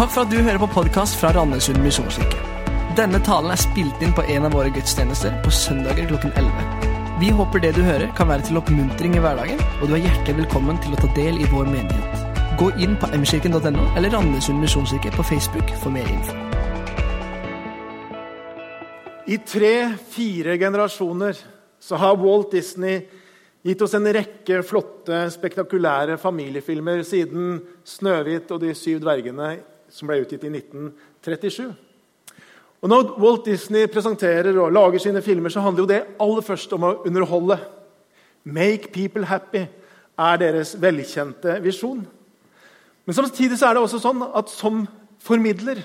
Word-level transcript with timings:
Takk 0.00 0.14
for 0.14 0.24
at 0.24 0.30
du 0.32 0.38
hører 0.40 0.56
på 0.56 0.66
podkast 0.72 1.18
fra 1.20 1.28
Randesund 1.36 1.82
misjonskirke. 1.84 2.38
Denne 2.96 3.18
talen 3.20 3.52
er 3.52 3.60
spilt 3.60 4.00
inn 4.00 4.14
på 4.16 4.22
en 4.32 4.46
av 4.48 4.54
våre 4.56 4.70
gudstjenester 4.72 5.34
på 5.44 5.50
søndager 5.52 6.06
klokken 6.08 6.32
11. 6.40 6.86
Vi 7.20 7.28
håper 7.36 7.60
det 7.60 7.74
du 7.76 7.82
hører, 7.84 8.06
kan 8.16 8.30
være 8.30 8.46
til 8.48 8.56
oppmuntring 8.56 9.18
i 9.18 9.20
hverdagen, 9.20 9.58
og 9.60 9.90
du 9.90 9.98
er 9.98 10.06
hjertelig 10.06 10.38
velkommen 10.38 10.78
til 10.80 10.96
å 10.96 11.00
ta 11.02 11.10
del 11.18 11.36
i 11.36 11.48
vår 11.50 11.68
menighet. 11.68 12.22
Gå 12.56 12.70
inn 12.80 12.96
på 12.96 13.10
mkirken.no 13.12 13.84
eller 13.92 14.14
Randesund 14.16 14.64
misjonskirke 14.64 15.12
på 15.18 15.26
Facebook 15.34 15.74
for 15.82 15.92
mer 15.92 16.08
info. 16.08 16.32
I 19.28 19.36
tre-fire 19.44 20.54
generasjoner 20.62 21.42
så 21.76 22.00
har 22.00 22.16
Walt 22.24 22.56
Disney 22.56 23.02
gitt 23.68 23.84
oss 23.84 23.98
en 24.00 24.08
rekke 24.16 24.62
flotte, 24.64 25.26
spektakulære 25.36 26.16
familiefilmer 26.16 27.04
siden 27.04 27.60
'Snøhvit 27.84 28.48
og 28.56 28.64
de 28.64 28.72
syv 28.72 29.04
dvergene', 29.04 29.58
som 29.90 30.08
ble 30.08 30.20
utgitt 30.22 30.44
i 30.46 30.52
1937. 30.52 31.68
Og 32.80 32.88
Når 32.88 33.10
Walt 33.20 33.44
Disney 33.44 33.86
presenterer 33.92 34.56
og 34.56 34.72
lager 34.72 34.98
sine 34.98 35.22
filmer, 35.22 35.52
så 35.52 35.60
handler 35.60 35.82
jo 35.82 35.90
det 35.90 36.00
aller 36.20 36.42
først 36.42 36.72
om 36.72 36.84
å 36.84 36.94
underholde. 37.06 37.58
'Make 38.44 38.92
people 38.92 39.24
happy' 39.24 39.68
er 40.18 40.36
deres 40.36 40.76
velkjente 40.80 41.62
visjon. 41.62 42.06
Men 43.04 43.14
samtidig 43.14 43.58
så 43.58 43.66
er 43.66 43.74
det 43.74 43.82
også 43.82 44.00
sånn 44.00 44.22
at 44.34 44.48
som 44.48 44.88
formidler 45.20 45.82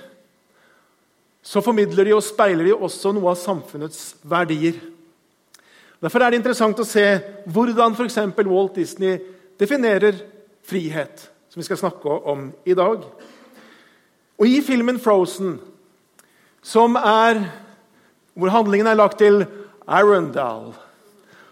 så 1.45 1.61
formidler 1.61 2.07
de 2.07 2.13
og 2.15 2.23
speiler 2.25 2.65
de 2.65 2.73
også 2.73 3.11
noe 3.13 3.29
av 3.29 3.37
samfunnets 3.37 4.15
verdier. 4.25 4.79
Derfor 6.01 6.23
er 6.23 6.33
det 6.33 6.39
interessant 6.41 6.79
å 6.81 6.87
se 6.87 7.03
hvordan 7.53 7.93
f.eks. 7.93 8.17
Walt 8.49 8.79
Disney 8.79 9.19
definerer 9.61 10.17
frihet, 10.65 11.27
som 11.49 11.61
vi 11.61 11.67
skal 11.67 11.77
snakke 11.83 12.17
om 12.33 12.47
i 12.65 12.73
dag. 12.77 13.05
Og 14.37 14.47
I 14.47 14.61
filmen 14.61 14.95
'Frozen', 14.95 15.59
er, 16.97 17.41
hvor 18.33 18.49
handlingen 18.49 18.87
er 18.87 18.93
lagt 18.93 19.17
til 19.17 19.45
Arendal 19.87 20.73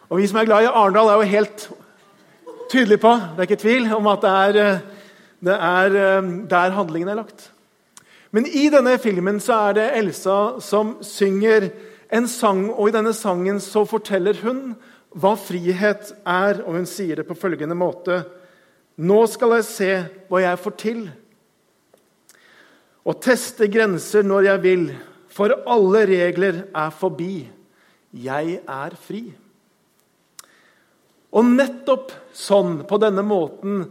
Og 0.10 0.18
Vi 0.18 0.28
som 0.28 0.38
er 0.38 0.46
glad 0.46 0.64
i 0.64 0.66
Arendal, 0.66 1.08
er 1.08 1.14
jo 1.14 1.22
helt 1.22 1.72
tydelige 2.70 2.98
på 2.98 3.14
det 3.14 3.38
er 3.38 3.42
ikke 3.42 3.56
tvil 3.56 3.94
om 3.94 4.08
at 4.08 4.22
det 4.22 4.30
er, 4.30 4.80
det 5.46 5.54
er 5.54 5.90
der 6.50 6.70
handlingen 6.72 7.10
er 7.10 7.16
lagt. 7.16 7.52
Men 8.32 8.46
i 8.46 8.70
denne 8.70 8.98
filmen 8.98 9.40
så 9.40 9.54
er 9.54 9.74
det 9.74 9.98
Elsa 9.98 10.60
som 10.60 10.98
synger 11.02 11.70
en 12.14 12.28
sang, 12.28 12.72
og 12.74 12.90
i 12.90 12.92
denne 12.92 13.14
sangen 13.14 13.60
så 13.60 13.86
forteller 13.86 14.34
hun 14.44 14.76
hva 15.14 15.36
frihet 15.38 16.14
er, 16.26 16.64
og 16.66 16.74
hun 16.74 16.86
sier 16.90 17.16
det 17.16 17.28
på 17.28 17.38
følgende 17.38 17.78
måte. 17.78 18.24
Nå 18.98 19.26
skal 19.30 19.54
jeg 19.58 19.66
se 19.66 19.92
hva 20.30 20.42
jeg 20.42 20.60
får 20.60 20.76
til, 20.82 21.04
og 23.04 23.20
teste 23.24 23.68
grenser 23.72 24.24
når 24.26 24.48
jeg 24.48 24.64
vil, 24.64 24.86
for 25.34 25.52
alle 25.70 26.06
regler 26.08 26.64
er 26.70 26.92
forbi. 26.96 27.46
Jeg 28.14 28.60
er 28.70 28.96
fri. 29.02 29.24
Og 31.34 31.48
nettopp 31.50 32.14
sånn, 32.38 32.84
på 32.86 33.00
denne 33.02 33.24
måten, 33.26 33.88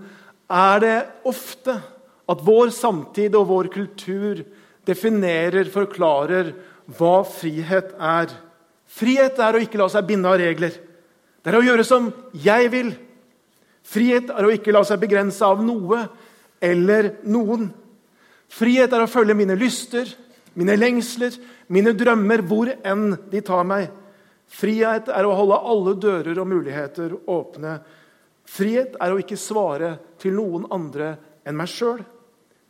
er 0.46 0.82
det 0.82 0.98
ofte 1.28 1.74
at 2.30 2.44
vår 2.46 2.70
samtid 2.74 3.34
og 3.38 3.48
vår 3.50 3.68
kultur 3.74 4.44
definerer, 4.86 5.66
forklarer 5.72 6.52
hva 6.98 7.22
frihet 7.26 7.92
er. 7.98 8.30
Frihet 8.86 9.38
er 9.42 9.56
å 9.56 9.62
ikke 9.62 9.80
la 9.80 9.88
seg 9.90 10.06
binde 10.08 10.30
av 10.30 10.38
regler. 10.40 10.74
Det 11.42 11.50
er 11.50 11.58
å 11.58 11.64
gjøre 11.66 11.86
som 11.86 12.10
jeg 12.44 12.70
vil. 12.72 12.92
Frihet 13.82 14.30
er 14.30 14.46
å 14.46 14.52
ikke 14.54 14.74
la 14.74 14.84
seg 14.86 15.00
begrense 15.02 15.42
av 15.42 15.62
noe 15.64 16.04
eller 16.62 17.16
noen. 17.26 17.72
Frihet 18.52 18.92
er 18.92 19.04
å 19.04 19.10
følge 19.10 19.36
mine 19.36 19.56
lyster, 19.56 20.08
mine 20.58 20.76
lengsler, 20.76 21.36
mine 21.72 21.94
drømmer, 21.96 22.42
hvor 22.44 22.68
enn 22.84 23.14
de 23.32 23.40
tar 23.44 23.64
meg. 23.64 23.88
Frihet 24.52 25.08
er 25.08 25.24
å 25.24 25.36
holde 25.36 25.60
alle 25.72 25.94
dører 25.96 26.40
og 26.42 26.50
muligheter 26.50 27.14
åpne. 27.32 27.78
Frihet 28.44 28.98
er 29.00 29.14
å 29.14 29.20
ikke 29.22 29.40
svare 29.40 29.94
til 30.20 30.36
noen 30.36 30.66
andre 30.74 31.14
enn 31.48 31.56
meg 31.56 31.70
sjøl. 31.72 32.02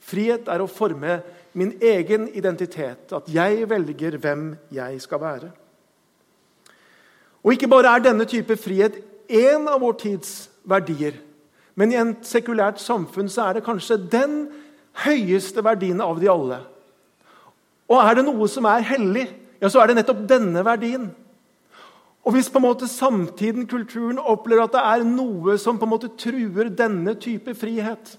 Frihet 0.03 0.47
er 0.51 0.63
å 0.63 0.71
forme 0.71 1.19
min 1.59 1.75
egen 1.83 2.29
identitet, 2.35 3.11
at 3.13 3.29
jeg 3.31 3.67
velger 3.69 4.17
hvem 4.23 4.53
jeg 4.73 5.03
skal 5.03 5.21
være. 5.23 5.51
Og 7.43 7.53
Ikke 7.53 7.71
bare 7.71 7.97
er 7.97 8.07
denne 8.07 8.27
type 8.31 8.55
frihet 8.57 9.01
én 9.27 9.67
av 9.67 9.81
vår 9.83 9.99
tids 9.99 10.49
verdier, 10.63 11.17
men 11.75 11.91
i 11.91 11.99
en 11.99 12.15
sekulært 12.23 12.79
samfunn 12.79 13.31
så 13.33 13.49
er 13.49 13.59
det 13.59 13.67
kanskje 13.67 13.99
den 14.13 14.37
høyeste 15.05 15.65
verdien 15.65 16.01
av 16.05 16.21
de 16.21 16.29
alle. 16.31 16.61
Og 17.91 17.99
er 18.01 18.19
det 18.19 18.27
noe 18.27 18.49
som 18.49 18.67
er 18.69 18.85
hellig, 18.87 19.27
ja, 19.63 19.71
så 19.71 19.83
er 19.83 19.91
det 19.91 20.01
nettopp 20.01 20.25
denne 20.29 20.65
verdien. 20.67 21.11
Og 22.23 22.37
Hvis 22.37 22.51
på 22.51 22.61
en 22.61 22.67
måte 22.69 22.87
samtiden, 22.89 23.67
kulturen, 23.67 24.19
opplever 24.19 24.65
at 24.65 24.75
det 24.77 24.83
er 24.83 25.05
noe 25.07 25.57
som 25.59 25.79
på 25.79 25.87
en 25.87 25.91
måte 25.91 26.13
truer 26.19 26.71
denne 26.71 27.17
type 27.19 27.55
frihet, 27.59 28.15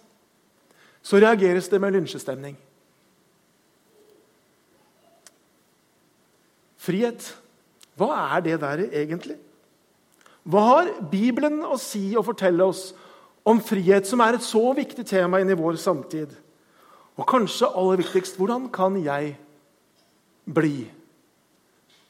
så 1.04 1.20
reageres 1.20 1.70
det 1.72 1.80
med 1.82 1.96
lynsjestemning. 1.96 2.58
Frihet, 6.84 7.30
hva 7.96 8.12
er 8.36 8.44
det 8.44 8.60
der 8.60 8.86
egentlig? 8.92 9.38
Hva 10.44 10.64
har 10.68 10.92
Bibelen 11.12 11.62
å 11.64 11.78
si 11.80 12.12
og 12.18 12.26
fortelle 12.28 12.66
oss 12.68 12.90
om 13.48 13.62
frihet, 13.64 14.08
som 14.08 14.20
er 14.24 14.36
et 14.36 14.44
så 14.44 14.64
viktig 14.76 15.06
tema 15.08 15.40
inn 15.40 15.52
i 15.52 15.60
vår 15.60 15.80
samtid? 15.80 16.34
Og 17.20 17.28
kanskje 17.30 17.70
aller 17.70 18.02
viktigst 18.02 18.40
hvordan 18.40 18.70
kan 18.74 18.98
jeg 19.04 19.36
bli? 20.50 20.88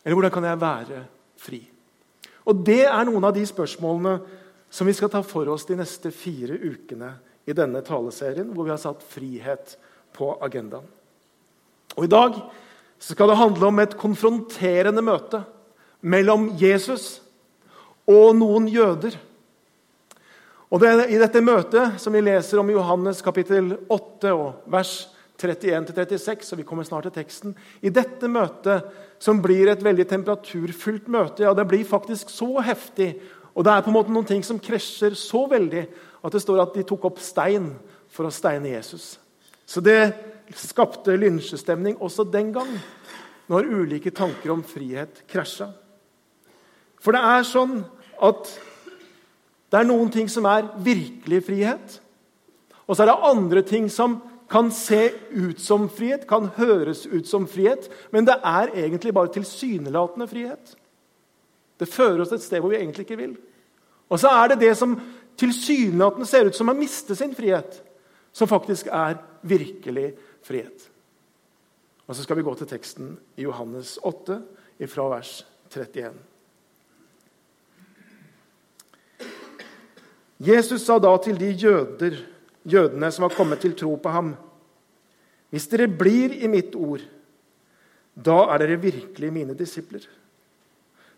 Eller 0.03 0.17
hvordan 0.17 0.33
kan 0.33 0.47
jeg 0.47 0.61
være 0.61 1.03
fri? 1.39 1.61
Og 2.47 2.63
Det 2.65 2.83
er 2.85 3.05
noen 3.07 3.23
av 3.23 3.35
de 3.35 3.43
spørsmålene 3.47 4.17
som 4.73 4.87
vi 4.87 4.95
skal 4.95 5.11
ta 5.13 5.21
for 5.23 5.47
oss 5.53 5.67
de 5.69 5.77
neste 5.79 6.11
fire 6.11 6.57
ukene 6.57 7.13
i 7.47 7.55
denne 7.55 7.83
taleserien, 7.85 8.49
hvor 8.55 8.65
vi 8.65 8.73
har 8.73 8.81
satt 8.81 9.03
frihet 9.05 9.75
på 10.15 10.31
agendaen. 10.43 10.87
Og 11.93 12.07
I 12.07 12.11
dag 12.11 12.39
skal 13.03 13.29
det 13.29 13.37
handle 13.37 13.69
om 13.69 13.81
et 13.83 13.97
konfronterende 13.99 15.03
møte 15.05 15.43
mellom 16.01 16.49
Jesus 16.59 17.19
og 18.09 18.33
noen 18.39 18.67
jøder. 18.71 19.15
Og 20.73 20.81
det 20.81 20.89
er 20.89 21.11
I 21.13 21.19
dette 21.21 21.41
møtet 21.45 21.99
som 22.01 22.15
vi 22.15 22.21
leser 22.25 22.57
om 22.57 22.69
i 22.71 22.73
Johannes 22.73 23.19
kapittel 23.21 23.75
8 23.93 24.31
og 24.33 24.63
vers 24.73 24.93
31-36, 25.37 26.47
og 26.53 26.59
vi 26.61 26.65
kommer 26.65 26.87
snart 26.87 27.05
til 27.05 27.13
teksten, 27.13 27.53
I 27.85 27.91
dette 27.93 28.29
møtet, 28.31 28.87
som 29.21 29.41
blir 29.43 29.69
et 29.69 29.83
veldig 29.85 30.07
temperaturfullt 30.09 31.11
møte, 31.13 31.43
ja, 31.45 31.53
det 31.53 31.67
blir 31.69 31.85
faktisk 31.85 32.31
så 32.33 32.63
heftig, 32.65 33.11
og 33.53 33.67
det 33.67 33.73
er 33.73 33.85
på 33.85 33.91
en 33.91 33.97
måte 33.99 34.15
noen 34.15 34.25
ting 34.29 34.41
som 34.45 34.61
krasjer 34.61 35.13
så 35.19 35.43
veldig 35.51 35.85
at 36.23 36.33
det 36.33 36.41
står 36.41 36.63
at 36.63 36.73
de 36.79 36.87
tok 36.89 37.05
opp 37.11 37.21
stein 37.21 37.69
for 38.09 38.25
å 38.25 38.33
steine 38.33 38.73
Jesus. 38.73 39.19
Så 39.69 39.83
det 39.83 40.15
skapte 40.57 41.13
lynsjestemning 41.19 41.99
også 42.01 42.25
den 42.25 42.49
gang, 42.55 42.71
når 43.51 43.69
ulike 43.69 44.13
tanker 44.15 44.55
om 44.55 44.65
frihet 44.65 45.21
krasja. 45.29 45.69
For 47.03 47.13
det 47.13 47.21
er 47.21 47.45
sånn 47.45 47.83
at 48.23 48.55
det 49.73 49.79
er 49.81 49.89
noen 49.89 50.11
ting 50.13 50.27
som 50.29 50.45
er 50.45 50.67
virkelig 50.85 51.39
frihet. 51.47 51.95
Og 52.85 52.93
så 52.93 53.03
er 53.03 53.09
det 53.09 53.25
andre 53.25 53.63
ting 53.65 53.87
som 53.89 54.19
kan 54.51 54.69
se 54.69 55.07
ut 55.33 55.57
som 55.57 55.87
frihet, 55.89 56.27
kan 56.29 56.51
høres 56.59 57.07
ut 57.09 57.25
som 57.25 57.47
frihet, 57.49 57.87
men 58.13 58.27
det 58.27 58.35
er 58.45 58.69
egentlig 58.83 59.15
bare 59.17 59.33
tilsynelatende 59.33 60.27
frihet. 60.29 60.75
Det 61.81 61.89
fører 61.89 62.21
oss 62.21 62.35
et 62.35 62.43
sted 62.43 62.61
hvor 62.61 62.69
vi 62.69 62.77
egentlig 62.77 63.07
ikke 63.07 63.17
vil. 63.17 63.33
Og 64.13 64.21
så 64.21 64.29
er 64.29 64.51
det 64.51 64.59
det 64.61 64.75
som 64.77 64.93
tilsynelatende 65.41 66.27
ser 66.29 66.51
ut 66.51 66.59
som 66.59 66.69
å 66.69 66.77
miste 66.77 67.17
sin 67.17 67.33
frihet, 67.33 67.79
som 68.29 68.51
faktisk 68.51 68.91
er 68.93 69.17
virkelig 69.41 70.11
frihet. 70.45 70.85
Og 72.05 72.15
Så 72.15 72.27
skal 72.27 72.37
vi 72.37 72.45
gå 72.45 72.53
til 72.59 72.69
teksten 72.69 73.17
i 73.37 73.47
Johannes 73.47 73.97
8, 74.03 74.37
fra 74.85 75.09
vers 75.09 75.45
31. 75.71 76.13
Jesus 80.43 80.83
sa 80.83 80.97
da 80.99 81.13
til 81.23 81.37
de 81.39 81.51
jøder, 81.55 82.17
jødene 82.67 83.11
som 83.11 83.27
var 83.27 83.35
kommet 83.35 83.61
til 83.63 83.75
tro 83.79 83.95
på 83.95 84.11
ham.: 84.11 84.33
Hvis 85.49 85.69
dere 85.71 85.87
blir 85.87 86.33
i 86.35 86.49
mitt 86.51 86.75
ord, 86.75 87.03
da 88.13 88.43
er 88.51 88.59
dere 88.59 88.81
virkelig 88.81 89.31
mine 89.33 89.55
disipler. 89.55 90.03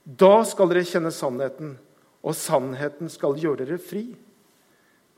Da 0.05 0.43
skal 0.45 0.69
dere 0.69 0.85
kjenne 0.85 1.11
sannheten, 1.11 1.73
og 2.21 2.37
sannheten 2.37 3.09
skal 3.09 3.37
gjøre 3.39 3.65
dere 3.65 3.81
fri. 3.81 4.05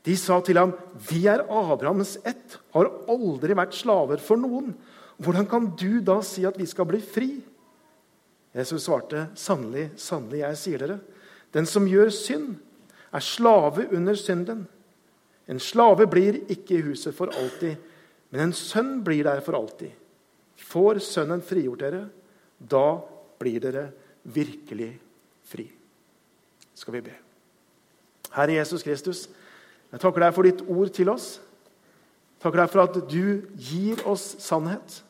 De 0.04 0.16
sa 0.16 0.40
til 0.40 0.56
ham, 0.56 0.72
'Vi 0.94 1.26
er 1.26 1.44
Abrahams 1.44 2.16
ett, 2.24 2.58
har 2.72 2.90
aldri 3.08 3.54
vært 3.54 3.74
slaver 3.74 4.16
for 4.16 4.36
noen.' 4.36 4.74
'Hvordan 5.20 5.48
kan 5.50 5.66
du 5.76 6.00
da 6.00 6.20
si 6.22 6.44
at 6.46 6.56
vi 6.58 6.66
skal 6.66 6.86
bli 6.86 7.00
fri?' 7.00 7.42
Jesus 8.54 8.84
svarte, 8.84 9.28
'Sannelig, 9.34 9.90
sannelig, 9.96 10.38
jeg 10.38 10.56
sier 10.56 10.78
dere:" 10.78 11.00
'Den 11.52 11.66
som 11.66 11.86
gjør 11.86 12.10
synd, 12.10 12.56
er 13.12 13.20
slave 13.20 13.88
under 13.92 14.14
synden.' 14.14 14.66
'En 15.48 15.58
slave 15.58 16.06
blir 16.06 16.42
ikke 16.48 16.74
i 16.78 16.82
huset 16.82 17.14
for 17.14 17.26
alltid, 17.26 17.76
Men 18.30 18.40
en 18.40 18.52
sønn 18.52 18.98
blir 19.04 19.24
der 19.24 19.40
for 19.40 19.56
alltid. 19.56 19.92
Får 20.68 21.00
Sønnen 21.00 21.42
frigjort 21.44 21.80
dere, 21.80 22.02
da 22.58 23.00
blir 23.40 23.62
dere 23.62 23.86
virkelig 24.22 24.90
fri. 25.48 25.64
Skal 26.74 26.98
vi 26.98 27.00
be. 27.08 27.14
Herre 28.34 28.58
Jesus 28.58 28.84
Kristus, 28.84 29.28
jeg 29.88 30.00
takker 30.02 30.20
deg 30.20 30.34
for 30.36 30.44
ditt 30.44 30.60
ord 30.68 30.92
til 30.92 31.08
oss. 31.08 31.38
Jeg 32.36 32.44
takker 32.44 32.60
deg 32.60 32.72
for 32.74 32.84
at 32.84 32.98
du 33.08 33.48
gir 33.56 34.04
oss 34.06 34.34
sannhet. 34.44 35.00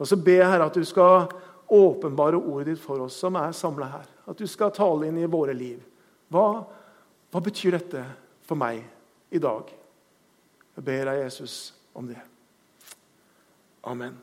Og 0.00 0.08
så 0.08 0.16
ber 0.16 0.40
jeg 0.40 0.50
Herre 0.50 0.70
at 0.70 0.78
du 0.80 0.86
skal 0.88 1.28
åpenbare 1.70 2.40
ordet 2.40 2.72
ditt 2.72 2.82
for 2.82 3.04
oss 3.04 3.18
som 3.20 3.36
er 3.36 3.52
samla 3.54 3.90
her. 3.92 4.08
At 4.26 4.40
du 4.40 4.48
skal 4.48 4.72
tale 4.74 5.10
inn 5.10 5.20
i 5.20 5.28
våre 5.30 5.52
liv. 5.54 5.82
Hva, 6.32 6.64
hva 7.30 7.42
betyr 7.42 7.76
dette 7.78 8.02
for 8.46 8.58
meg 8.58 8.82
i 9.30 9.38
dag? 9.42 9.68
Jeg 10.74 10.86
ber 10.86 11.06
deg, 11.06 11.22
Jesus, 11.24 11.72
om 11.94 12.08
det. 12.08 12.18
Amen. 13.86 14.16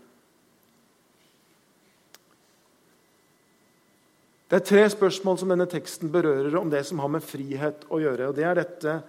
Det 4.47 4.61
er 4.61 4.67
tre 4.67 4.83
spørsmål 4.91 5.39
som 5.39 5.51
denne 5.51 5.67
teksten 5.67 6.11
berører 6.11 6.55
om 6.59 6.69
det 6.71 6.85
som 6.87 6.99
har 7.03 7.11
med 7.11 7.25
frihet 7.25 7.83
å 7.91 7.99
gjøre. 7.99 8.29
og 8.29 8.35
det 8.35 8.45
er 8.47 8.55
dette 8.61 9.01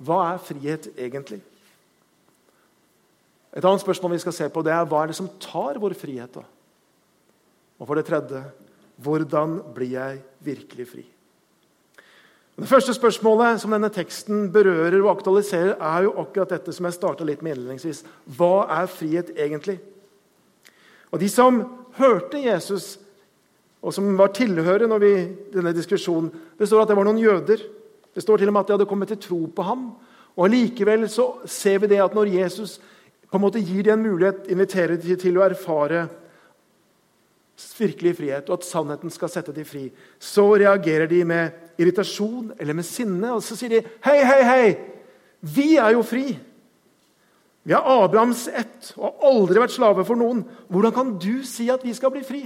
Hva 0.00 0.32
er 0.32 0.42
frihet 0.42 0.88
egentlig? 0.96 1.40
Et 3.50 3.64
annet 3.64 3.82
spørsmål 3.82 4.14
vi 4.14 4.22
skal 4.22 4.34
se 4.34 4.48
på, 4.48 4.62
det 4.62 4.72
er 4.72 4.86
hva 4.86 5.02
er 5.02 5.10
det 5.10 5.18
som 5.18 5.30
tar 5.42 5.78
vår 5.78 5.94
frihet? 5.98 6.34
da? 6.34 6.42
Og 7.78 7.86
for 7.86 7.98
det 7.98 8.06
tredje 8.06 8.42
hvordan 9.00 9.60
blir 9.74 9.94
jeg 9.94 10.20
virkelig 10.44 10.86
fri? 10.88 11.04
Det 12.60 12.68
første 12.68 12.92
spørsmålet 12.92 13.62
som 13.62 13.72
denne 13.72 13.88
teksten 13.88 14.50
berører 14.52 14.98
og 15.00 15.14
aktualiserer, 15.14 15.78
er 15.80 16.04
jo 16.04 16.10
akkurat 16.20 16.50
dette 16.52 16.74
som 16.76 16.84
jeg 16.84 16.96
starta 16.98 17.24
litt 17.24 17.40
med 17.40 17.54
innledningsvis. 17.54 18.02
Hva 18.36 18.66
er 18.82 18.90
frihet 18.90 19.30
egentlig? 19.32 19.78
Og 21.08 21.22
De 21.22 21.28
som 21.32 21.62
hørte 21.96 22.42
Jesus, 22.42 22.98
og 23.80 23.94
som 23.96 24.12
var 24.18 24.34
tilhørere 24.36 24.90
når 24.90 25.00
vi, 25.00 25.12
denne 25.54 25.72
diskusjonen, 25.72 26.28
det 26.60 26.68
står 26.68 26.82
at 26.82 26.92
det 26.92 26.98
var 26.98 27.08
noen 27.08 27.22
jøder. 27.22 27.64
Det 28.12 28.26
står 28.26 28.42
til 28.42 28.52
og 28.52 28.54
med 28.58 28.60
at 28.60 28.68
de 28.68 28.76
hadde 28.76 28.88
kommet 28.92 29.08
til 29.14 29.22
tro 29.24 29.40
på 29.56 29.64
ham. 29.64 29.88
Og 30.36 30.52
Likevel 30.52 31.08
så 31.08 31.30
ser 31.48 31.80
vi 31.80 31.88
det 31.94 32.02
at 32.04 32.14
når 32.14 32.34
Jesus 32.34 32.76
på 33.30 33.40
en 33.40 33.46
måte 33.46 33.64
gir 33.64 33.88
dem 33.88 34.02
en 34.02 34.10
mulighet, 34.10 34.50
inviterer 34.52 35.00
dem 35.00 35.16
til 35.16 35.40
å 35.40 35.46
erfare 35.48 36.10
virkelig 37.80 38.16
frihet, 38.16 38.48
og 38.48 38.58
at 38.58 38.68
sannheten 38.68 39.12
skal 39.12 39.30
sette 39.32 39.52
dem 39.56 39.66
fri, 39.68 39.88
så 40.20 40.46
reagerer 40.60 41.08
de 41.08 41.24
med 41.24 41.69
irritasjon 41.80 42.52
eller 42.60 42.76
med 42.76 42.86
sinne. 42.86 43.32
Og 43.32 43.42
så 43.42 43.56
sier 43.56 43.72
de, 43.72 43.82
'Hei, 44.04 44.20
hei, 44.24 44.42
hei! 44.44 44.76
Vi 45.40 45.76
er 45.76 45.96
jo 45.96 46.02
fri!' 46.02 46.38
Vi 47.64 47.72
er 47.76 47.84
Abrahams 47.84 48.48
ett 48.48 48.94
og 48.96 49.04
har 49.04 49.28
aldri 49.30 49.60
vært 49.60 49.74
slave 49.74 50.04
for 50.08 50.16
noen. 50.16 50.44
Hvordan 50.68 50.92
kan 50.92 51.10
du 51.20 51.42
si 51.44 51.68
at 51.68 51.84
vi 51.84 51.92
skal 51.94 52.10
bli 52.10 52.22
fri? 52.24 52.40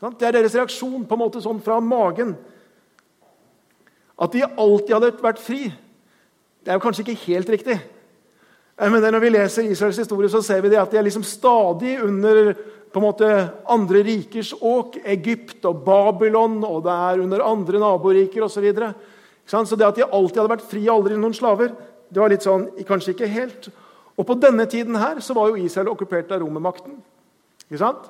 Det 0.00 0.28
er 0.28 0.36
deres 0.36 0.54
reaksjon 0.54 1.06
på 1.08 1.16
en 1.16 1.18
måte 1.18 1.42
sånn 1.42 1.58
fra 1.64 1.80
magen. 1.80 2.36
At 4.20 4.32
de 4.32 4.44
alltid 4.46 4.94
hadde 4.94 5.10
vært 5.22 5.42
fri, 5.42 5.72
det 6.64 6.72
er 6.72 6.78
jo 6.78 6.84
kanskje 6.84 7.04
ikke 7.04 7.26
helt 7.26 7.50
riktig. 7.50 7.76
Men 8.78 9.00
når 9.00 9.20
vi 9.20 9.28
leser 9.32 9.68
Israels 9.70 9.98
historie, 9.98 10.28
så 10.28 10.42
ser 10.44 10.60
vi 10.60 10.68
det 10.68 10.80
at 10.80 10.90
de 10.92 10.98
er 11.00 11.06
liksom 11.06 11.24
stadig 11.24 11.96
under 12.04 12.54
på 12.92 13.00
en 13.00 13.04
måte 13.04 13.30
andre 13.70 14.02
rikers 14.06 14.52
åk. 14.60 15.00
Egypt 15.04 15.64
og 15.68 15.82
Babylon, 15.86 16.58
og 16.64 16.84
det 16.86 16.94
er 16.94 17.22
under 17.24 17.44
andre 17.44 17.82
naboriker 17.82 18.46
osv. 18.46 18.66
Så, 19.46 19.64
så 19.64 19.76
det 19.78 19.86
at 19.86 19.98
de 19.98 20.06
alltid 20.06 20.40
hadde 20.40 20.54
vært 20.56 20.70
fri 20.70 20.84
og 20.86 20.94
aldri 20.98 21.18
noen 21.18 21.36
slaver, 21.36 21.74
det 22.10 22.22
var 22.22 22.30
litt 22.30 22.46
sånn, 22.46 22.68
kanskje 22.86 23.14
ikke 23.14 23.30
helt. 23.30 23.68
Og 24.16 24.24
på 24.26 24.36
denne 24.40 24.64
tiden 24.70 24.96
her 24.96 25.20
så 25.20 25.34
var 25.36 25.50
jo 25.50 25.60
Israel 25.60 25.90
okkupert 25.92 26.30
av 26.32 26.40
romermakten. 26.42 26.96
Ikke 27.66 27.82
sant? 27.82 28.06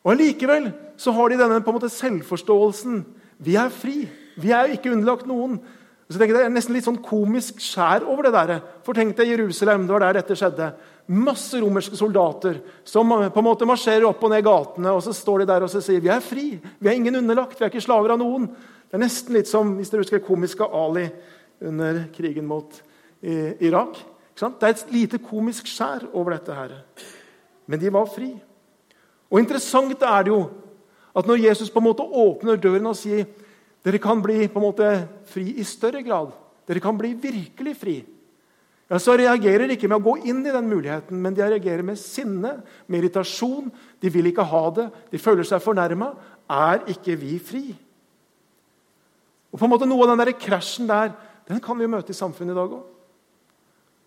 Og 0.00 0.14
Allikevel 0.14 0.70
så 1.00 1.12
har 1.14 1.30
de 1.30 1.38
denne 1.40 1.60
på 1.60 1.72
en 1.72 1.76
måte 1.76 1.92
selvforståelsen. 1.92 3.02
Vi 3.44 3.56
er 3.60 3.72
fri. 3.72 4.08
Vi 4.40 4.52
er 4.56 4.68
jo 4.68 4.78
ikke 4.78 4.94
underlagt 4.94 5.28
noen. 5.28 5.58
Så 6.10 6.18
tenker 6.18 6.34
jeg, 6.34 6.42
Det 6.42 6.48
er 6.48 6.56
nesten 6.56 6.74
litt 6.74 6.88
sånn 6.88 7.02
komisk 7.04 7.60
skjær 7.62 8.02
over 8.08 8.26
det 8.26 8.32
der. 8.34 8.62
For 8.82 8.96
tenk 8.96 9.14
deg 9.16 9.30
Jerusalem, 9.30 9.86
det 9.86 9.94
var 9.94 10.02
der 10.08 10.18
dette 10.18 10.34
skjedde. 10.34 10.72
Masse 11.10 11.58
romerske 11.58 11.96
soldater 11.98 12.60
som 12.86 13.10
på 13.10 13.40
en 13.40 13.46
måte 13.46 13.66
marsjerer 13.66 14.06
opp 14.06 14.22
og 14.22 14.30
ned 14.30 14.44
gatene. 14.46 14.92
og 14.94 15.02
Så 15.02 15.14
står 15.16 15.42
de 15.42 15.48
der 15.50 15.66
og 15.66 15.72
sier 15.72 16.02
vi 16.02 16.12
er 16.12 16.22
fri, 16.22 16.52
vi 16.78 16.88
er 16.88 16.94
ingen 16.94 17.18
underlagt, 17.18 17.58
vi 17.58 17.66
er 17.66 17.72
ikke 17.72 17.82
slaver 17.82 18.14
av 18.14 18.20
noen. 18.20 18.46
Det 18.86 18.98
er 18.98 19.02
nesten 19.02 19.34
litt 19.34 19.50
som 19.50 19.74
hvis 19.78 19.90
dere 19.90 20.04
husker 20.04 20.22
komiske 20.22 20.66
Ali 20.66 21.08
under 21.66 22.04
krigen 22.14 22.46
mot 22.46 22.78
Irak. 23.22 23.98
Det 24.40 24.64
er 24.64 24.72
et 24.72 24.92
lite 24.94 25.18
komisk 25.22 25.68
skjær 25.68 26.06
over 26.14 26.36
dette. 26.36 26.54
her. 26.54 26.78
Men 27.66 27.78
de 27.78 27.90
var 27.90 28.06
fri. 28.06 28.32
Og 29.30 29.38
Interessant 29.38 30.02
er 30.02 30.22
det 30.24 30.32
jo 30.32 30.50
at 31.14 31.26
når 31.26 31.42
Jesus 31.44 31.70
på 31.70 31.78
en 31.78 31.88
måte 31.90 32.02
åpner 32.06 32.56
døren 32.56 32.86
og 32.86 32.96
sier 32.96 33.26
dere 33.84 33.98
kan 33.98 34.22
bli 34.22 34.48
på 34.48 34.60
en 34.60 34.66
måte 34.66 34.88
fri 35.30 35.54
i 35.56 35.64
større 35.64 36.02
grad. 36.02 36.32
Dere 36.68 36.80
kan 36.80 36.98
bli 36.98 37.14
virkelig 37.14 37.76
fri. 37.76 37.96
Ja, 38.90 38.98
så 38.98 39.14
reagerer 39.14 39.68
de 39.70 39.76
ikke 39.76 39.86
med 39.86 40.00
å 40.00 40.06
gå 40.08 40.16
inn 40.26 40.42
i 40.42 40.52
den 40.52 40.66
muligheten, 40.66 41.20
men 41.22 41.34
de 41.36 41.44
reagerer 41.46 41.84
med 41.86 41.98
sinne, 42.00 42.56
med 42.90 42.98
irritasjon. 42.98 43.68
De 44.02 44.10
vil 44.10 44.32
ikke 44.32 44.46
ha 44.50 44.62
det, 44.74 44.88
de 45.12 45.20
føler 45.22 45.46
seg 45.46 45.62
fornærma. 45.62 46.10
Er 46.50 46.82
ikke 46.90 47.14
vi 47.20 47.36
fri? 47.38 47.64
Og 49.50 49.58
på 49.58 49.66
en 49.66 49.70
måte 49.70 49.86
Noe 49.86 50.06
av 50.06 50.12
den 50.12 50.24
der 50.24 50.34
krasjen 50.38 50.90
der 50.90 51.14
den 51.50 51.62
kan 51.62 51.78
vi 51.78 51.86
jo 51.86 51.90
møte 51.90 52.12
i 52.14 52.18
samfunnet 52.18 52.54
i 52.54 52.58
dag 52.58 52.74
òg. 52.76 52.86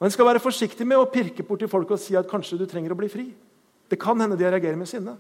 En 0.04 0.12
skal 0.12 0.28
være 0.28 0.44
forsiktig 0.44 0.86
med 0.88 1.00
å 1.00 1.08
pirke 1.12 1.44
bort 1.48 1.62
til 1.64 1.72
folk 1.72 1.92
og 1.96 2.00
si 2.00 2.16
at 2.20 2.28
kanskje 2.28 2.60
du 2.60 2.66
trenger 2.68 2.92
å 2.92 3.00
bli 3.00 3.10
fri. 3.12 3.26
Det 3.92 4.00
kan 4.00 4.20
hende 4.20 4.38
de 4.40 4.48
reagerer 4.48 4.80
med 4.80 4.88
sinne. 4.88 5.16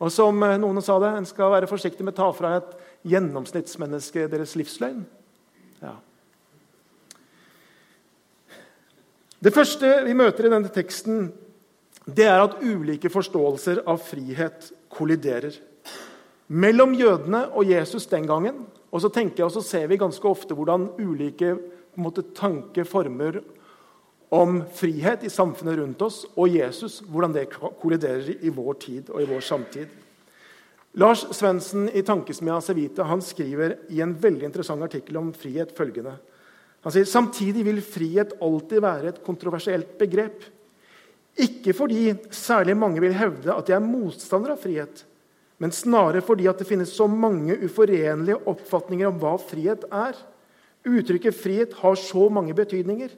Og 0.00 0.12
som 0.14 0.42
eh, 0.46 0.56
noen 0.58 0.82
sa 0.82 0.98
det, 1.02 1.10
En 1.18 1.26
skal 1.26 1.52
være 1.52 1.70
forsiktig 1.70 2.06
med 2.06 2.14
å 2.14 2.20
ta 2.22 2.28
fra 2.34 2.54
et 2.58 2.70
gjennomsnittsmenneske 3.10 4.26
deres 4.30 4.54
livsløgn. 4.58 5.02
Ja. 5.82 5.96
Det 9.40 9.54
første 9.54 10.02
vi 10.04 10.16
møter 10.16 10.46
i 10.46 10.52
denne 10.52 10.68
teksten, 10.72 11.30
det 12.04 12.26
er 12.28 12.42
at 12.42 12.58
ulike 12.60 13.08
forståelser 13.12 13.84
av 13.88 14.02
frihet 14.04 14.70
kolliderer. 14.92 15.54
Mellom 16.50 16.92
jødene 16.98 17.46
og 17.54 17.68
Jesus 17.70 18.08
den 18.10 18.26
gangen 18.28 18.64
og 18.90 19.02
så 19.04 19.10
tenker 19.12 19.42
jeg, 19.44 19.46
og 19.46 19.54
så 19.54 19.62
ser 19.64 19.86
vi 19.90 20.00
ganske 20.00 20.26
ofte 20.26 20.56
hvordan 20.56 20.90
ulike 20.98 21.54
måte, 22.00 22.24
tankeformer 22.34 23.40
om 24.34 24.60
frihet 24.74 25.24
i 25.26 25.30
samfunnet 25.32 25.78
rundt 25.78 26.02
oss 26.06 26.24
og 26.34 26.50
Jesus, 26.54 27.00
hvordan 27.06 27.34
det 27.34 27.48
kolliderer 27.54 28.32
i 28.42 28.52
vår 28.54 28.78
tid 28.82 29.10
og 29.14 29.22
i 29.22 29.28
vår 29.30 29.46
samtid. 29.46 29.96
Lars 30.98 31.22
Svendsen 31.36 31.86
i 31.94 32.02
Tankesmia 32.02 32.58
Civita 32.62 33.06
han 33.06 33.22
skriver 33.22 33.76
i 33.94 34.00
en 34.02 34.16
veldig 34.18 34.48
interessant 34.48 34.82
artikkel 34.82 35.20
om 35.20 35.30
frihet 35.34 35.70
følgende. 35.76 36.16
Han 36.84 36.94
sier 36.94 37.08
samtidig 37.08 37.64
vil 37.66 37.82
frihet 37.84 38.32
alltid 38.40 38.80
være 38.82 39.12
et 39.12 39.20
kontroversielt 39.24 39.92
begrep. 40.00 40.46
Ikke 41.40 41.74
fordi 41.76 42.14
særlig 42.34 42.76
mange 42.76 43.02
vil 43.04 43.14
hevde 43.16 43.52
at 43.54 43.68
de 43.68 43.76
er 43.76 43.84
motstandere 43.84 44.56
av 44.56 44.62
frihet, 44.62 45.04
men 45.60 45.74
snarere 45.76 46.24
fordi 46.24 46.48
at 46.48 46.60
det 46.60 46.68
finnes 46.68 46.92
så 46.96 47.06
mange 47.06 47.58
uforenlige 47.60 48.40
oppfatninger 48.48 49.10
om 49.10 49.18
hva 49.20 49.36
frihet 49.40 49.84
er. 49.92 50.16
Uttrykket 50.88 51.36
'frihet' 51.36 51.76
har 51.82 51.94
så 51.94 52.28
mange 52.32 52.54
betydninger. 52.56 53.10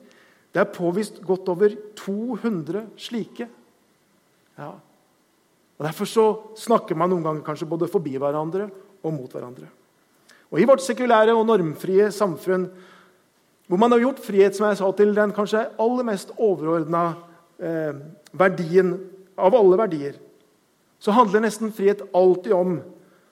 Det 0.52 0.61
er 0.61 0.75
påvist 0.75 1.23
godt 1.23 1.49
over 1.49 1.71
200 1.97 2.87
slike. 2.97 3.47
Ja. 4.59 4.73
Og 5.78 5.87
Derfor 5.87 6.04
så 6.04 6.25
snakker 6.59 6.95
man 6.99 7.11
noen 7.11 7.23
ganger 7.23 7.47
kanskje 7.47 7.69
både 7.69 7.88
forbi 7.88 8.19
hverandre 8.19 8.69
og 9.02 9.14
mot 9.14 9.31
hverandre. 9.33 9.71
Og 10.52 10.61
I 10.61 10.66
vårt 10.69 10.85
sekulære 10.85 11.33
og 11.33 11.47
normfrie 11.47 12.11
samfunn, 12.12 12.69
hvor 13.73 13.81
man 13.81 13.95
har 13.95 14.02
gjort 14.02 14.19
frihet 14.21 14.52
som 14.52 14.67
jeg 14.69 14.76
sa, 14.83 14.91
til 14.93 15.14
den 15.17 15.31
kanskje 15.33 15.62
aller 15.81 16.05
mest 16.05 16.35
overordna 16.37 17.14
eh, 17.57 17.95
verdien 18.37 18.91
av 19.41 19.55
alle 19.57 19.79
verdier, 19.81 20.19
så 21.00 21.14
handler 21.17 21.41
nesten 21.47 21.73
frihet 21.73 22.02
alltid 22.12 22.52
om 22.52 22.75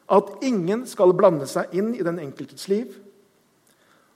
at 0.09 0.31
ingen 0.41 0.87
skal 0.89 1.13
blande 1.13 1.45
seg 1.45 1.75
inn 1.77 1.91
i 1.93 2.07
den 2.07 2.23
enkeltes 2.25 2.71
liv. 2.73 2.95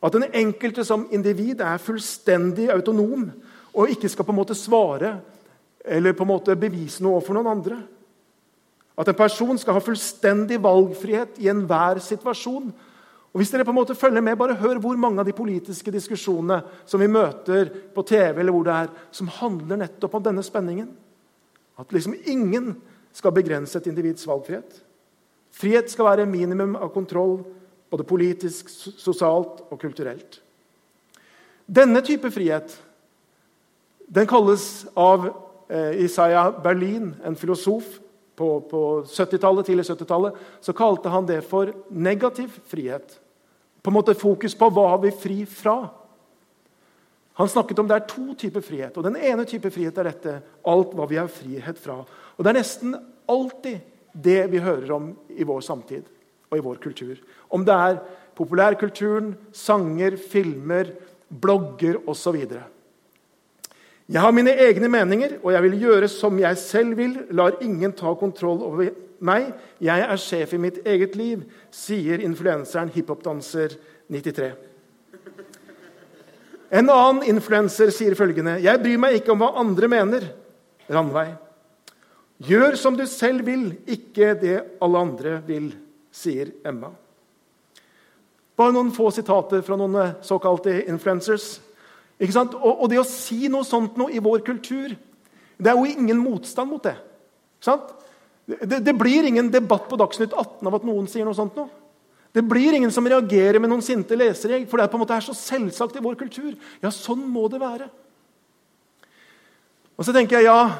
At 0.00 0.16
den 0.16 0.24
enkelte 0.32 0.86
som 0.88 1.04
individ 1.12 1.60
er 1.60 1.84
fullstendig 1.84 2.70
autonom 2.72 3.28
og 3.74 3.92
ikke 3.92 4.08
skal 4.08 4.24
på 4.24 4.32
en 4.32 4.40
måte 4.40 4.56
svare 4.56 5.18
eller 5.84 6.16
på 6.16 6.24
en 6.24 6.32
måte 6.32 6.56
bevise 6.56 7.04
noe 7.04 7.20
for 7.20 7.36
noen 7.36 7.52
andre. 7.52 7.82
At 8.96 9.12
en 9.12 9.20
person 9.20 9.60
skal 9.60 9.76
ha 9.76 9.84
fullstendig 9.84 10.56
valgfrihet 10.64 11.36
i 11.44 11.52
enhver 11.52 12.00
situasjon. 12.00 12.72
Og 13.34 13.40
hvis 13.42 13.50
dere 13.50 13.66
på 13.66 13.72
en 13.74 13.80
måte 13.80 13.96
følger 13.98 14.22
med, 14.22 14.38
bare 14.38 14.54
Hør 14.54 14.78
hvor 14.78 14.98
mange 15.00 15.18
av 15.18 15.26
de 15.26 15.34
politiske 15.34 15.90
diskusjonene 15.90 16.60
som 16.86 17.02
vi 17.02 17.10
møter 17.10 17.72
på 17.94 18.04
TV, 18.06 18.38
eller 18.38 18.54
hvor 18.54 18.66
det 18.66 18.76
er, 18.78 18.92
som 19.10 19.30
handler 19.40 19.80
nettopp 19.80 20.14
om 20.14 20.22
denne 20.22 20.44
spenningen. 20.46 20.92
At 21.74 21.90
liksom 21.90 22.14
ingen 22.30 22.76
skal 23.14 23.34
begrense 23.34 23.78
et 23.78 23.88
individs 23.90 24.26
valgfrihet. 24.30 24.78
Frihet 25.54 25.90
skal 25.90 26.12
være 26.12 26.30
minimum 26.30 26.76
av 26.78 26.92
kontroll 26.94 27.40
både 27.90 28.06
politisk, 28.06 28.70
sosialt 28.70 29.64
og 29.68 29.78
kulturelt. 29.82 30.40
Denne 31.66 32.02
type 32.04 32.28
frihet 32.30 32.74
Den 34.14 34.26
kalles 34.28 34.84
av 35.00 35.22
eh, 35.72 36.04
Isaiah 36.04 36.50
Berlin, 36.62 37.14
en 37.24 37.34
filosof 37.40 37.86
på, 38.36 38.48
på 38.68 38.80
70-tallet, 39.08 39.64
tidlig 39.64 39.86
70-tallet, 39.88 40.36
så 40.60 40.74
kalte 40.76 41.08
han 41.08 41.24
det 41.26 41.38
for 41.48 41.72
negativ 41.88 42.52
frihet. 42.68 43.16
På 43.84 43.92
en 43.92 43.98
måte 43.98 44.16
fokus 44.16 44.56
på 44.56 44.70
hva 44.72 44.94
vi 45.02 45.10
er 45.12 45.20
fri 45.20 45.42
fra. 45.44 45.76
Han 47.36 47.50
snakket 47.50 47.82
om 47.82 47.88
det 47.90 47.98
er 47.98 48.06
to 48.08 48.32
typer 48.38 48.64
frihet. 48.64 48.96
og 48.96 49.04
Den 49.04 49.18
ene 49.18 49.44
type 49.44 49.68
frihet 49.74 49.98
er 50.00 50.08
dette. 50.08 50.34
Alt 50.64 50.94
hva 50.96 51.06
vi 51.10 51.18
har 51.20 51.28
frihet 51.28 51.78
fra. 51.78 51.98
Og 52.00 52.40
Det 52.40 52.50
er 52.50 52.60
nesten 52.60 52.94
alltid 53.28 53.80
det 54.14 54.40
vi 54.52 54.62
hører 54.62 54.92
om 54.94 55.10
i 55.28 55.44
vår 55.44 55.60
samtid 55.66 56.06
og 56.50 56.58
i 56.58 56.64
vår 56.64 56.78
kultur. 56.80 57.18
Om 57.50 57.64
det 57.66 57.74
er 57.74 58.00
populærkulturen, 58.38 59.34
sanger, 59.52 60.16
filmer, 60.16 60.94
blogger 61.28 61.98
osv. 62.06 62.38
Jeg 64.04 64.20
har 64.20 64.34
mine 64.36 64.52
egne 64.60 64.88
meninger, 64.92 65.38
og 65.40 65.54
jeg 65.54 65.64
vil 65.64 65.78
gjøre 65.80 66.08
som 66.12 66.36
jeg 66.38 66.60
selv 66.60 66.98
vil. 66.98 67.14
Lar 67.32 67.56
ingen 67.64 67.94
ta 67.96 68.12
kontroll 68.20 68.60
over 68.66 68.90
meg. 69.24 69.48
Jeg 69.80 70.04
er 70.04 70.20
sjef 70.20 70.52
i 70.52 70.60
mitt 70.60 70.82
eget 70.84 71.16
liv, 71.16 71.46
sier 71.72 72.20
influenseren 72.20 72.92
hiphopdanser 72.92 73.78
93. 74.12 74.50
En 76.74 76.90
annen 76.90 77.22
influenser 77.30 77.92
sier 77.94 78.16
følgende.: 78.18 78.58
Jeg 78.60 78.82
bryr 78.82 79.00
meg 79.00 79.20
ikke 79.20 79.32
om 79.32 79.40
hva 79.40 79.54
andre 79.62 79.88
mener. 79.88 80.28
Ranveig. 80.90 81.32
Gjør 82.44 82.76
som 82.76 82.96
du 82.98 83.06
selv 83.08 83.46
vil, 83.46 83.70
ikke 83.86 84.34
det 84.36 84.58
alle 84.82 85.00
andre 85.00 85.38
vil, 85.46 85.70
sier 86.12 86.50
Emma. 86.66 86.90
Bare 88.58 88.74
noen 88.74 88.92
få 88.94 89.08
sitater 89.14 89.62
fra 89.66 89.78
noen 89.78 89.96
eh, 89.98 90.16
såkalte 90.22 90.82
influencers. 90.90 91.56
Og, 92.14 92.70
og, 92.70 92.86
det 92.90 93.00
å 93.00 93.06
si 93.08 93.48
noe 93.50 93.66
sånt 93.66 93.96
noe 93.98 94.12
i 94.14 94.22
vår 94.22 94.44
kultur 94.46 94.92
Det 95.58 95.70
er 95.70 95.74
jo 95.74 95.88
ingen 95.88 96.20
motstand 96.22 96.70
mot 96.70 96.82
det. 96.82 96.94
Ikke 97.58 97.74
Det, 98.44 98.78
det, 98.84 98.94
blir 98.94 99.26
ingen 99.26 99.50
debatt 99.50 99.88
på 99.88 99.98
Dagsnytt 99.98 100.32
18 100.32 100.68
av 100.68 100.76
at 100.78 100.86
noen 100.86 101.08
sier 101.10 101.24
noe 101.24 101.34
sånt 101.34 101.56
noe. 101.56 101.70
Det 102.34 102.42
blir 102.42 102.74
ingen 102.74 102.90
som 102.92 103.06
reagerer 103.06 103.60
med 103.62 103.70
noen 103.70 103.82
sinte 103.82 104.16
lesere, 104.18 104.58
for 104.66 104.76
det 104.76 104.84
er 104.84 104.90
på 104.92 104.98
en 104.98 105.04
måte 105.04 105.20
så 105.22 105.36
selvsagt 105.38 105.96
i 105.96 106.02
vår 106.02 106.18
kultur. 106.18 106.50
Ja, 106.82 106.90
sånn 106.90 107.22
må 107.30 107.46
det 107.48 107.60
være. 107.62 107.86
Og 109.94 110.04
så 110.04 110.12
tenker 110.12 110.42
jeg 110.42 110.50
ja, 110.50 110.74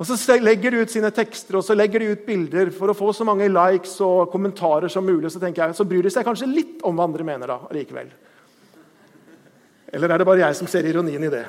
og 0.00 0.08
så 0.08 0.38
legger 0.40 0.72
de 0.72 0.80
ut 0.80 0.92
sine 0.92 1.10
tekster 1.12 1.58
og 1.58 1.64
så 1.66 1.76
legger 1.76 2.00
de 2.00 2.14
ut 2.14 2.24
bilder 2.24 2.70
for 2.72 2.88
å 2.88 2.96
få 2.96 3.12
så 3.12 3.26
mange 3.28 3.50
likes 3.52 3.98
og 4.00 4.30
kommentarer 4.32 4.88
som 4.88 5.04
mulig. 5.04 5.28
Så 5.28 5.42
tenker 5.42 5.66
jeg, 5.66 5.76
så 5.76 5.84
bryr 5.84 6.06
de 6.06 6.12
seg 6.14 6.24
kanskje 6.24 6.48
litt 6.48 6.80
om 6.88 6.96
hva 6.96 7.04
andre 7.04 7.26
mener 7.28 7.52
da, 7.52 7.58
likevel. 7.76 8.08
Eller 9.90 10.12
er 10.12 10.20
det 10.20 10.28
bare 10.28 10.44
jeg 10.44 10.58
som 10.58 10.70
ser 10.70 10.86
ironien 10.86 11.24
i 11.26 11.32
det? 11.32 11.44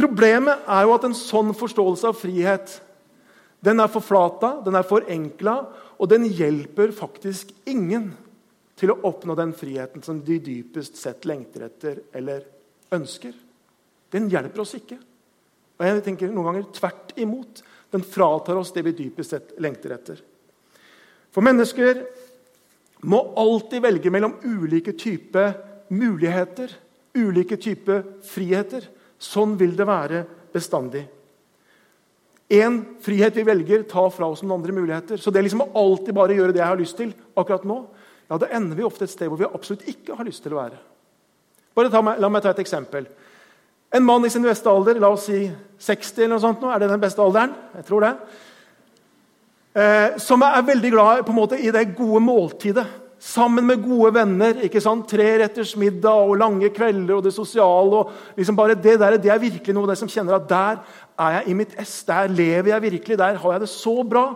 Problemet 0.00 0.64
er 0.68 0.86
jo 0.86 0.94
at 0.94 1.04
en 1.08 1.16
sånn 1.16 1.52
forståelse 1.56 2.08
av 2.08 2.16
frihet 2.16 2.78
den 3.60 3.82
er 3.82 3.92
forflata, 3.92 4.54
den 4.64 4.78
er 4.78 4.86
forenkla, 4.88 5.54
og 6.00 6.08
den 6.08 6.24
hjelper 6.24 6.94
faktisk 6.96 7.50
ingen 7.68 8.14
til 8.80 8.94
å 8.94 9.00
oppnå 9.04 9.36
den 9.36 9.52
friheten 9.52 10.00
som 10.04 10.22
de 10.24 10.38
dypest 10.40 10.96
sett 10.96 11.26
lengter 11.28 11.66
etter 11.66 12.00
eller 12.16 12.46
ønsker. 12.96 13.34
Den 14.10 14.30
hjelper 14.32 14.64
oss 14.64 14.72
ikke. 14.78 14.96
Og 15.76 15.84
jeg 15.84 16.00
tenker 16.06 16.32
noen 16.32 16.48
ganger 16.48 16.70
tvert 16.76 17.12
imot. 17.20 17.60
Den 17.92 18.04
fratar 18.06 18.56
oss 18.56 18.72
det 18.72 18.86
vi 18.88 18.96
dypest 18.96 19.36
sett 19.36 19.52
lengter 19.60 19.92
etter. 19.96 20.24
For 21.30 21.44
mennesker 21.44 22.00
må 23.08 23.20
alltid 23.40 23.82
velge 23.84 24.12
mellom 24.12 24.36
ulike 24.44 24.92
typer 24.98 25.54
muligheter, 25.90 26.72
ulike 27.16 27.56
typer 27.60 28.02
friheter. 28.26 28.84
Sånn 29.20 29.56
vil 29.60 29.72
det 29.76 29.86
være 29.88 30.24
bestandig. 30.52 31.06
Én 32.50 32.80
frihet 33.00 33.36
vi 33.36 33.46
velger, 33.46 33.84
tar 33.86 34.10
fra 34.10 34.26
oss 34.26 34.42
noen 34.42 34.58
andre 34.58 34.74
muligheter. 34.74 35.20
Så 35.22 35.30
det 35.30 35.44
liksom 35.46 35.62
å 35.62 35.70
alltid 35.78 36.16
bare 36.16 36.34
gjøre 36.34 36.54
det 36.56 36.62
jeg 36.62 36.72
har 36.72 36.80
lyst 36.80 36.98
til 36.98 37.12
akkurat 37.38 37.66
nå, 37.68 37.82
ja, 38.30 38.38
da 38.38 38.48
ender 38.54 38.78
vi 38.78 38.86
ofte 38.86 39.06
et 39.06 39.12
sted 39.12 39.30
hvor 39.30 39.38
vi 39.38 39.48
absolutt 39.48 39.86
ikke 39.90 40.16
har 40.18 40.26
lyst 40.26 40.42
til 40.44 40.54
å 40.54 40.60
være. 40.60 40.78
Bare 41.74 42.02
meg, 42.02 42.20
La 42.22 42.30
meg 42.30 42.42
ta 42.42 42.52
et 42.54 42.62
eksempel. 42.62 43.06
En 43.90 44.04
mann 44.06 44.26
i 44.26 44.30
sin 44.30 44.44
beste 44.46 44.70
alder, 44.70 45.00
la 45.02 45.10
oss 45.10 45.26
si 45.26 45.44
60 45.82 46.22
eller 46.24 46.36
noe 46.36 46.42
sånt, 46.42 46.62
nå, 46.62 46.70
er 46.70 46.82
det 46.82 46.90
den 46.92 47.02
beste 47.02 47.22
alderen? 47.22 47.54
Jeg 47.74 47.86
tror 47.88 48.06
det. 48.06 48.12
Eh, 49.70 50.16
som 50.18 50.42
er 50.42 50.64
veldig 50.66 50.90
glad 50.90 51.28
måte, 51.30 51.58
i 51.58 51.70
det 51.70 51.92
gode 51.94 52.20
måltidet. 52.24 52.86
Sammen 53.20 53.66
med 53.66 53.82
gode 53.84 54.14
venner. 54.14 54.62
ikke 54.64 54.80
sant? 54.80 55.06
Treretters 55.08 55.76
middag 55.76 56.24
og 56.26 56.38
lange 56.40 56.70
kvelder 56.70 57.14
og 57.14 57.24
det 57.24 57.34
sosiale. 57.34 57.96
og 57.96 58.10
liksom 58.36 58.56
bare 58.56 58.74
Det 58.74 58.98
der, 58.98 59.16
det 59.16 59.30
er 59.30 59.38
virkelig 59.38 59.74
noe 59.74 59.86
det 59.86 59.98
som 59.98 60.08
kjenner 60.08 60.34
at 60.34 60.48
der 60.48 60.78
er 61.18 61.30
jeg 61.30 61.48
i 61.48 61.54
mitt 61.54 61.78
ess. 61.78 62.02
Der 62.02 62.26
lever 62.26 62.68
jeg 62.68 62.82
virkelig. 62.82 63.18
Der 63.18 63.34
har 63.34 63.52
jeg 63.52 63.60
det 63.60 63.68
så 63.68 64.02
bra. 64.02 64.34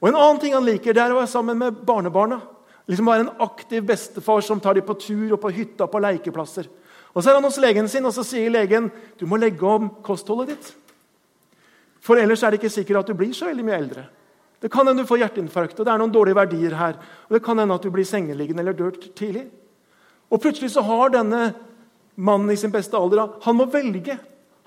Og 0.00 0.08
En 0.08 0.14
annen 0.14 0.40
ting 0.40 0.54
han 0.54 0.64
liker, 0.64 0.92
det 0.92 1.02
er 1.02 1.10
å 1.10 1.18
være 1.18 1.26
sammen 1.26 1.58
med 1.58 1.72
barnebarna. 1.86 2.40
Liksom 2.86 3.06
Være 3.06 3.20
en 3.20 3.40
aktiv 3.40 3.82
bestefar 3.82 4.40
som 4.40 4.60
tar 4.60 4.74
dem 4.74 4.84
på 4.84 4.94
tur 4.94 5.32
og 5.32 5.40
på 5.40 5.50
hytta 5.50 5.86
på 5.86 5.98
lekeplasser. 5.98 6.68
Og 7.14 7.22
Så 7.22 7.30
er 7.30 7.34
han 7.34 7.44
hos 7.44 7.58
legen 7.58 7.88
sin, 7.88 8.04
og 8.04 8.12
så 8.12 8.22
sier 8.22 8.50
legen 8.50 8.92
du 9.18 9.26
må 9.26 9.36
legge 9.36 9.66
om 9.66 9.90
kostholdet 10.02 10.48
ditt. 10.48 10.74
For 12.08 12.16
ellers 12.16 12.40
er 12.42 12.54
det 12.54 12.62
ikke 12.62 12.72
sikkert 12.72 13.02
at 13.02 13.10
du 13.10 13.18
blir 13.18 13.34
så 13.36 13.50
veldig 13.50 13.66
mye 13.66 13.78
eldre. 13.82 14.06
Det 14.58 14.70
kan 14.72 14.88
hende 14.88 15.04
du 15.04 15.08
får 15.08 15.20
hjerteinfarkt, 15.20 15.76
og 15.76 15.86
det 15.86 15.92
er 15.92 16.00
noen 16.00 16.12
dårlige 16.14 16.38
verdier 16.38 16.74
her. 16.74 16.96
Og 17.28 17.36
det 17.36 17.42
kan 17.44 17.60
hende 17.60 17.76
at 17.76 17.84
du 17.84 17.92
blir 17.94 18.06
sengeliggende 18.08 18.64
eller 18.64 18.76
dør 18.78 18.96
tidlig. 18.96 19.44
Og 20.32 20.40
plutselig 20.40 20.72
så 20.72 20.82
har 20.88 21.12
denne 21.12 21.52
mannen 22.16 22.50
i 22.50 22.56
sin 22.58 22.72
beste 22.72 22.96
alder 22.98 23.36
han 23.44 23.58
må 23.58 23.68
velge. 23.70 24.16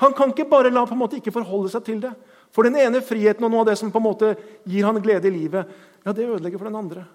Han 0.01 0.13
kan 0.17 0.31
ikke 0.31 0.48
bare 0.50 0.71
la 0.74 0.86
på 0.86 0.95
en 0.95 1.01
måte 1.01 1.17
ikke 1.17 1.33
forholde 1.33 1.74
seg 1.74 1.83
til 1.86 2.00
det. 2.05 2.13
For 2.53 2.67
den 2.67 2.77
ene 2.79 3.03
friheten 3.05 3.45
og 3.48 3.51
noe 3.51 3.65
av 3.65 3.71
det 3.71 3.77
som 3.79 3.91
på 3.91 4.00
en 4.00 4.07
måte 4.07 4.31
gir 4.67 4.86
han 4.88 5.01
glede 5.03 5.29
i 5.29 5.33
livet, 5.33 5.67
ja, 6.05 6.13
det 6.13 6.25
ødelegger 6.27 6.62
for 6.62 6.69
den 6.69 6.79
andre. 6.79 7.05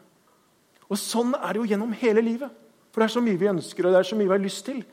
Og 0.87 0.99
Sånn 1.01 1.35
er 1.35 1.53
det 1.53 1.63
jo 1.63 1.71
gjennom 1.73 1.95
hele 1.99 2.23
livet. 2.23 2.53
For 2.93 3.03
det 3.03 3.09
er 3.09 3.17
så 3.17 3.25
mye 3.25 3.41
vi 3.41 3.51
ønsker 3.51 3.87
og 3.87 3.93
det 3.93 4.01
er 4.01 4.09
så 4.11 4.19
mye 4.19 4.31
vi 4.31 4.37
har 4.37 4.45
lyst 4.45 4.65
til. 4.69 4.85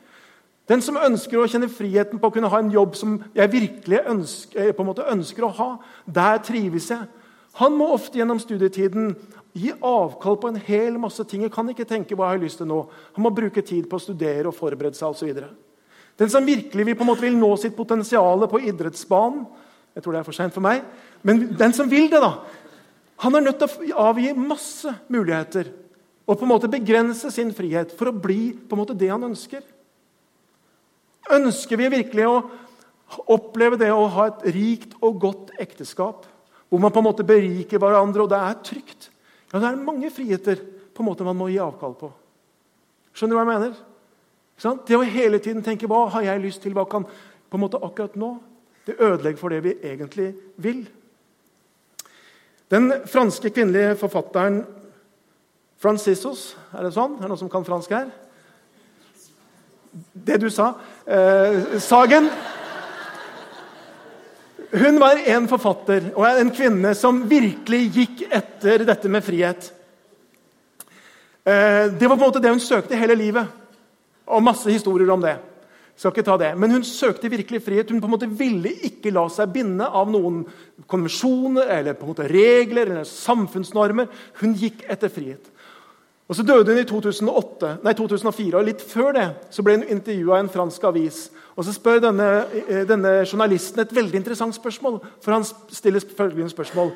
Den 0.70 0.80
som 0.80 0.96
ønsker 0.96 1.36
å 1.36 1.48
kjenne 1.50 1.68
friheten 1.68 2.20
på 2.20 2.30
å 2.30 2.32
kunne 2.32 2.48
ha 2.48 2.60
en 2.62 2.72
jobb 2.72 2.94
som 2.96 3.18
jeg 3.36 3.52
virkelig 3.52 4.00
ønsker, 4.08 4.72
på 4.72 4.84
en 4.84 4.88
måte 4.88 5.08
ønsker 5.12 5.44
å 5.44 5.52
ha, 5.58 5.70
der 6.08 6.40
trives 6.46 6.88
jeg. 6.92 7.04
Han 7.60 7.76
må 7.78 7.90
ofte 7.94 8.18
gjennom 8.18 8.40
studietiden 8.40 9.12
gi 9.54 9.74
avkall 9.76 10.38
på 10.40 10.50
en 10.50 10.62
hel 10.66 10.96
masse 10.98 11.22
ting. 11.28 11.44
Jeg 11.44 11.52
kan 11.54 11.68
ikke 11.70 11.86
tenke 11.86 12.16
hva 12.16 12.32
jeg 12.32 12.38
har 12.38 12.42
lyst 12.46 12.62
til 12.62 12.70
nå. 12.70 12.80
Han 13.14 13.26
må 13.26 13.34
bruke 13.34 13.62
tid 13.62 13.86
på 13.90 14.00
å 14.00 14.02
studere 14.02 14.48
og 14.50 14.56
forberede 14.56 14.98
seg 14.98 15.12
osv. 15.12 15.44
Den 16.18 16.32
som 16.32 16.46
virkelig 16.46 16.88
vil, 16.88 16.96
på 16.96 17.04
en 17.04 17.12
måte 17.12 17.26
vil 17.26 17.36
nå 17.38 17.52
sitt 17.60 17.76
potensial 17.76 18.46
på 18.50 18.62
idrettsbanen 18.70 19.46
Jeg 19.94 20.02
tror 20.02 20.14
det 20.14 20.20
er 20.20 20.26
for 20.26 20.34
seint 20.34 20.54
for 20.54 20.64
meg. 20.64 20.82
Men 21.22 21.44
den 21.54 21.74
som 21.76 21.86
vil 21.90 22.08
det, 22.10 22.18
da, 22.18 22.40
han 23.22 23.36
er 23.36 23.44
nødt 23.44 23.60
til 23.62 23.92
å 23.92 24.08
avgi 24.08 24.32
masse 24.34 24.90
muligheter 25.12 25.70
og 26.24 26.38
på 26.38 26.46
en 26.46 26.50
måte 26.50 26.70
begrense 26.72 27.28
sin 27.30 27.52
frihet 27.54 27.92
for 27.94 28.10
å 28.10 28.16
bli 28.16 28.54
på 28.56 28.74
en 28.74 28.80
måte 28.80 28.96
det 28.96 29.10
han 29.12 29.26
ønsker. 29.28 29.60
Ønsker 31.32 31.80
vi 31.80 31.88
virkelig 31.88 32.26
å 32.28 32.36
oppleve 33.32 33.78
det 33.80 33.90
å 33.92 34.04
ha 34.12 34.28
et 34.28 34.44
rikt 34.54 34.96
og 35.00 35.20
godt 35.22 35.54
ekteskap, 35.60 36.26
hvor 36.68 36.82
man 36.82 36.92
på 36.92 37.00
en 37.00 37.06
måte 37.06 37.26
beriker 37.26 37.80
hverandre, 37.80 38.24
og 38.24 38.32
det 38.32 38.40
er 38.40 38.60
trygt, 38.66 39.10
ja, 39.52 39.60
det 39.60 39.68
er 39.68 39.80
mange 39.80 40.10
friheter 40.12 40.60
på 40.94 41.02
en 41.02 41.08
måte 41.08 41.26
man 41.26 41.38
må 41.38 41.48
gi 41.52 41.60
avkall 41.62 41.94
på. 41.98 42.10
Skjønner 43.14 43.34
du 43.34 43.38
hva 43.38 43.44
jeg 43.44 43.52
mener? 43.52 43.76
Det 44.86 44.96
å 44.98 45.06
hele 45.06 45.38
tiden 45.38 45.62
tenke 45.62 45.86
'hva 45.86 46.08
har 46.10 46.22
jeg 46.22 46.42
lyst 46.42 46.62
til', 46.62 46.74
hva 46.74 46.84
kan 46.88 47.04
på 47.04 47.56
en 47.56 47.60
måte 47.60 47.78
akkurat 47.82 48.16
nå, 48.16 48.38
det 48.86 49.00
ødelegger 49.00 49.38
for 49.38 49.48
det 49.48 49.62
vi 49.62 49.74
egentlig 49.82 50.34
vil. 50.56 50.88
Den 52.70 52.92
franske 53.06 53.50
kvinnelige 53.50 53.96
forfatteren 53.96 54.64
Franciscus 55.78 56.56
Er 56.74 56.82
det 56.82 56.94
sånn? 56.94 57.16
Er 57.16 57.20
det 57.20 57.28
noen 57.28 57.38
som 57.38 57.50
kan 57.50 57.64
fransk 57.64 57.90
her? 57.90 58.10
Det 60.24 60.40
du 60.40 60.50
sa. 60.50 60.74
Eh, 61.06 61.78
Sagen 61.78 62.28
Hun 64.74 64.98
var 64.98 65.20
en 65.30 65.46
forfatter 65.48 66.08
og 66.16 66.26
en 66.26 66.50
kvinne 66.50 66.94
som 66.98 67.22
virkelig 67.30 67.82
gikk 67.94 68.24
etter 68.26 68.82
dette 68.88 69.10
med 69.12 69.22
frihet. 69.22 69.68
Eh, 71.44 71.92
det 71.94 72.08
var 72.08 72.16
på 72.16 72.24
en 72.24 72.26
måte 72.26 72.42
det 72.42 72.50
hun 72.50 72.62
søkte 72.62 72.98
hele 72.98 73.14
livet. 73.14 73.46
Og 74.26 74.42
masse 74.42 74.66
historier 74.72 75.12
om 75.12 75.22
det. 75.22 75.36
Skal 75.94 76.10
ikke 76.10 76.26
ta 76.26 76.36
det. 76.40 76.50
Men 76.58 76.72
hun 76.74 76.84
søkte 76.86 77.30
virkelig 77.30 77.62
frihet. 77.62 77.90
Hun 77.90 78.00
på 78.02 78.08
en 78.08 78.14
måte 78.16 78.30
ville 78.34 78.72
ikke 78.88 79.12
la 79.14 79.28
seg 79.30 79.52
binde 79.54 79.86
av 79.86 80.10
noen 80.10 80.42
konvensjoner 80.90 81.70
eller 81.76 81.94
på 81.94 82.08
en 82.08 82.14
måte 82.16 82.26
regler 82.32 82.88
eller 82.88 83.06
samfunnsnormer. 83.06 84.08
Hun 84.40 84.56
gikk 84.58 84.82
etter 84.90 85.12
frihet. 85.12 85.53
Og 86.28 86.36
Så 86.36 86.42
døde 86.42 86.72
hun 86.72 86.80
i 86.80 86.84
2008, 86.88 87.78
nei, 87.84 87.92
2004, 87.92 88.56
og 88.56 88.64
litt 88.64 88.80
før 88.80 89.12
det 89.12 89.26
så 89.52 89.62
ble 89.62 89.76
hun 89.76 89.88
intervjua 89.92 90.38
i 90.38 90.44
en 90.46 90.52
fransk 90.52 90.84
avis. 90.88 91.18
Og 91.56 91.64
Så 91.64 91.74
spør 91.76 92.00
denne, 92.00 92.28
eh, 92.68 92.86
denne, 92.88 93.26
journalisten 93.28 93.80
et 93.80 93.94
veldig 93.94 94.16
interessant 94.16 94.54
spørsmål. 94.54 95.00
For 95.20 95.32
Han 95.32 95.44
stiller 95.68 96.00
følgende 96.00 96.50
spørsmål. 96.50 96.92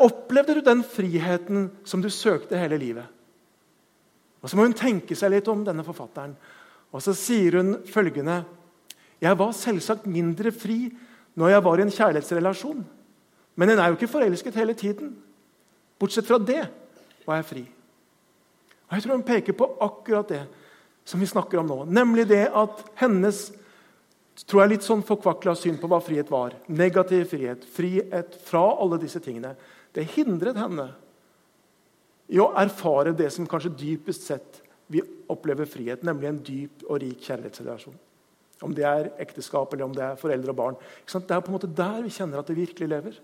Opplevde 0.00 0.54
du 0.54 0.60
den 0.60 0.82
friheten 0.84 1.70
som 1.84 2.02
du 2.02 2.08
søkte 2.08 2.58
hele 2.58 2.78
livet? 2.78 3.04
Og 4.42 4.50
Så 4.50 4.56
må 4.56 4.62
hun 4.62 4.74
tenke 4.74 5.16
seg 5.16 5.30
litt 5.30 5.48
om, 5.48 5.64
denne 5.64 5.84
forfatteren. 5.84 6.36
Og 6.92 7.02
så 7.02 7.14
sier 7.14 7.56
hun 7.56 7.82
følgende 7.84 8.44
Jeg 9.20 9.38
var 9.38 9.52
selvsagt 9.52 10.06
mindre 10.06 10.52
fri 10.52 10.92
når 11.34 11.48
jeg 11.48 11.64
var 11.64 11.78
i 11.78 11.82
en 11.82 11.90
kjærlighetsrelasjon. 11.90 12.84
Men 13.56 13.70
en 13.70 13.78
er 13.78 13.86
jo 13.86 13.96
ikke 13.96 14.12
forelsket 14.12 14.54
hele 14.54 14.74
tiden. 14.74 15.16
Bortsett 15.98 16.26
fra 16.26 16.38
det 16.38 16.68
var 17.26 17.36
jeg 17.36 17.44
fri. 17.44 17.75
Og 18.86 18.96
Jeg 18.96 19.04
tror 19.04 19.16
hun 19.16 19.26
peker 19.26 19.56
på 19.56 19.68
akkurat 19.82 20.28
det 20.30 20.42
som 21.06 21.20
vi 21.22 21.26
snakker 21.26 21.58
om 21.58 21.70
nå. 21.70 21.78
Nemlig 21.86 22.26
det 22.30 22.44
at 22.50 22.82
hennes 22.98 23.48
tror 24.44 24.62
jeg 24.62 24.74
litt 24.74 24.86
sånn 24.86 25.04
forkvakla 25.06 25.54
syn 25.58 25.78
på 25.80 25.88
hva 25.90 26.00
frihet 26.04 26.30
var. 26.30 26.54
Negativ 26.68 27.30
frihet. 27.30 27.64
Frihet 27.64 28.36
fra 28.46 28.64
alle 28.76 28.98
disse 29.02 29.22
tingene. 29.22 29.54
Det 29.94 30.04
hindret 30.16 30.58
henne 30.60 30.90
i 32.26 32.40
å 32.42 32.50
erfare 32.58 33.14
det 33.16 33.30
som 33.32 33.46
kanskje 33.48 33.74
dypest 33.78 34.26
sett 34.26 34.60
vi 34.90 35.02
opplever 35.30 35.66
frihet, 35.66 36.02
nemlig 36.06 36.28
en 36.28 36.42
dyp 36.46 36.84
og 36.86 37.00
rik 37.02 37.22
kjærlighetsrelasjon. 37.26 37.94
Om 38.62 38.74
det 38.74 38.84
er 38.88 39.08
ekteskap 39.22 39.72
eller 39.74 39.86
om 39.88 39.94
det 39.94 40.04
er 40.04 40.20
foreldre 40.20 40.52
og 40.52 40.58
barn. 40.58 40.76
Det 41.06 41.34
er 41.34 41.42
på 41.42 41.50
en 41.50 41.56
måte 41.56 41.70
der 41.70 41.98
vi 42.04 42.12
kjenner 42.14 42.40
at 42.40 42.50
det 42.50 42.58
virkelig 42.58 42.88
lever. 42.90 43.18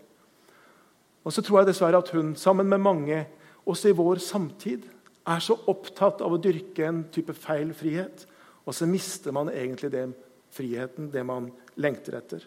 Og 1.23 1.35
så 1.35 1.43
tror 1.45 1.61
jeg 1.61 1.71
dessverre 1.71 2.01
at 2.03 2.11
hun, 2.15 2.35
sammen 2.37 2.69
med 2.69 2.83
mange, 2.83 3.23
også 3.63 3.93
i 3.93 3.97
vår 3.97 4.19
samtid, 4.23 4.89
er 5.29 5.43
så 5.43 5.57
opptatt 5.71 6.23
av 6.25 6.35
å 6.35 6.41
dyrke 6.43 6.87
en 6.87 7.05
type 7.15 7.35
feil 7.37 7.71
frihet. 7.77 8.27
Og 8.67 8.75
så 8.75 8.87
mister 8.87 9.35
man 9.35 9.51
egentlig 9.53 9.93
den 9.93 10.15
friheten, 10.53 11.11
det 11.13 11.23
man 11.27 11.51
lengter 11.81 12.19
etter. 12.19 12.45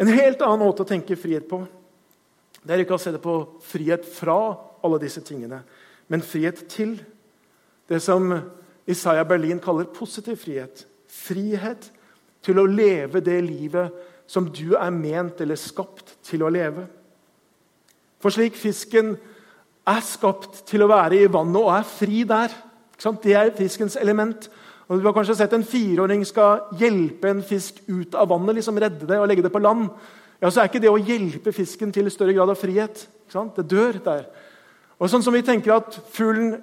En 0.00 0.10
helt 0.10 0.42
annen 0.42 0.64
måte 0.64 0.84
å 0.84 0.88
tenke 0.88 1.18
frihet 1.18 1.48
på 1.48 1.64
det 2.60 2.74
er 2.74 2.82
ikke 2.84 2.98
å 2.98 3.00
se 3.00 3.12
det 3.14 3.22
på 3.24 3.34
frihet 3.64 4.04
fra 4.04 4.36
alle 4.84 5.00
disse 5.00 5.22
tingene, 5.24 5.62
men 6.12 6.24
frihet 6.24 6.66
til. 6.68 6.98
Det 7.88 8.00
som 8.04 8.34
Isaiah 8.90 9.26
Berlin 9.26 9.62
kaller 9.62 9.88
positiv 9.94 10.42
frihet. 10.42 10.84
Frihet 11.08 11.88
til 12.44 12.60
å 12.60 12.68
leve 12.68 13.22
det 13.24 13.38
livet 13.46 13.96
som 14.30 14.46
du 14.52 14.76
er 14.78 14.92
ment 14.94 15.40
eller 15.40 15.58
skapt 15.58 16.14
til 16.26 16.44
å 16.44 16.52
leve. 16.52 16.84
For 18.20 18.32
slik 18.34 18.58
fisken 18.60 19.16
er 19.88 20.02
skapt 20.04 20.64
til 20.68 20.84
å 20.84 20.90
være 20.90 21.22
i 21.22 21.30
vannet 21.32 21.60
og 21.60 21.72
er 21.74 21.86
fri 21.88 22.24
der 22.28 22.52
Det 23.00 23.32
er 23.32 23.50
fiskens 23.56 23.96
element. 23.96 24.50
Og 24.88 24.98
Du 24.98 25.06
har 25.06 25.14
kanskje 25.14 25.36
sett 25.36 25.52
en 25.52 25.64
fireåring 25.64 26.24
skal 26.26 26.60
hjelpe 26.76 27.30
en 27.30 27.42
fisk 27.42 27.80
ut 27.88 28.14
av 28.14 28.28
vannet, 28.28 28.56
liksom 28.56 28.76
redde 28.76 29.06
det 29.06 29.18
og 29.18 29.28
legge 29.28 29.42
det 29.42 29.52
på 29.52 29.62
land. 29.62 29.88
Ja, 30.42 30.50
Så 30.50 30.60
er 30.60 30.68
ikke 30.68 30.80
det 30.80 30.90
å 30.90 30.98
hjelpe 30.98 31.52
fisken 31.52 31.92
til 31.92 32.10
større 32.10 32.34
grad 32.34 32.50
av 32.50 32.56
frihet. 32.56 33.06
Det 33.32 33.68
dør 33.68 34.04
der. 34.04 34.26
Og 34.98 35.08
sånn 35.08 35.22
som 35.22 35.32
Vi 35.32 35.42
tenker 35.42 35.72
at 35.76 36.00
fuglen 36.12 36.60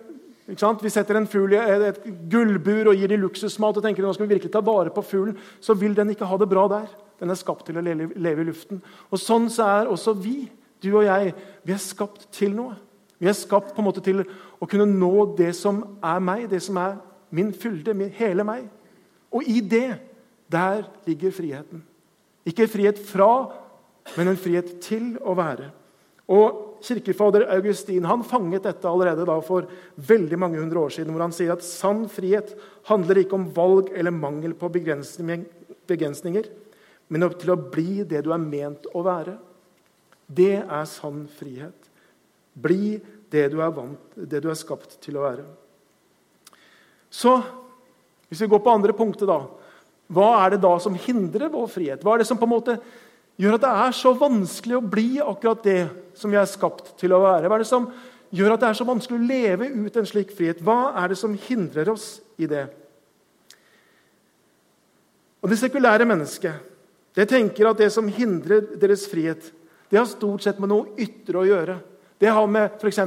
vi 0.48 0.90
setter 0.90 1.18
en 1.20 1.28
fugl 1.28 1.54
i 1.54 1.58
et 1.60 2.00
gullbur 2.32 2.88
og 2.88 2.96
gir 2.96 3.10
dem 3.12 3.20
luksusmat 3.20 3.78
og 3.78 3.84
tenker 3.84 4.02
nå 4.04 4.14
skal 4.16 4.28
vi 4.28 4.36
virkelig 4.36 4.54
ta 4.54 4.62
vare 4.64 4.94
på 4.96 5.04
fuglen, 5.04 5.36
så 5.60 5.76
vil 5.76 5.94
den 5.94 6.14
ikke 6.14 6.26
ha 6.26 6.38
det 6.38 6.48
bra 6.48 6.68
der. 6.72 6.88
Den 7.20 7.34
er 7.34 7.36
skapt 7.36 7.66
til 7.68 7.78
å 7.78 7.84
leve 7.84 8.42
i 8.42 8.48
luften. 8.48 8.80
Og 9.12 9.20
Sånn 9.20 9.50
så 9.52 9.68
er 9.68 9.92
også 9.92 10.14
vi, 10.16 10.48
du 10.80 10.94
og 10.94 11.04
jeg, 11.04 11.34
vi 11.68 11.74
er 11.76 11.82
skapt 11.84 12.30
til 12.32 12.56
noe. 12.56 12.78
Vi 13.18 13.30
er 13.30 13.38
skapt 13.38 13.74
på 13.74 13.82
en 13.82 13.88
måte 13.88 14.04
til 14.06 14.22
å 14.24 14.68
kunne 14.70 14.86
nå 14.90 15.34
det 15.38 15.54
som 15.58 15.82
er 16.06 16.22
meg, 16.24 16.46
det 16.52 16.62
som 16.66 16.78
er 16.82 17.00
min 17.34 17.50
fylde, 17.56 17.96
min, 17.98 18.12
hele 18.14 18.46
meg. 18.48 18.68
Og 19.34 19.48
i 19.50 19.60
det, 19.62 19.98
der 20.52 20.86
ligger 21.08 21.34
friheten. 21.36 21.82
Ikke 22.48 22.70
frihet 22.72 23.00
fra, 23.04 23.50
men 24.16 24.32
en 24.32 24.40
frihet 24.40 24.78
til 24.84 25.16
å 25.20 25.36
være. 25.38 25.72
Og 26.32 26.64
Kirkefader 26.84 27.48
Augustin 27.56 28.06
han 28.06 28.24
fanget 28.28 28.68
dette 28.68 28.88
allerede 28.88 29.26
da 29.28 29.38
for 29.44 29.68
veldig 30.08 30.38
mange 30.40 30.60
hundre 30.62 30.84
år 30.86 30.94
siden, 30.94 31.14
hvor 31.16 31.26
han 31.26 31.36
sier 31.36 31.56
at 31.56 31.66
sann 31.66 32.06
frihet 32.12 32.54
handler 32.88 33.24
ikke 33.24 33.38
om 33.40 33.48
valg 33.56 33.90
eller 33.96 34.14
mangel 34.14 34.54
på 34.58 34.70
begrensninger, 34.72 36.50
men 37.08 37.28
til 37.40 37.54
å 37.54 37.60
bli 37.72 38.04
det 38.08 38.22
du 38.26 38.34
er 38.36 38.44
ment 38.44 38.88
å 38.94 39.04
være. 39.06 39.38
Det 40.28 40.60
er 40.60 40.90
sann 40.92 41.24
frihet. 41.40 41.88
Bli 42.58 42.98
det 43.32 43.48
du 43.52 43.60
er, 43.62 43.72
vant, 43.74 44.00
det 44.16 44.42
du 44.44 44.50
er 44.52 44.58
skapt 44.58 44.98
til 45.04 45.18
å 45.20 45.26
være. 45.26 45.46
Så 47.10 47.38
hvis 48.28 48.44
vi 48.44 48.50
går 48.52 48.62
på 48.64 48.74
andre 48.74 48.96
punktet, 48.96 49.28
da 49.30 49.46
Hva 50.08 50.28
er 50.46 50.54
det 50.54 50.62
da 50.64 50.72
som 50.80 50.96
hindrer 50.96 51.52
vår 51.52 51.68
frihet? 51.68 52.04
Hva 52.04 52.16
er 52.16 52.22
det 52.22 52.28
som 52.30 52.40
på 52.40 52.48
en 52.48 52.54
måte 52.54 52.78
gjør 53.38 53.58
at 53.58 53.64
det 53.66 53.72
er 53.84 53.96
så 53.98 54.14
vanskelig 54.16 54.78
å 54.78 54.86
bli 54.96 55.10
akkurat 55.20 55.66
det 55.66 55.82
som 56.16 56.32
vi 56.32 56.40
er 56.40 56.48
skapt 56.48 56.94
til 57.00 57.12
å 57.12 57.20
være? 57.26 57.50
Hva 57.50 57.58
er 57.58 57.66
det 57.66 57.70
som 57.70 57.90
gjør 58.32 58.56
at 58.56 58.64
det 58.64 58.70
er 58.70 58.80
så 58.80 58.88
vanskelig 58.88 59.20
å 59.20 59.28
leve 59.28 59.68
ut 59.68 60.00
en 60.00 60.08
slik 60.08 60.32
frihet? 60.36 60.64
Hva 60.64 60.94
er 61.04 61.12
det 61.12 61.20
som 61.20 61.36
hindrer 61.48 61.92
oss 61.92 62.08
i 62.40 62.48
det? 62.48 62.64
Og 65.44 65.52
Det 65.52 65.60
sekulære 65.60 66.08
mennesket 66.08 66.74
det 67.18 67.26
tenker 67.32 67.66
at 67.66 67.80
det 67.82 67.90
som 67.90 68.06
hindrer 68.14 68.76
deres 68.78 69.08
frihet, 69.10 69.42
det 69.90 69.98
har 69.98 70.06
stort 70.06 70.44
sett 70.46 70.60
med 70.62 70.70
noe 70.70 70.92
ytre 71.02 71.40
å 71.42 71.48
gjøre. 71.48 71.80
Det 72.18 72.28
har 72.34 72.48
med 72.50 72.78
f.eks. 72.82 73.00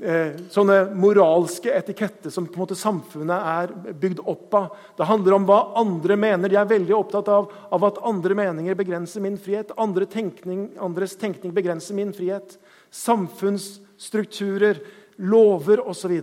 Eh, 0.00 0.36
sånne 0.48 0.78
moralske 0.96 1.72
etiketter 1.76 2.32
som 2.32 2.46
på 2.48 2.56
en 2.56 2.62
måte 2.62 2.76
samfunnet 2.78 3.48
er 3.52 3.72
bygd 4.00 4.22
opp 4.24 4.54
av. 4.56 4.70
Det 4.96 5.08
handler 5.08 5.36
om 5.36 5.48
hva 5.48 5.58
andre 5.80 6.16
mener. 6.16 6.48
De 6.48 6.56
er 6.56 6.70
veldig 6.70 6.94
opptatt 6.96 7.28
av, 7.28 7.50
av 7.68 7.84
at 7.84 8.00
andre 8.08 8.36
meninger 8.38 8.78
begrenser 8.78 9.20
min 9.24 9.36
frihet. 9.40 9.74
Andre 9.76 10.08
tenkning, 10.08 10.70
andres 10.80 11.18
tenkning 11.20 11.52
begrenser 11.56 11.98
min 11.98 12.14
frihet. 12.16 12.56
Samfunnsstrukturer, 12.96 14.80
lover 15.20 15.84
osv. 15.84 16.16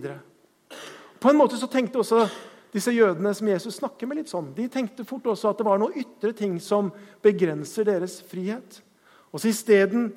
På 1.22 1.30
en 1.30 1.38
måte 1.38 1.58
så 1.58 1.70
tenkte 1.70 2.02
også 2.02 2.24
disse 2.74 2.92
jødene 2.92 3.30
som 3.34 3.48
Jesus 3.48 3.78
snakker 3.78 4.10
med, 4.10 4.20
litt 4.20 4.30
sånn, 4.30 4.50
de 4.56 4.66
tenkte 4.70 5.06
fort 5.08 5.26
også 5.30 5.52
at 5.52 5.60
det 5.60 5.66
var 5.66 5.78
noen 5.80 5.96
ytre 6.02 6.34
ting 6.36 6.58
som 6.62 6.90
begrenser 7.24 7.86
deres 7.86 8.18
frihet. 8.26 8.82
Og 9.30 9.38
så 9.38 9.52
isteden 9.52 10.10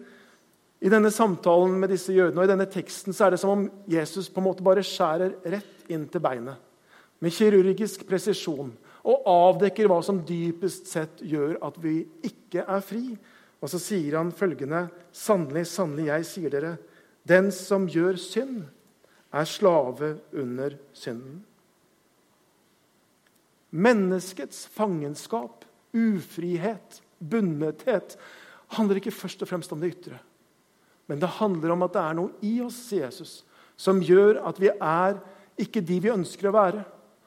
i 0.81 0.89
denne 0.89 1.11
samtalen 1.13 1.75
med 1.77 1.93
disse 1.93 2.13
jødene 2.15 2.41
og 2.41 2.47
i 2.47 2.51
denne 2.51 2.67
teksten 2.69 3.13
så 3.13 3.27
er 3.27 3.35
det 3.35 3.41
som 3.41 3.53
om 3.53 3.67
Jesus 3.89 4.29
på 4.29 4.41
en 4.41 4.47
måte 4.49 4.65
bare 4.65 4.85
skjærer 4.85 5.37
rett 5.53 5.91
inn 5.93 6.07
til 6.09 6.23
beinet 6.23 6.57
med 7.21 7.33
kirurgisk 7.35 8.07
presisjon 8.09 8.71
og 9.01 9.29
avdekker 9.29 9.89
hva 9.89 9.99
som 10.05 10.23
dypest 10.25 10.89
sett 10.89 11.21
gjør 11.25 11.55
at 11.65 11.77
vi 11.81 12.01
ikke 12.25 12.65
er 12.65 12.83
fri. 12.85 13.05
Og 13.61 13.69
så 13.69 13.79
sier 13.81 14.17
han 14.17 14.33
følgende.: 14.33 14.87
Sannelig, 15.13 15.67
sannelig, 15.69 16.07
jeg 16.09 16.27
sier 16.29 16.53
dere, 16.53 16.75
den 17.27 17.51
som 17.53 17.87
gjør 17.89 18.17
synd, 18.21 18.63
er 19.31 19.47
slave 19.47 20.15
under 20.33 20.75
synden. 20.97 21.43
Menneskets 23.71 24.65
fangenskap, 24.73 25.63
ufrihet, 25.95 26.99
bundethet 27.17 28.17
handler 28.75 28.99
ikke 28.99 29.13
først 29.15 29.45
og 29.45 29.47
fremst 29.47 29.71
om 29.71 29.79
det 29.79 29.93
ytre. 29.93 30.19
Men 31.11 31.19
det 31.19 31.27
handler 31.41 31.73
om 31.73 31.81
at 31.83 31.91
det 31.91 32.01
er 32.01 32.15
noe 32.15 32.47
i 32.47 32.53
oss, 32.63 32.77
sier 32.87 33.09
Jesus, 33.09 33.41
som 33.75 33.97
gjør 33.99 34.37
at 34.47 34.59
vi 34.63 34.69
er 34.71 35.17
ikke 35.59 35.83
de 35.83 35.97
vi 35.99 36.11
ønsker 36.13 36.47
å 36.47 36.53
være. 36.55 36.85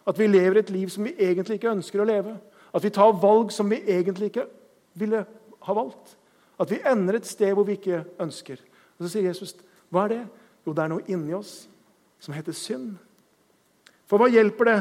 At 0.09 0.17
vi 0.17 0.29
lever 0.31 0.63
et 0.63 0.73
liv 0.73 0.89
som 0.89 1.05
vi 1.05 1.13
egentlig 1.21 1.59
ikke 1.59 1.75
ønsker 1.75 2.01
å 2.01 2.07
leve. 2.09 2.33
At 2.73 2.85
vi 2.85 2.93
tar 2.97 3.13
valg 3.21 3.53
som 3.53 3.69
vi 3.69 3.83
egentlig 3.85 4.31
ikke 4.31 4.47
ville 4.97 5.21
ha 5.69 5.77
valgt. 5.77 6.17
At 6.57 6.73
vi 6.73 6.81
ender 6.81 7.19
et 7.19 7.29
sted 7.29 7.53
hvor 7.53 7.69
vi 7.69 7.77
ikke 7.77 8.07
ønsker. 8.25 8.57
Og 8.97 9.05
Så 9.05 9.13
sier 9.13 9.29
Jesus, 9.29 9.53
hva 9.93 10.07
er 10.07 10.15
det? 10.15 10.23
Jo, 10.65 10.73
det 10.73 10.87
er 10.87 10.93
noe 10.95 11.05
inni 11.13 11.37
oss 11.37 11.67
som 12.25 12.33
heter 12.33 12.57
synd. 12.57 12.95
For 14.09 14.17
hva 14.17 14.31
hjelper 14.33 14.71
det 14.71 14.79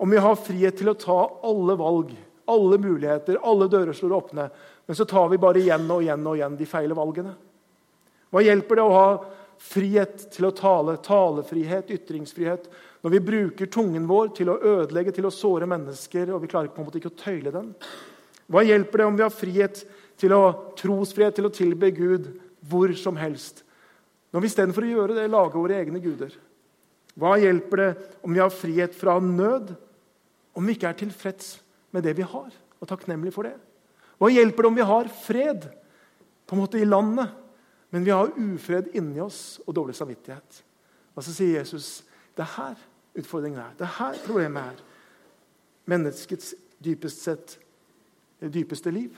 om 0.00 0.08
vi 0.08 0.22
har 0.22 0.40
frihet 0.40 0.80
til 0.80 0.94
å 0.94 0.96
ta 0.96 1.18
alle 1.44 1.76
valg, 1.76 2.14
alle 2.48 2.80
muligheter, 2.80 3.36
alle 3.44 3.68
dører 3.68 3.96
slår 3.96 4.16
åpne, 4.16 4.48
men 4.88 4.96
så 4.96 5.04
tar 5.08 5.28
vi 5.28 5.44
bare 5.44 5.60
igjen 5.60 5.84
og 5.92 6.04
igjen 6.04 6.24
og 6.24 6.38
igjen 6.38 6.56
de 6.56 6.68
feile 6.68 6.96
valgene? 6.96 7.36
Hva 8.36 8.42
hjelper 8.44 8.76
det 8.76 8.84
å 8.84 8.92
ha 8.92 9.10
frihet 9.64 10.26
til 10.34 10.44
å 10.44 10.52
tale, 10.52 10.98
talefrihet, 11.00 11.88
ytringsfrihet, 11.94 12.66
når 13.00 13.14
vi 13.14 13.20
bruker 13.24 13.70
tungen 13.72 14.04
vår 14.04 14.34
til 14.36 14.50
å 14.52 14.58
ødelegge, 14.60 15.14
til 15.16 15.24
å 15.24 15.32
såre 15.32 15.64
mennesker, 15.64 16.34
og 16.34 16.42
vi 16.42 16.50
klarer 16.52 16.68
på 16.68 16.82
en 16.82 16.88
måte 16.90 17.00
ikke 17.00 17.14
å 17.14 17.16
tøyle 17.16 17.52
den? 17.54 17.70
Hva 18.52 18.60
hjelper 18.60 19.00
det 19.00 19.06
om 19.08 19.16
vi 19.16 19.24
har 19.24 19.32
frihet 19.32 19.80
til 20.20 20.34
å 20.36 20.42
trosfrihet 20.76 21.38
til 21.38 21.48
å 21.48 21.52
tilbe 21.56 21.88
Gud 21.96 22.28
hvor 22.68 22.92
som 23.00 23.16
helst, 23.16 23.64
når 24.36 24.44
vi 24.44 24.52
istedenfor 24.52 24.84
å 24.84 24.92
gjøre 24.92 25.16
det, 25.16 25.26
lager 25.32 25.56
våre 25.56 25.80
egne 25.80 26.04
guder? 26.04 26.36
Hva 27.16 27.38
hjelper 27.40 27.84
det 27.86 27.88
om 28.20 28.36
vi 28.36 28.44
har 28.44 28.52
frihet 28.52 29.00
fra 29.00 29.16
nød, 29.16 29.72
om 30.52 30.68
vi 30.68 30.76
ikke 30.76 30.92
er 30.92 31.00
tilfreds 31.00 31.54
med 31.96 32.04
det 32.04 32.18
vi 32.20 32.28
har, 32.28 32.52
og 32.52 32.92
takknemlig 32.92 33.32
for 33.32 33.48
det? 33.48 33.56
Hva 34.20 34.28
hjelper 34.28 34.60
det 34.66 34.74
om 34.74 34.76
vi 34.76 34.90
har 34.92 35.12
fred 35.24 35.70
på 36.44 36.52
en 36.52 36.64
måte 36.66 36.84
i 36.84 36.92
landet, 36.92 37.32
men 37.90 38.04
vi 38.04 38.10
har 38.10 38.32
ufred 38.34 38.90
inni 38.98 39.20
oss 39.22 39.60
og 39.66 39.74
dårlig 39.74 39.94
samvittighet. 39.96 40.62
Og 41.14 41.24
så 41.24 41.32
sier 41.32 41.60
Jesus 41.60 42.02
det 42.36 42.44
er 42.44 42.54
her 42.56 42.80
utfordringen 43.16 43.60
er. 43.62 43.76
Det 43.78 43.86
er 43.86 43.94
her 43.98 44.18
problemet 44.26 44.72
er. 44.74 44.82
Menneskets 45.88 46.54
dypest 46.84 47.22
sett 47.24 47.56
dypeste 48.40 48.90
liv. 48.92 49.14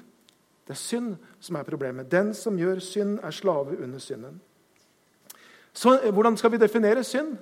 Det 0.66 0.76
er 0.76 0.78
synd 0.78 1.14
som 1.40 1.56
er 1.56 1.66
problemet. 1.66 2.10
Den 2.12 2.34
som 2.36 2.58
gjør 2.58 2.78
synd, 2.84 3.18
er 3.24 3.34
slave 3.34 3.78
under 3.82 3.98
synden. 3.98 4.40
Så 5.72 5.98
Hvordan 6.12 6.36
skal 6.36 6.52
vi 6.52 6.60
definere 6.60 7.04
synd? 7.04 7.36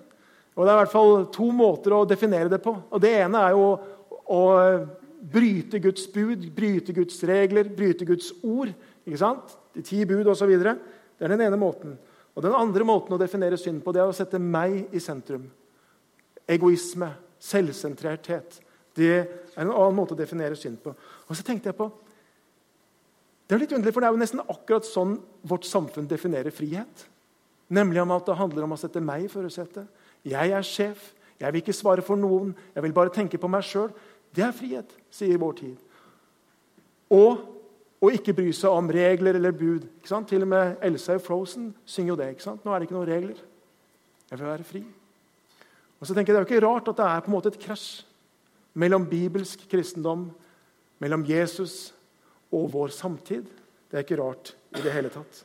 Og 0.54 0.64
Det 0.64 0.70
er 0.72 0.76
i 0.76 0.82
hvert 0.84 0.92
fall 0.92 1.26
to 1.32 1.50
måter 1.52 1.92
å 1.92 2.06
definere 2.08 2.48
det 2.48 2.62
på. 2.62 2.76
Og 2.90 3.00
Det 3.00 3.10
ene 3.10 3.38
er 3.38 3.50
jo 3.50 3.78
å 4.26 4.42
bryte 5.32 5.80
Guds 5.80 6.06
bud, 6.06 6.50
bryte 6.54 6.92
Guds 6.92 7.22
regler, 7.24 7.68
bryte 7.68 8.04
Guds 8.04 8.32
ord. 8.42 8.72
ikke 9.06 9.18
sant? 9.18 9.56
De 9.74 9.82
ti 9.82 10.04
bud 10.04 10.26
osv. 10.26 10.54
Det 11.16 11.24
er 11.24 11.32
den 11.32 11.46
ene 11.46 11.58
måten. 11.60 11.96
Og 12.36 12.42
Den 12.44 12.54
andre 12.54 12.84
måten 12.84 13.14
å 13.16 13.20
definere 13.20 13.56
synd 13.56 13.80
på 13.84 13.92
det 13.96 14.02
er 14.02 14.10
å 14.10 14.16
sette 14.16 14.38
meg 14.38 14.92
i 14.92 15.00
sentrum. 15.00 15.46
Egoisme, 16.46 17.08
selvsentrerthet. 17.40 18.58
Det 18.96 19.12
er 19.16 19.62
en 19.62 19.72
annen 19.72 19.96
måte 19.96 20.12
å 20.12 20.18
definere 20.18 20.56
synd 20.56 20.78
på. 20.84 20.92
Og 21.28 21.36
så 21.36 21.44
tenkte 21.44 21.72
jeg 21.72 21.78
på, 21.78 21.90
Det 23.46 23.54
er 23.54 23.60
litt 23.62 23.72
underlig, 23.72 23.92
for 23.94 24.02
det 24.02 24.08
er 24.08 24.14
jo 24.16 24.18
nesten 24.18 24.40
akkurat 24.42 24.84
sånn 24.84 25.12
vårt 25.46 25.64
samfunn 25.64 26.08
definerer 26.10 26.50
frihet. 26.50 27.04
Nemlig 27.70 28.02
om 28.02 28.10
at 28.10 28.26
det 28.26 28.34
handler 28.40 28.64
om 28.66 28.74
å 28.74 28.78
sette 28.80 28.98
meg 28.98 29.22
i 29.22 29.28
førersetet. 29.30 29.86
Jeg 30.26 30.50
er 30.50 30.66
sjef. 30.66 31.12
Jeg 31.38 31.52
vil 31.52 31.62
ikke 31.62 31.76
svare 31.76 32.02
for 32.02 32.18
noen. 32.18 32.56
Jeg 32.74 32.82
vil 32.82 32.94
bare 32.96 33.14
tenke 33.14 33.38
på 33.38 33.50
meg 33.50 33.62
sjøl. 33.62 33.92
Det 34.34 34.42
er 34.42 34.56
frihet, 34.56 34.90
sier 35.14 35.38
vår 35.38 35.54
tid. 35.60 35.76
Og 37.14 37.55
å 38.06 38.12
ikke 38.14 38.34
bry 38.36 38.50
seg 38.54 38.70
om 38.70 38.90
regler 38.92 39.38
eller 39.38 39.54
bud. 39.56 39.86
Til 40.06 40.44
og 40.44 40.50
med 40.50 40.82
Elsa 40.84 41.16
i 41.16 41.22
Frozen 41.22 41.72
synger 41.88 42.12
jo 42.12 42.18
det. 42.20 42.30
Nå 42.46 42.72
er 42.72 42.78
det 42.78 42.88
ikke 42.88 42.98
noen 42.98 43.10
regler. 43.10 43.40
Jeg 44.30 44.38
vil 44.38 44.48
være 44.48 44.66
fri. 44.66 44.82
Og 45.96 46.06
så 46.06 46.14
tenker 46.14 46.32
jeg 46.32 46.36
Det 46.36 46.42
er 46.42 46.46
jo 46.46 46.54
ikke 46.54 46.66
rart 46.66 46.88
at 46.92 46.98
det 46.98 47.06
er 47.06 47.24
på 47.24 47.30
en 47.30 47.36
måte 47.36 47.52
et 47.52 47.60
krasj 47.62 48.04
mellom 48.76 49.06
bibelsk 49.08 49.62
kristendom, 49.70 50.28
mellom 51.00 51.24
Jesus 51.24 51.94
og 52.52 52.68
vår 52.74 52.92
samtid. 52.92 53.46
Det 53.88 53.96
er 53.96 54.04
ikke 54.04 54.20
rart 54.20 54.52
i 54.76 54.82
det 54.84 54.92
hele 54.92 55.10
tatt. 55.12 55.44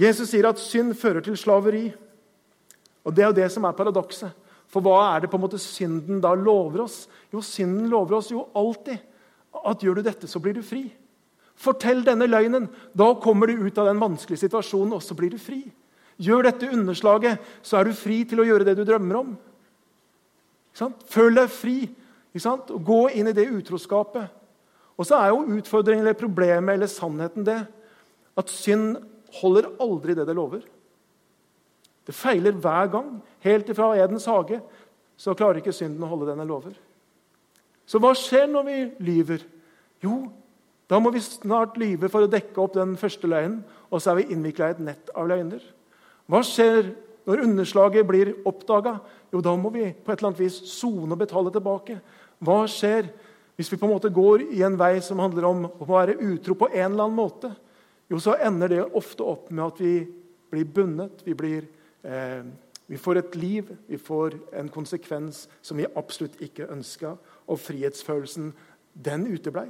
Jesus 0.00 0.30
sier 0.30 0.48
at 0.48 0.62
synd 0.62 0.94
fører 0.96 1.20
til 1.20 1.36
slaveri. 1.36 1.90
Og 3.04 3.14
Det 3.14 3.22
er 3.22 3.28
jo 3.28 3.40
det 3.40 3.50
som 3.52 3.64
er 3.64 3.76
paradokset. 3.76 4.32
For 4.70 4.80
hva 4.80 5.16
er 5.16 5.20
det 5.20 5.30
på 5.30 5.36
en 5.36 5.42
måte 5.42 5.58
synden 5.58 6.20
da 6.22 6.30
lover 6.34 6.84
oss? 6.84 7.08
Jo, 7.32 7.42
synden 7.42 7.88
lover 7.90 8.20
oss 8.20 8.30
jo 8.30 8.46
alltid 8.54 9.00
at 9.50 9.82
gjør 9.82 9.98
du 9.98 10.06
dette, 10.06 10.28
så 10.30 10.40
blir 10.42 10.56
du 10.56 10.62
fri. 10.64 10.84
Fortell 11.60 12.04
denne 12.06 12.28
løgnen. 12.30 12.68
Da 12.96 13.12
kommer 13.20 13.50
du 13.50 13.66
ut 13.66 13.78
av 13.78 13.90
den 13.90 14.00
vanskelige 14.00 14.46
situasjonen, 14.46 14.94
og 14.96 15.04
så 15.04 15.16
blir 15.18 15.34
du 15.34 15.38
fri. 15.40 15.62
Gjør 16.20 16.48
dette 16.48 16.68
underslaget, 16.72 17.40
så 17.64 17.80
er 17.80 17.88
du 17.88 17.96
fri 17.96 18.22
til 18.28 18.42
å 18.42 18.46
gjøre 18.48 18.66
det 18.68 18.76
du 18.78 18.84
drømmer 18.88 19.20
om. 19.20 19.34
Føl 21.10 21.36
deg 21.36 21.52
fri. 21.52 21.78
Og 22.36 22.76
gå 22.86 23.00
inn 23.18 23.28
i 23.30 23.36
det 23.36 23.48
utroskapet. 23.50 24.28
Og 25.00 25.08
så 25.08 25.16
er 25.18 25.32
jo 25.32 25.56
utfordringen 25.56 26.04
eller 26.04 26.18
problemet 26.18 26.76
eller 26.76 26.90
sannheten 26.90 27.46
det 27.46 27.58
at 28.38 28.52
synd 28.52 28.98
holder 29.40 29.70
aldri 29.80 30.14
det 30.16 30.26
det 30.28 30.36
lover. 30.36 30.60
Det 32.06 32.14
feiler 32.16 32.56
hver 32.56 32.90
gang. 32.92 33.08
Helt 33.44 33.68
ifra 33.72 33.94
Edens 33.96 34.28
hage 34.28 34.60
så 35.20 35.34
klarer 35.36 35.60
ikke 35.60 35.74
synden 35.74 36.04
å 36.04 36.10
holde 36.10 36.28
denne 36.30 36.46
lover. 36.48 36.76
Så 37.90 37.98
hva 37.98 38.12
skjer 38.14 38.46
når 38.50 38.66
vi 38.68 38.78
lyver? 39.02 39.42
Jo, 40.04 40.28
da 40.90 41.00
må 41.02 41.10
vi 41.14 41.22
snart 41.22 41.78
lyve 41.80 42.10
for 42.10 42.22
å 42.22 42.30
dekke 42.30 42.62
opp 42.62 42.76
den 42.76 42.94
første 42.98 43.26
løgnen, 43.30 43.64
og 43.90 44.02
så 44.02 44.12
er 44.12 44.20
vi 44.20 44.34
innvikla 44.34 44.68
i 44.68 44.76
et 44.76 44.82
nett 44.86 45.10
av 45.18 45.26
løgner. 45.30 45.64
Hva 46.30 46.44
skjer 46.46 46.92
når 47.26 47.42
underslaget 47.48 48.06
blir 48.06 48.30
oppdaga? 48.46 49.00
Jo, 49.34 49.42
da 49.42 49.56
må 49.58 49.72
vi 49.74 49.88
på 49.90 50.12
et 50.12 50.20
eller 50.20 50.30
annet 50.30 50.44
vis 50.44 50.60
sone 50.70 51.10
og 51.14 51.20
betale 51.20 51.50
tilbake. 51.54 51.98
Hva 52.38 52.62
skjer 52.70 53.10
hvis 53.58 53.68
vi 53.72 53.76
på 53.80 53.88
en 53.88 53.92
måte 53.96 54.12
går 54.14 54.46
i 54.54 54.62
en 54.64 54.78
vei 54.80 54.94
som 55.04 55.20
handler 55.20 55.48
om 55.50 55.66
å 55.68 55.90
være 55.90 56.16
utro 56.30 56.56
på 56.56 56.70
en 56.70 56.86
eller 56.92 57.08
annen 57.08 57.18
måte? 57.18 57.50
Jo, 58.10 58.22
så 58.22 58.38
ender 58.42 58.72
det 58.72 58.86
ofte 58.86 59.26
opp 59.26 59.50
med 59.50 59.66
at 59.66 59.82
vi 59.82 59.94
blir 60.50 60.70
bundet, 60.78 61.20
vi 61.26 61.36
blir 61.38 61.68
Eh, 62.02 62.44
vi 62.86 62.98
får 62.98 63.18
et 63.18 63.36
liv, 63.36 63.76
vi 63.86 63.98
får 63.98 64.34
en 64.52 64.68
konsekvens 64.68 65.44
som 65.62 65.76
vi 65.76 65.86
absolutt 65.96 66.40
ikke 66.42 66.70
ønska. 66.72 67.14
Og 67.50 67.58
frihetsfølelsen, 67.58 68.52
den 68.94 69.26
uteblei. 69.30 69.68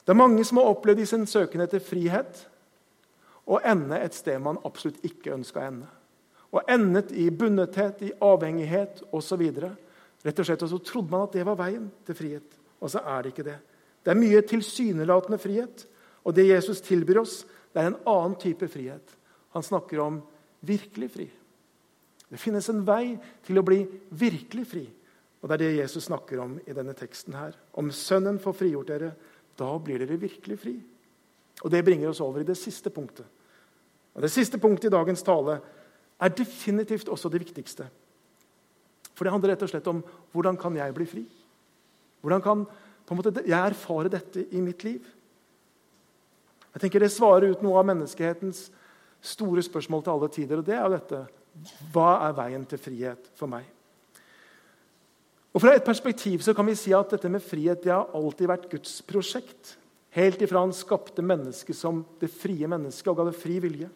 Det 0.00 0.14
er 0.14 0.18
mange 0.18 0.44
som 0.48 0.58
har 0.58 0.70
opplevd 0.72 1.04
i 1.04 1.08
sin 1.08 1.26
søken 1.28 1.62
etter 1.62 1.82
frihet 1.84 2.46
å 3.50 3.58
ende 3.66 3.98
et 4.00 4.16
sted 4.16 4.40
man 4.42 4.60
absolutt 4.66 5.02
ikke 5.06 5.34
ønska 5.34 5.60
å 5.60 5.68
ende. 5.68 5.88
Og 6.50 6.66
endet 6.70 7.12
i 7.14 7.28
bundethet, 7.30 8.00
i 8.02 8.12
avhengighet 8.24 9.04
osv. 9.14 9.42
Rett 10.24 10.42
og 10.42 10.46
slett, 10.46 10.64
og 10.66 10.72
så 10.72 10.80
trodde 10.82 11.12
man 11.12 11.26
at 11.28 11.36
det 11.36 11.46
var 11.46 11.58
veien 11.60 11.86
til 12.06 12.16
frihet. 12.18 12.58
Og 12.80 12.90
så 12.92 13.02
er 13.06 13.22
det 13.22 13.32
ikke 13.32 13.46
det. 13.46 13.58
Det 14.02 14.12
er 14.12 14.18
mye 14.18 14.42
tilsynelatende 14.48 15.38
frihet. 15.38 15.84
Og 16.24 16.34
det 16.36 16.48
Jesus 16.48 16.82
tilbyr 16.84 17.22
oss, 17.22 17.42
det 17.72 17.82
er 17.82 17.90
en 17.90 18.00
annen 18.08 18.36
type 18.40 18.66
frihet. 18.70 19.14
Han 19.54 19.66
snakker 19.66 20.02
om 20.02 20.20
virkelig 20.66 21.10
fri. 21.14 21.28
Det 22.30 22.38
finnes 22.38 22.68
en 22.70 22.82
vei 22.86 23.16
til 23.46 23.58
å 23.58 23.66
bli 23.66 23.82
virkelig 24.10 24.66
fri. 24.70 24.84
Og 25.40 25.48
Det 25.48 25.54
er 25.54 25.62
det 25.64 25.78
Jesus 25.78 26.04
snakker 26.04 26.40
om 26.40 26.58
i 26.66 26.72
denne 26.72 26.94
teksten. 26.94 27.34
her. 27.34 27.56
Om 27.72 27.90
Sønnen 27.90 28.38
får 28.38 28.52
frigjort 28.52 28.86
dere, 28.86 29.14
da 29.56 29.78
blir 29.78 29.98
dere 29.98 30.20
virkelig 30.20 30.58
fri. 30.58 30.82
Og 31.64 31.70
Det 31.70 31.84
bringer 31.84 32.08
oss 32.08 32.20
over 32.20 32.40
i 32.40 32.44
det 32.44 32.56
siste 32.56 32.90
punktet. 32.90 33.26
Og 34.14 34.22
Det 34.22 34.30
siste 34.30 34.58
punktet 34.58 34.84
i 34.84 34.96
dagens 34.96 35.22
tale 35.22 35.60
er 36.20 36.28
definitivt 36.28 37.08
også 37.08 37.30
det 37.30 37.40
viktigste. 37.40 37.88
For 39.14 39.24
det 39.24 39.32
handler 39.32 39.50
rett 39.50 39.62
og 39.62 39.68
slett 39.68 39.86
om 39.86 40.04
hvordan 40.32 40.56
kan 40.56 40.76
jeg 40.76 40.94
bli 40.94 41.06
fri? 41.06 41.24
Hvordan 42.20 42.42
kan 42.42 42.66
måte, 43.16 43.42
jeg 43.46 43.58
erfare 43.58 44.08
dette 44.08 44.46
i 44.52 44.60
mitt 44.60 44.84
liv? 44.84 45.00
Jeg 46.74 46.80
tenker 46.80 47.00
Det 47.00 47.10
svarer 47.10 47.50
ut 47.50 47.62
noe 47.62 47.78
av 47.78 47.86
menneskehetens 47.86 48.70
store 49.20 49.62
spørsmål 49.62 50.02
til 50.02 50.10
alle 50.10 50.28
tider. 50.28 50.58
Og 50.58 50.64
det 50.64 50.74
er 50.74 50.84
jo 50.84 50.96
dette 50.96 51.26
Hva 51.92 52.28
er 52.28 52.32
veien 52.32 52.64
til 52.66 52.78
frihet 52.78 53.30
for 53.34 53.46
meg? 53.50 53.64
Og 55.50 55.62
Fra 55.62 55.72
et 55.74 55.86
perspektiv 55.86 56.44
så 56.46 56.54
kan 56.54 56.68
vi 56.68 56.76
si 56.78 56.92
at 56.94 57.10
dette 57.10 57.30
med 57.30 57.42
frihet 57.42 57.82
det 57.82 57.90
har 57.90 58.12
alltid 58.14 58.50
vært 58.50 58.68
Guds 58.70 59.00
prosjekt. 59.02 59.74
Helt 60.14 60.42
ifra 60.42 60.62
han 60.62 60.74
skapte 60.74 61.22
mennesket 61.22 61.76
som 61.78 62.04
det 62.20 62.30
frie 62.30 62.68
mennesket 62.70 63.10
og 63.10 63.18
ga 63.18 63.26
det 63.30 63.38
fri 63.38 63.58
vilje. 63.62 63.90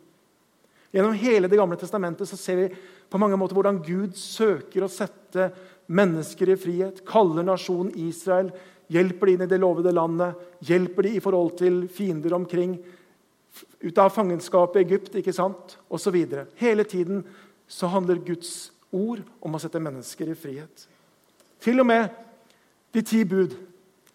Gjennom 0.94 1.14
hele 1.18 1.48
Det 1.50 1.58
gamle 1.58 1.78
testamentet 1.78 2.28
så 2.30 2.38
ser 2.38 2.58
vi 2.58 2.68
på 3.10 3.18
mange 3.18 3.38
måter 3.38 3.54
hvordan 3.58 3.82
Gud 3.82 4.14
søker 4.18 4.86
å 4.86 4.90
sette 4.90 5.50
mennesker 5.90 6.50
i 6.50 6.58
frihet, 6.58 7.02
kaller 7.06 7.46
nasjonen 7.46 7.92
Israel, 7.98 8.52
hjelper 8.90 9.26
de 9.26 9.34
inn 9.34 9.44
i 9.46 9.50
det 9.50 9.58
lovede 9.60 9.92
landet, 9.94 10.38
hjelper 10.64 11.06
de 11.06 11.16
i 11.16 11.22
forhold 11.22 11.56
til 11.58 11.82
fiender 11.92 12.34
omkring, 12.36 12.78
ut 13.84 13.98
av 14.00 14.10
fangenskapet 14.14 14.80
i 14.80 14.86
Egypt 14.86 15.18
ikke 15.18 15.34
sant? 15.34 15.76
videre. 16.10 16.46
Hele 16.56 16.84
tiden 16.84 17.22
så 17.68 17.86
handler 17.86 18.22
Guds 18.24 18.72
ord 18.90 19.22
om 19.42 19.54
å 19.54 19.60
sette 19.62 19.82
mennesker 19.82 20.30
i 20.30 20.38
frihet. 20.38 20.86
Til 21.64 21.80
og 21.80 21.86
med 21.88 22.08
de 22.94 23.02
ti 23.02 23.22
bud, 23.24 23.54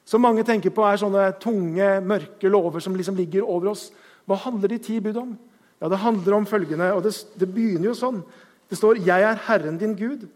som 0.06 0.22
mange 0.22 0.44
tenker 0.46 0.74
på 0.74 0.86
er 0.86 1.00
sånne 1.02 1.26
tunge, 1.42 1.88
mørke 2.06 2.50
lover 2.50 2.82
som 2.84 2.96
liksom 2.98 3.18
ligger 3.18 3.46
over 3.46 3.72
oss. 3.74 3.90
Hva 4.30 4.38
handler 4.46 4.74
de 4.74 4.78
ti 4.82 5.00
bud 5.02 5.18
om? 5.18 5.36
Ja, 5.82 5.90
Det 5.90 5.98
handler 5.98 6.36
om 6.36 6.46
følgende, 6.46 6.94
og 6.94 7.04
det, 7.04 7.14
det 7.40 7.48
begynner 7.54 7.90
jo 7.90 7.94
sånn. 7.94 8.24
Det 8.70 8.78
står 8.78 9.00
'Jeg 9.02 9.22
er 9.22 9.36
Herren 9.48 9.78
din 9.78 9.96
Gud, 9.96 10.28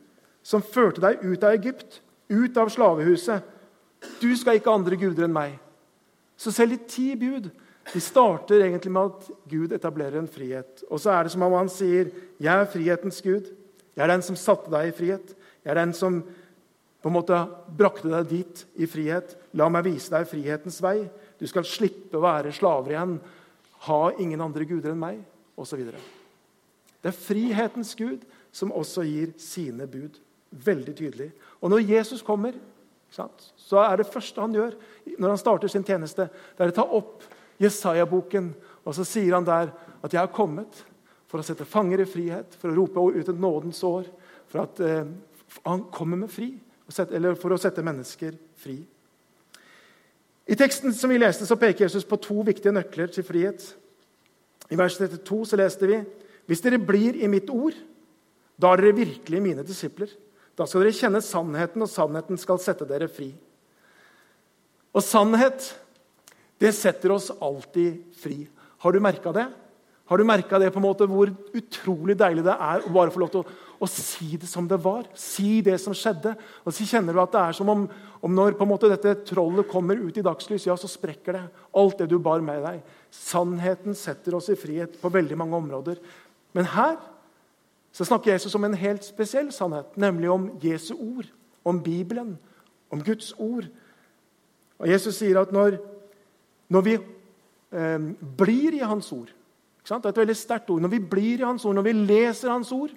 som 0.42 0.62
førte 0.62 1.02
deg 1.02 1.24
ut 1.24 1.44
av 1.44 1.54
Egypt, 1.54 2.02
ut 2.30 2.58
av 2.58 2.70
slavehuset.' 2.70 3.44
'Du 4.20 4.36
skal 4.36 4.56
ikke 4.56 4.70
ha 4.70 4.78
andre 4.78 4.96
guder 4.96 5.24
enn 5.24 5.34
meg.' 5.34 5.60
Så 6.38 6.52
selv 6.52 6.72
de 6.72 6.78
ti 6.78 7.16
bud 7.16 7.52
de 7.94 8.00
starter 8.00 8.64
egentlig 8.64 8.92
med 8.92 9.02
at 9.06 9.32
Gud 9.50 9.72
etablerer 9.72 10.20
en 10.20 10.28
frihet. 10.28 10.84
Og 10.90 11.00
så 11.00 11.12
er 11.12 11.24
det 11.24 11.32
som 11.32 11.42
om 11.44 11.54
han 11.54 11.70
sier, 11.70 12.12
'Jeg 12.40 12.62
er 12.62 12.66
frihetens 12.66 13.22
Gud. 13.22 13.52
Jeg 13.96 14.04
er 14.04 14.08
den 14.08 14.22
som 14.22 14.36
satte 14.36 14.72
deg 14.72 14.88
i 14.88 14.98
frihet.' 14.98 15.36
'Jeg 15.64 15.72
er 15.72 15.86
den 15.86 15.94
som 15.94 16.24
på 17.04 17.12
en 17.12 17.18
måte 17.18 17.38
brakte 17.68 18.10
deg 18.10 18.30
dit 18.30 18.66
i 18.80 18.88
frihet.' 18.88 19.36
'La 19.54 19.68
meg 19.70 19.86
vise 19.86 20.10
deg 20.10 20.28
frihetens 20.30 20.80
vei. 20.82 21.04
Du 21.38 21.46
skal 21.48 21.68
slippe 21.68 22.18
å 22.18 22.24
være 22.24 22.56
slaver 22.56 22.96
igjen.' 22.96 23.20
'Ha 23.84 24.02
ingen 24.18 24.42
andre 24.42 24.66
guder 24.66 24.96
enn 24.96 25.04
meg.' 25.04 25.24
Osv. 25.60 25.84
Det 27.04 27.12
er 27.12 27.14
frihetens 27.14 27.94
Gud 27.96 28.24
som 28.52 28.72
også 28.72 29.04
gir 29.06 29.34
sine 29.38 29.86
bud. 29.86 30.18
Veldig 30.50 30.96
tydelig. 30.96 31.32
Og 31.62 31.70
når 31.70 31.86
Jesus 31.86 32.24
kommer, 32.26 32.54
så 33.14 33.84
er 33.84 33.98
det 33.98 34.10
første 34.10 34.42
han 34.42 34.56
gjør 34.56 34.74
når 35.20 35.30
han 35.30 35.38
starter 35.38 35.70
sin 35.70 35.86
tjeneste, 35.86 36.26
det 36.58 36.64
er 36.64 36.72
å 36.72 36.76
ta 36.80 36.86
opp 36.90 37.22
Jesaja-boken. 37.62 38.50
Og 38.84 38.96
så 38.98 39.06
sier 39.06 39.36
han 39.36 39.46
der 39.46 39.70
at 40.02 40.12
'jeg 40.14 40.20
har 40.20 40.34
kommet 40.34 40.84
for 41.28 41.40
å 41.40 41.44
sette 41.44 41.66
fanger 41.66 42.02
i 42.02 42.06
frihet', 42.06 42.56
for 42.56 42.70
å 42.70 42.76
rope 42.76 43.20
ut 43.20 43.30
et 43.30 43.40
nådens 43.40 43.84
år. 43.84 44.06
For 44.48 44.64
at 44.64 44.80
eh, 44.80 45.06
han 45.66 45.84
kommer 45.92 46.18
med 46.18 46.30
fri, 46.32 46.60
eller 47.00 47.38
for 47.40 47.54
å 47.54 47.60
sette 47.62 47.84
mennesker 47.86 48.36
fri. 48.60 48.78
I 50.44 50.58
teksten 50.60 50.94
som 50.96 51.12
vi 51.12 51.22
leste, 51.22 51.48
så 51.48 51.58
peker 51.60 51.86
Jesus 51.86 52.06
på 52.08 52.20
to 52.22 52.42
viktige 52.44 52.74
nøkler 52.76 53.12
til 53.14 53.26
frihet. 53.26 53.64
I 54.72 54.80
vers 54.80 54.98
32 55.00 55.40
så 55.52 55.60
leste 55.60 55.88
vi 55.90 56.02
hvis 56.50 56.64
dere 56.64 56.82
blir 56.82 57.16
i 57.24 57.30
mitt 57.32 57.48
ord, 57.54 57.76
da 58.60 58.74
er 58.74 58.82
dere 58.82 58.98
virkelig 58.98 59.40
mine 59.42 59.64
disipler. 59.64 60.10
Da 60.60 60.68
skal 60.68 60.84
dere 60.84 60.96
kjenne 60.98 61.22
sannheten, 61.24 61.86
og 61.86 61.90
sannheten 61.90 62.40
skal 62.40 62.60
sette 62.62 62.86
dere 62.90 63.08
fri. 63.12 63.32
Og 64.94 65.02
sannhet 65.02 65.72
det 66.62 66.74
setter 66.76 67.16
oss 67.16 67.32
alltid 67.42 68.04
fri. 68.20 68.44
Har 68.84 68.94
du 68.94 69.00
merka 69.04 69.32
det? 69.36 69.48
Har 70.12 70.20
du 70.20 70.28
merka 70.28 70.60
det 70.60 70.70
på 70.74 70.82
en 70.82 70.86
måte 70.86 71.08
hvor 71.10 71.32
utrolig 71.56 72.18
deilig 72.20 72.44
det 72.46 72.54
er 72.54 72.84
å 72.84 72.92
bare 72.94 73.12
få 73.14 73.24
lov 73.24 73.32
til 73.34 73.42
å, 73.42 73.56
å, 73.84 73.88
si 73.90 74.38
det 74.40 74.48
som 74.48 74.68
det 74.70 74.80
var? 74.82 75.06
Si 75.18 75.62
det 75.66 75.76
som 75.82 75.96
skjedde. 75.98 76.34
Og 76.64 76.76
så 76.76 76.86
kjenner 76.88 77.16
du 77.16 77.22
at 77.24 77.34
det 77.34 77.42
er 77.42 77.58
som 77.58 77.70
om, 77.72 77.84
om 78.24 78.36
når 78.36 78.56
måte 78.70 78.90
dette 78.92 79.16
trollet 79.28 79.68
kommer 79.70 80.00
ut 80.00 80.18
i 80.18 80.24
dagslys, 80.26 80.68
ja, 80.70 80.78
så 80.80 80.90
sprekker 80.90 81.38
det. 81.38 81.44
Alt 81.76 82.00
det 82.02 82.10
du 82.12 82.18
bar 82.24 82.44
med 82.46 82.64
deg. 82.64 82.80
Sannheten 83.14 83.98
setter 83.98 84.38
oss 84.40 84.50
i 84.54 84.58
frihet 84.60 84.96
på 85.02 85.12
veldig 85.14 85.38
mange 85.40 85.60
områder. 85.60 86.02
Men 86.56 86.70
her 86.74 86.98
så 87.94 88.08
snakker 88.08 88.34
Jesus 88.34 88.56
om 88.58 88.66
en 88.66 88.80
helt 88.80 89.06
spesiell 89.06 89.52
sannhet, 89.54 89.92
nemlig 90.00 90.32
om 90.34 90.50
Jesu 90.64 90.96
ord, 90.96 91.28
om 91.68 91.78
Bibelen, 91.84 92.38
om 92.90 93.04
Guds 93.06 93.34
ord. 93.38 93.68
Og 94.82 94.90
Jesus 94.90 95.20
sier 95.20 95.38
at 95.44 95.54
når, 95.54 95.78
når 96.74 96.86
vi 96.88 96.98
eh, 96.98 98.12
blir 98.40 98.80
i 98.80 98.86
Hans 98.88 99.12
ord 99.14 99.30
det 99.84 100.06
er 100.06 100.14
et 100.14 100.22
veldig 100.22 100.36
sterkt 100.38 100.70
ord. 100.72 100.82
Når 100.82 100.94
vi 100.94 101.00
blir 101.00 101.42
i 101.42 101.44
Hans 101.44 101.66
ord, 101.66 101.76
når 101.76 101.82
vi 101.90 101.92
leser 101.92 102.52
Hans 102.52 102.72
ord, 102.72 102.94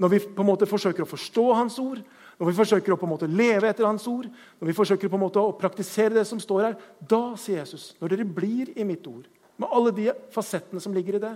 når 0.00 0.12
vi 0.14 0.20
på 0.24 0.42
en 0.42 0.48
måte 0.48 0.68
forsøker 0.68 1.04
å 1.04 1.08
forstå 1.08 1.44
Hans 1.58 1.76
ord, 1.82 2.00
når 2.40 2.48
vi 2.48 2.56
forsøker 2.56 2.94
å 2.94 2.96
på 2.96 3.04
en 3.04 3.12
måte 3.12 3.28
leve 3.28 3.68
etter 3.68 3.84
Hans 3.84 4.06
ord, 4.08 4.30
når 4.60 4.70
vi 4.70 4.76
forsøker 4.76 5.12
på 5.12 5.18
en 5.18 5.24
måte 5.26 5.42
å 5.42 5.52
praktisere 5.60 6.14
det 6.16 6.24
som 6.28 6.40
står 6.40 6.62
her, 6.64 6.78
da 6.98 7.34
sier 7.40 7.60
Jesus, 7.60 7.90
når 8.00 8.14
dere 8.14 8.28
blir 8.40 8.70
i 8.80 8.86
mitt 8.88 9.04
ord, 9.10 9.26
med 9.60 9.74
alle 9.76 9.92
de 9.92 10.06
fasettene 10.32 10.80
som 10.80 10.94
ligger 10.96 11.18
i 11.18 11.24
det, 11.26 11.34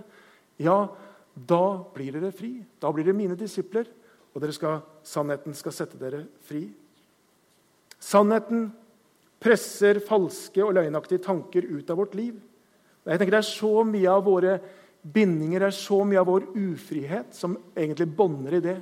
ja, 0.65 0.79
da 1.35 1.65
blir 1.93 2.15
dere 2.15 2.31
fri. 2.33 2.55
Da 2.81 2.93
blir 2.95 3.05
dere 3.05 3.19
mine 3.19 3.37
disipler, 3.37 3.91
og 4.35 4.47
skal, 4.55 4.81
sannheten 5.07 5.55
skal 5.55 5.75
sette 5.75 5.99
dere 6.01 6.25
fri. 6.47 6.65
Sannheten 8.03 8.71
presser 9.45 10.01
falske 10.05 10.63
og 10.65 10.73
løgnaktige 10.79 11.23
tanker 11.23 11.67
ut 11.69 11.91
av 11.93 12.01
vårt 12.01 12.17
liv. 12.17 12.39
Jeg 13.05 13.21
tenker 13.21 13.37
Det 13.37 13.43
er 13.43 13.51
så 13.51 13.85
mye 13.85 14.09
av 14.09 14.25
våre 14.25 14.57
bindinger, 15.05 15.67
er 15.67 15.77
så 15.77 16.01
mye 16.07 16.21
av 16.23 16.29
vår 16.31 16.49
ufrihet 16.57 17.37
som 17.37 17.59
egentlig 17.77 18.09
bånder 18.17 18.59
i 18.59 18.65
det 18.65 18.79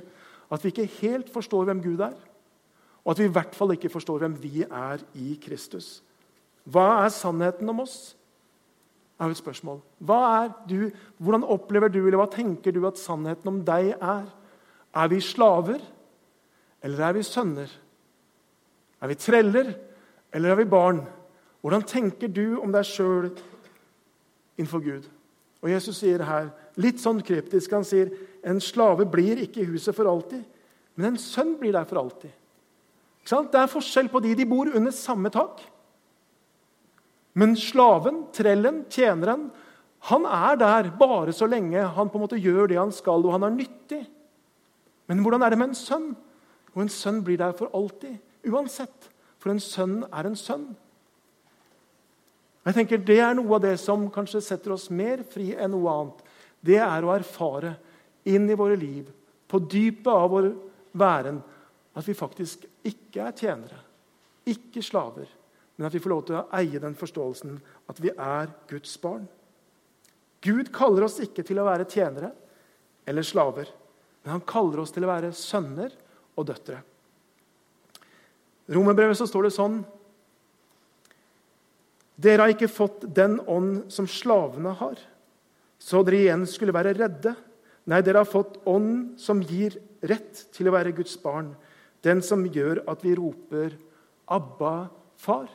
at 0.53 0.63
vi 0.63 0.69
ikke 0.69 0.89
helt 1.01 1.31
forstår 1.33 1.65
hvem 1.65 1.81
Gud 1.81 2.01
er, 2.05 2.15
og 3.03 3.13
at 3.13 3.19
vi 3.19 3.27
i 3.27 3.35
hvert 3.35 3.55
fall 3.57 3.73
ikke 3.73 3.91
forstår 3.91 4.21
hvem 4.21 4.35
vi 4.41 4.63
er 4.63 5.01
i 5.17 5.33
Kristus. 5.41 6.03
Hva 6.63 7.03
er 7.03 7.13
sannheten 7.13 7.69
om 7.73 7.81
oss? 7.83 8.15
er 9.19 9.29
jo 9.29 9.35
et 9.35 9.39
spørsmål. 9.39 9.79
Hva 10.03 10.19
er 10.43 10.51
du, 10.67 10.91
Hvordan 11.17 11.45
opplever 11.47 11.91
du, 11.91 12.01
eller 12.01 12.19
hva 12.19 12.29
tenker 12.31 12.73
du 12.73 12.81
at 12.87 12.99
sannheten 12.99 13.47
om 13.47 13.59
deg 13.65 13.93
er? 13.93 14.25
Er 14.93 15.09
vi 15.09 15.19
slaver, 15.21 15.79
eller 16.83 17.07
er 17.07 17.13
vi 17.17 17.23
sønner? 17.23 17.71
Er 19.01 19.11
vi 19.11 19.19
treller, 19.19 19.73
eller 20.33 20.49
er 20.49 20.59
vi 20.59 20.69
barn? 20.69 21.03
Hvordan 21.61 21.85
tenker 21.87 22.27
du 22.27 22.59
om 22.59 22.73
deg 22.73 22.85
sjøl 22.87 23.29
innenfor 24.57 24.83
Gud? 24.83 25.07
Og 25.63 25.71
Jesus 25.71 26.01
sier 26.01 26.21
her, 26.27 26.49
litt 26.75 26.99
sånn 26.99 27.21
kryptisk, 27.23 27.71
han 27.71 27.85
sier 27.87 28.11
en 28.43 28.59
slave 28.61 29.05
blir 29.07 29.39
ikke 29.45 29.63
i 29.63 29.69
huset 29.69 29.95
for 29.95 30.09
alltid, 30.11 30.43
men 30.99 31.13
en 31.13 31.21
sønn 31.21 31.55
blir 31.59 31.73
der 31.73 31.87
for 31.87 32.01
alltid. 32.01 32.33
Det 33.23 33.59
er 33.59 33.71
forskjell 33.71 34.09
på 34.11 34.19
de 34.25 34.33
de 34.35 34.45
bor 34.45 34.67
under 34.75 34.91
samme 34.91 35.31
tak. 35.31 35.61
Men 37.39 37.55
slaven, 37.57 38.25
trellen, 38.35 38.83
tjeneren, 38.91 39.47
han 40.11 40.25
er 40.27 40.59
der 40.59 40.91
bare 40.99 41.31
så 41.33 41.47
lenge 41.47 41.79
han 41.95 42.11
på 42.11 42.19
en 42.19 42.25
måte 42.25 42.41
gjør 42.41 42.67
det 42.67 42.77
han 42.77 42.91
skal, 42.91 43.23
og 43.23 43.37
han 43.37 43.47
er 43.47 43.55
nyttig. 43.55 44.01
Men 45.07 45.23
hvordan 45.23 45.45
er 45.45 45.53
det 45.53 45.59
med 45.61 45.71
en 45.71 45.79
sønn? 45.79 46.09
Og 46.75 46.83
en 46.83 46.91
sønn 46.91 47.21
blir 47.23 47.39
der 47.39 47.55
for 47.55 47.71
alltid. 47.75 48.17
Uansett. 48.51 49.09
For 49.39 49.53
en 49.53 49.63
sønn 49.63 50.01
er 50.11 50.27
en 50.27 50.35
sønn. 50.35 50.73
Jeg 52.63 52.77
tenker 52.77 53.01
Det 53.03 53.19
er 53.19 53.33
noe 53.35 53.57
av 53.57 53.63
det 53.65 53.75
som 53.81 54.05
kanskje 54.11 54.41
setter 54.43 54.75
oss 54.75 54.89
mer 54.89 55.25
fri 55.27 55.51
enn 55.55 55.73
noe 55.75 55.91
annet. 55.91 56.21
Det 56.63 56.79
er 56.79 57.03
å 57.03 57.11
erfare 57.11 57.75
inn 58.23 58.47
i 58.47 58.55
våre 58.55 58.77
liv, 58.79 59.09
på 59.51 59.59
dypet 59.59 60.07
av 60.07 60.29
vår 60.31 60.47
væren, 60.95 61.41
at 61.93 62.07
vi 62.07 62.15
faktisk 62.17 62.63
ikke 62.87 63.27
er 63.27 63.35
tjenere, 63.37 63.79
ikke 64.49 64.81
slaver, 64.81 65.27
men 65.75 65.87
at 65.87 65.93
vi 65.93 66.01
får 66.01 66.13
lov 66.13 66.23
til 66.27 66.37
å 66.39 66.45
eie 66.55 66.79
den 66.81 66.95
forståelsen 66.97 67.57
at 67.91 67.99
vi 68.01 68.13
er 68.13 68.53
Guds 68.69 68.95
barn. 69.01 69.27
Gud 70.43 70.71
kaller 70.75 71.05
oss 71.07 71.19
ikke 71.23 71.43
til 71.45 71.59
å 71.59 71.67
være 71.67 71.87
tjenere 71.89 72.31
eller 73.07 73.27
slaver, 73.27 73.67
men 74.23 74.37
han 74.37 74.47
kaller 74.47 74.83
oss 74.83 74.95
til 74.95 75.05
å 75.05 75.11
være 75.11 75.33
sønner 75.35 75.91
og 76.39 76.47
døtre. 76.47 76.79
I 78.67 78.75
Romerbrevet 78.75 79.19
så 79.19 79.27
står 79.27 79.49
det 79.49 79.55
sånn 79.57 79.81
dere 82.15 82.45
har 82.45 82.53
ikke 82.53 82.69
fått 82.71 83.07
den 83.15 83.39
ånd 83.49 83.91
som 83.93 84.07
slavene 84.09 84.75
har, 84.77 84.99
så 85.81 86.03
dere 86.05 86.21
igjen 86.21 86.45
skulle 86.47 86.75
være 86.75 86.93
redde. 86.95 87.33
Nei, 87.89 87.99
dere 88.05 88.21
har 88.21 88.29
fått 88.29 88.61
ånd 88.69 89.17
som 89.19 89.41
gir 89.43 89.75
rett 90.05 90.45
til 90.55 90.69
å 90.69 90.75
være 90.75 90.93
Guds 90.95 91.17
barn, 91.19 91.51
den 92.03 92.21
som 92.23 92.45
gjør 92.45 92.83
at 92.91 93.03
vi 93.03 93.15
roper 93.15 93.75
'Abba, 94.27 94.89
far'. 95.17 95.51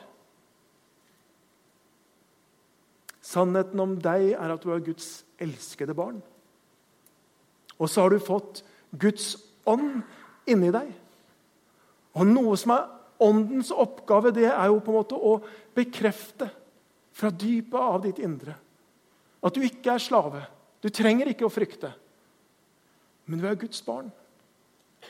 Sannheten 3.21 3.79
om 3.79 3.95
deg 4.01 4.33
er 4.33 4.51
at 4.53 4.61
du 4.61 4.71
er 4.73 4.79
Guds 4.81 5.23
elskede 5.39 5.93
barn. 5.93 6.21
Og 7.79 7.89
så 7.89 8.01
har 8.01 8.09
du 8.09 8.19
fått 8.19 8.63
Guds 8.97 9.37
ånd 9.65 10.01
inni 10.49 10.71
deg. 10.73 10.89
Og 12.17 12.25
noe 12.27 12.57
som 12.57 12.73
er 12.75 12.87
Åndens 13.19 13.67
oppgave 13.75 14.31
det 14.31 14.47
er 14.47 14.69
jo 14.71 14.77
på 14.79 14.93
en 14.93 14.97
måte 15.01 15.17
å 15.17 15.33
bekrefte 15.79 16.49
fra 17.15 17.31
dypet 17.31 17.79
av 17.79 18.03
ditt 18.03 18.19
indre 18.23 18.55
at 19.39 19.55
du 19.55 19.63
ikke 19.63 19.93
er 19.95 20.03
slave. 20.03 20.43
Du 20.83 20.89
trenger 20.91 21.31
ikke 21.31 21.47
å 21.47 21.53
frykte. 21.53 21.91
Men 23.29 23.41
du 23.41 23.47
er 23.47 23.59
Guds 23.59 23.81
barn. 23.85 24.09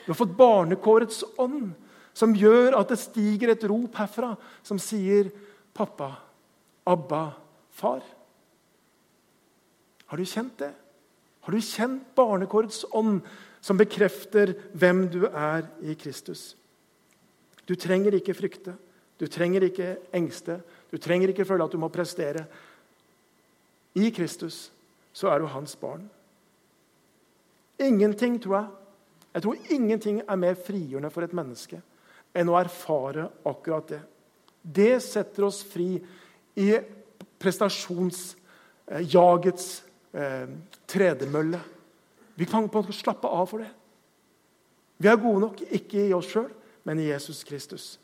Du 0.04 0.12
har 0.12 0.18
fått 0.18 0.36
barnekårets 0.38 1.24
ånd, 1.40 1.72
som 2.14 2.34
gjør 2.36 2.76
at 2.78 2.90
det 2.92 3.00
stiger 3.00 3.52
et 3.52 3.64
rop 3.70 3.96
herfra 3.98 4.34
som 4.62 4.78
sier 4.78 5.30
'Pappa, 5.74 6.10
Abba, 6.86 7.34
far'. 7.70 8.04
Har 10.06 10.16
du 10.16 10.24
kjent 10.24 10.58
det? 10.58 10.74
Har 11.40 11.52
du 11.52 11.60
kjent 11.60 12.14
barnekårets 12.14 12.84
ånd, 12.92 13.22
som 13.60 13.76
bekrefter 13.76 14.54
hvem 14.74 15.08
du 15.08 15.26
er 15.26 15.68
i 15.82 15.94
Kristus? 15.94 16.56
Du 17.66 17.74
trenger 17.74 18.14
ikke 18.14 18.34
frykte, 18.34 18.74
du 19.20 19.26
trenger 19.28 19.68
ikke 19.68 19.96
engste, 20.16 20.60
du 20.90 20.98
trenger 20.98 21.28
ikke 21.30 21.44
føle 21.44 21.64
at 21.64 21.72
du 21.72 21.78
må 21.78 21.88
prestere. 21.92 22.46
I 24.00 24.10
Kristus 24.14 24.70
så 25.12 25.28
er 25.28 25.38
du 25.42 25.46
hans 25.52 25.76
barn. 25.76 26.10
Ingenting, 27.80 28.42
tror 28.42 28.56
jeg, 28.56 28.66
jeg 29.34 29.42
tror 29.42 29.56
ingenting 29.70 30.22
er 30.24 30.36
mer 30.40 30.54
frigjørende 30.54 31.10
for 31.12 31.22
et 31.24 31.32
menneske 31.36 31.82
enn 32.36 32.48
å 32.50 32.58
erfare 32.60 33.30
akkurat 33.48 33.88
det. 33.90 34.00
Det 34.62 35.02
setter 35.02 35.44
oss 35.48 35.64
fri 35.66 36.02
i 36.60 36.78
prestasjonsjagets 37.40 39.82
eh, 40.12 40.48
tredemølle. 40.90 41.60
Vi 42.36 42.46
kan 42.48 42.68
slappe 42.92 43.28
av 43.28 43.46
for 43.50 43.58
det. 43.64 43.70
Vi 45.00 45.08
er 45.08 45.16
gode 45.16 45.40
nok, 45.46 45.60
ikke 45.72 46.06
i 46.06 46.12
oss 46.12 46.28
sjøl, 46.30 46.50
men 46.84 46.98
i 47.00 47.08
Jesus 47.08 47.44
Kristus. 47.48 47.98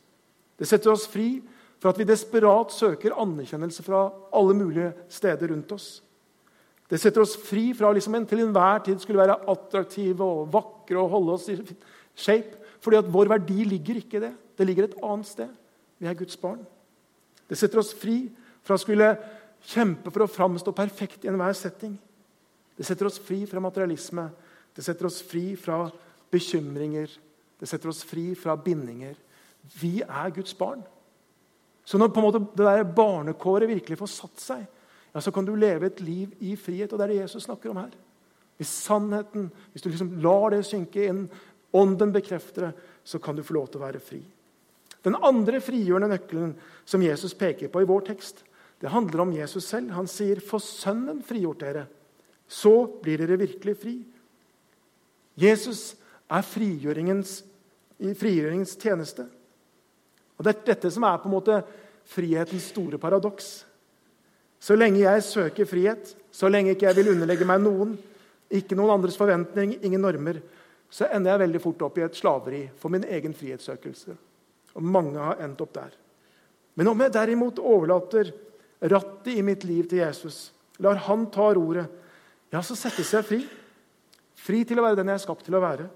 Det 0.56 0.68
setter 0.68 0.92
oss 0.92 1.06
fri 1.10 1.40
for 1.80 1.90
at 1.90 1.98
vi 2.00 2.08
desperat 2.08 2.72
søker 2.72 3.16
anerkjennelse 3.20 3.84
fra 3.84 4.06
alle 4.34 4.56
mulige 4.56 4.92
steder 5.12 5.52
rundt 5.52 5.72
oss. 5.76 5.88
Det 6.86 7.00
setter 7.02 7.24
oss 7.24 7.34
fri 7.36 7.72
fra 7.76 7.90
liksom 7.92 8.14
en 8.16 8.26
til 8.28 8.44
enhver 8.44 8.84
tid 8.86 9.02
skulle 9.02 9.20
være 9.20 9.40
attraktive 9.50 10.24
og 10.24 10.48
vakre 10.54 11.00
og 11.02 11.10
holde 11.12 11.34
oss 11.34 11.48
i 11.50 11.58
shape. 12.14 12.62
Fordi 12.80 13.00
at 13.00 13.10
vår 13.10 13.32
verdi 13.34 13.66
ligger 13.66 13.98
ikke 14.00 14.20
i 14.20 14.24
det. 14.28 14.32
Det 14.56 14.66
ligger 14.66 14.86
et 14.86 14.98
annet 15.02 15.28
sted. 15.28 15.50
Vi 15.98 16.06
er 16.06 16.16
Guds 16.16 16.38
barn. 16.38 16.62
Det 17.50 17.58
setter 17.58 17.82
oss 17.82 17.92
fri 17.96 18.28
fra 18.66 18.78
å 18.78 18.82
skulle 18.82 19.10
kjempe 19.66 20.12
for 20.14 20.24
å 20.24 20.30
framstå 20.30 20.72
perfekt 20.76 21.26
i 21.26 21.30
enhver 21.32 21.56
setting. 21.58 21.96
Det 22.78 22.86
setter 22.86 23.10
oss 23.10 23.18
fri 23.18 23.42
fra 23.50 23.60
materialisme. 23.60 24.28
Det 24.76 24.84
setter 24.84 25.08
oss 25.08 25.20
fri 25.26 25.48
fra 25.58 25.86
bekymringer 26.30 27.10
det 27.60 27.68
setter 27.68 27.90
oss 27.90 28.02
fri 28.04 28.34
fra 28.36 28.56
bindinger. 28.56 29.16
Vi 29.80 30.00
er 30.02 30.30
Guds 30.34 30.54
barn. 30.54 30.82
Så 31.86 31.98
når 31.98 32.10
på 32.10 32.20
en 32.20 32.26
måte 32.26 32.42
det 32.58 32.66
der 32.66 32.88
barnekåret 32.96 33.68
virkelig 33.70 33.98
får 33.98 34.10
satt 34.10 34.42
seg, 34.42 34.64
ja, 35.14 35.20
så 35.22 35.32
kan 35.32 35.46
du 35.46 35.54
leve 35.56 35.86
et 35.86 36.00
liv 36.00 36.32
i 36.40 36.56
frihet. 36.60 36.92
Og 36.92 36.98
det 36.98 37.04
er 37.06 37.14
det 37.14 37.20
Jesus 37.22 37.46
snakker 37.46 37.70
om 37.70 37.78
her. 37.80 37.92
Hvis 38.56 38.72
sannheten, 38.86 39.50
hvis 39.72 39.84
du 39.84 39.90
liksom 39.90 40.16
lar 40.24 40.50
det 40.52 40.64
synke 40.66 41.06
inn, 41.06 41.26
ånden 41.76 42.12
bekrefter 42.12 42.68
det, 42.68 42.72
så 43.04 43.20
kan 43.22 43.36
du 43.36 43.44
få 43.44 43.56
lov 43.56 43.70
til 43.70 43.80
å 43.80 43.86
være 43.86 44.02
fri. 44.02 44.20
Den 45.06 45.16
andre 45.22 45.60
frigjørende 45.62 46.10
nøkkelen 46.10 46.56
som 46.88 47.04
Jesus 47.04 47.36
peker 47.38 47.70
på 47.70 47.84
i 47.84 47.88
vår 47.88 48.08
tekst, 48.08 48.42
det 48.82 48.92
handler 48.92 49.22
om 49.22 49.32
Jesus 49.32 49.64
selv. 49.64 49.92
Han 49.96 50.06
sier, 50.06 50.40
'For 50.40 50.58
Sønnen 50.58 51.22
frigjort 51.22 51.60
dere, 51.60 51.86
så 52.48 53.00
blir 53.02 53.18
dere 53.18 53.38
virkelig 53.38 53.76
fri'. 53.76 54.04
Jesus 55.36 55.96
er 56.30 56.42
frigjøringens, 56.42 57.44
frigjøringens 58.00 58.76
tjeneste. 58.76 59.26
Og 60.36 60.44
Det 60.44 60.52
er 60.52 60.66
dette 60.72 60.90
som 60.92 61.04
er 61.08 61.18
på 61.20 61.30
en 61.30 61.36
måte 61.36 61.62
frihetens 62.06 62.70
store 62.72 62.98
paradoks. 62.98 63.64
Så 64.60 64.76
lenge 64.76 65.02
jeg 65.02 65.24
søker 65.24 65.68
frihet, 65.68 66.14
så 66.32 66.48
lenge 66.48 66.74
ikke 66.74 66.88
jeg 66.88 66.96
vil 66.98 67.12
underlegge 67.14 67.48
meg 67.48 67.60
noen, 67.62 67.96
ikke 68.52 68.76
noen 68.78 68.94
andres 68.96 69.18
forventning, 69.18 69.76
ingen 69.82 70.02
normer, 70.02 70.40
så 70.90 71.08
ender 71.10 71.32
jeg 71.32 71.42
veldig 71.44 71.60
fort 71.62 71.82
opp 71.88 71.98
i 71.98 72.04
et 72.06 72.16
slaveri 72.16 72.62
for 72.78 72.92
min 72.94 73.04
egen 73.10 73.34
frihetssøkelse. 73.34 74.16
Og 74.76 74.84
mange 74.84 75.18
har 75.18 75.40
endt 75.42 75.60
opp 75.64 75.72
der. 75.74 75.94
Men 76.76 76.92
om 76.92 77.00
jeg 77.00 77.14
derimot 77.14 77.58
overlater 77.58 78.30
rattet 78.80 79.32
i 79.34 79.44
mitt 79.44 79.64
liv 79.64 79.88
til 79.88 80.02
Jesus, 80.04 80.52
lar 80.78 81.00
han 81.08 81.26
ta 81.32 81.48
roret, 81.56 81.88
ja, 82.52 82.60
så 82.62 82.76
settes 82.78 83.10
jeg 83.12 83.26
fri. 83.26 83.40
Fri 84.38 84.62
til 84.68 84.78
å 84.78 84.84
være 84.84 85.00
den 85.00 85.10
jeg 85.10 85.18
er 85.18 85.24
skapt 85.24 85.46
til 85.48 85.56
å 85.58 85.62
være. 85.64 85.88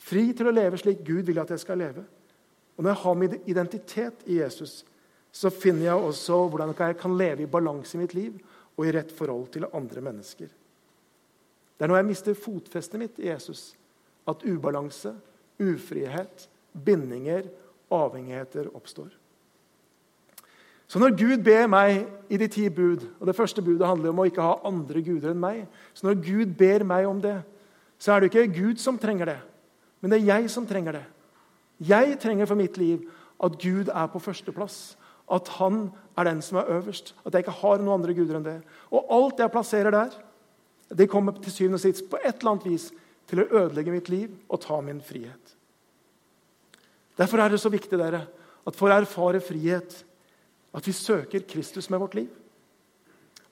Fri 0.00 0.28
til 0.36 0.48
å 0.48 0.54
leve 0.54 0.78
slik 0.80 1.02
Gud 1.04 1.26
vil 1.26 1.40
at 1.42 1.50
jeg 1.50 1.62
skal 1.64 1.80
leve. 1.80 2.04
Og 2.80 2.84
Når 2.84 2.90
jeg 2.94 3.02
har 3.02 3.14
min 3.14 3.40
identitet 3.44 4.22
i 4.24 4.38
Jesus, 4.40 4.86
så 5.32 5.50
finner 5.52 5.90
jeg 5.90 5.94
også 6.00 6.38
hvordan 6.48 6.72
jeg 6.78 6.96
kan 6.96 7.16
leve 7.18 7.44
i 7.44 7.46
balanse 7.50 7.98
i 7.98 8.00
mitt 8.00 8.14
liv 8.16 8.38
og 8.78 8.86
i 8.86 8.94
rett 8.96 9.12
forhold 9.12 9.50
til 9.52 9.66
andre 9.68 10.00
mennesker. 10.00 10.48
Det 11.76 11.84
er 11.84 11.92
når 11.92 12.00
jeg 12.00 12.08
mister 12.08 12.38
fotfestet 12.40 13.02
mitt 13.02 13.20
i 13.20 13.28
Jesus, 13.28 13.76
at 14.24 14.46
ubalanse, 14.48 15.12
ufrihet, 15.60 16.48
bindinger, 16.72 17.52
avhengigheter 17.92 18.72
oppstår. 18.72 19.12
Så 20.88 20.98
når 20.98 21.18
Gud 21.20 21.44
ber 21.44 21.68
meg 21.68 22.06
i 22.32 22.40
de 22.40 22.48
ti 22.48 22.68
bud 22.72 23.04
og 23.20 23.26
Det 23.26 23.36
første 23.36 23.62
budet 23.62 23.86
handler 23.86 24.08
om 24.08 24.24
å 24.24 24.30
ikke 24.32 24.48
ha 24.48 24.56
andre 24.64 25.04
guder 25.04 25.34
enn 25.34 25.44
meg. 25.44 25.66
Så 25.92 26.08
når 26.08 26.24
Gud 26.24 26.56
ber 26.56 26.88
meg 26.88 27.06
om 27.06 27.20
det, 27.20 27.42
så 28.00 28.16
er 28.16 28.20
det 28.20 28.32
ikke 28.32 28.48
Gud 28.56 28.80
som 28.80 28.98
trenger 28.98 29.36
det, 29.36 29.40
men 30.00 30.10
det 30.10 30.22
er 30.22 30.38
jeg 30.40 30.50
som 30.50 30.64
trenger 30.66 30.96
det. 30.96 31.08
Jeg 31.80 32.18
trenger 32.20 32.46
for 32.46 32.58
mitt 32.60 32.76
liv 32.76 33.04
at 33.40 33.56
Gud 33.60 33.88
er 33.88 34.08
på 34.12 34.20
førsteplass. 34.20 34.96
At 35.30 35.48
han 35.60 35.88
er 36.18 36.26
den 36.26 36.42
som 36.42 36.58
er 36.60 36.72
øverst. 36.76 37.14
At 37.24 37.32
jeg 37.32 37.44
ikke 37.44 37.60
har 37.62 37.78
noen 37.78 38.00
andre 38.00 38.14
guder 38.14 38.36
enn 38.36 38.46
det. 38.46 38.58
Og 38.90 39.06
alt 39.14 39.40
jeg 39.40 39.52
plasserer 39.54 39.94
der, 39.94 40.16
det 40.90 41.10
kommer 41.10 41.32
til 41.38 41.52
syvende 41.54 41.78
og 41.78 41.84
sist 41.84 42.08
på 42.10 42.18
et 42.18 42.40
eller 42.40 42.56
annet 42.56 42.66
vis 42.66 42.90
til 43.30 43.44
å 43.44 43.48
ødelegge 43.62 43.94
mitt 43.94 44.10
liv 44.10 44.34
og 44.50 44.60
ta 44.64 44.80
min 44.82 45.00
frihet. 45.04 45.54
Derfor 47.18 47.38
er 47.38 47.52
det 47.52 47.60
så 47.62 47.70
viktig 47.70 47.98
dere, 47.98 48.24
at 48.66 48.76
for 48.76 48.90
å 48.90 48.96
erfare 48.96 49.42
frihet, 49.44 49.94
at 50.74 50.86
vi 50.86 50.94
søker 50.94 51.46
Kristus 51.48 51.90
med 51.90 52.00
vårt 52.02 52.16
liv. 52.18 52.28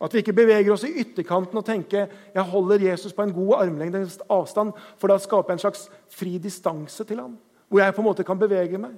At 0.02 0.14
vi 0.14 0.22
ikke 0.22 0.36
beveger 0.36 0.70
oss 0.72 0.84
i 0.86 0.94
ytterkanten 1.02 1.58
og 1.58 1.66
tenker 1.66 2.06
jeg 2.34 2.50
holder 2.52 2.84
Jesus 2.86 3.14
på 3.14 3.24
en 3.26 3.34
god 3.34 3.64
armlengdes 3.64 4.20
avstand, 4.30 4.72
for 4.98 5.10
da 5.10 5.18
skaper 5.18 5.52
jeg 5.52 5.58
en 5.58 5.64
slags 5.66 5.88
fri 6.14 6.36
distanse 6.42 7.06
til 7.06 7.18
ham, 7.22 7.34
hvor 7.68 7.83
jeg 7.83 7.94
på 7.94 8.02
en 8.02 8.09
måte 8.09 8.26
kan 8.26 8.40
bevege 8.40 8.81
meg. 8.81 8.96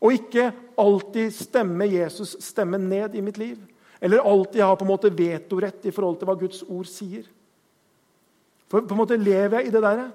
Og 0.00 0.16
ikke 0.16 0.50
alltid 0.80 1.32
stemme 1.36 1.88
Jesus 1.90 2.36
stemme 2.44 2.80
ned 2.80 3.16
i 3.16 3.24
mitt 3.24 3.38
liv. 3.40 3.58
Eller 4.00 4.24
alltid 4.24 4.62
ha 4.64 4.72
på 4.74 4.86
en 4.86 4.92
måte 4.92 5.12
vetorett 5.12 5.84
i 5.84 5.92
forhold 5.92 6.20
til 6.20 6.28
hva 6.30 6.36
Guds 6.40 6.62
ord 6.64 6.88
sier. 6.88 7.26
For 8.70 8.84
på 8.86 8.94
en 8.94 9.00
måte 9.02 9.18
lever 9.20 9.60
jeg 9.60 9.68
i 9.68 9.74
det 9.74 9.82
der, 9.84 10.06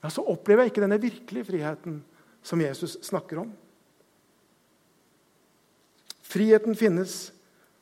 ja, 0.00 0.08
så 0.10 0.24
opplever 0.32 0.64
jeg 0.64 0.72
ikke 0.72 0.82
denne 0.82 1.00
virkelige 1.00 1.46
friheten 1.50 2.00
som 2.42 2.62
Jesus 2.62 2.96
snakker 3.04 3.42
om. 3.42 3.50
Friheten 6.30 6.78
finnes 6.78 7.28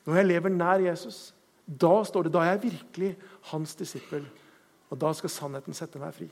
når 0.09 0.21
jeg 0.21 0.31
lever 0.33 0.53
nær 0.53 0.83
Jesus. 0.83 1.31
Da 1.69 2.01
står 2.05 2.27
det, 2.27 2.35
da 2.35 2.43
er 2.43 2.55
jeg 2.57 2.73
virkelig 2.73 3.15
hans 3.53 3.75
disippel. 3.79 4.25
Og 4.89 5.01
da 5.01 5.13
skal 5.17 5.33
sannheten 5.33 5.77
sette 5.77 6.01
meg 6.01 6.17
fri. 6.17 6.29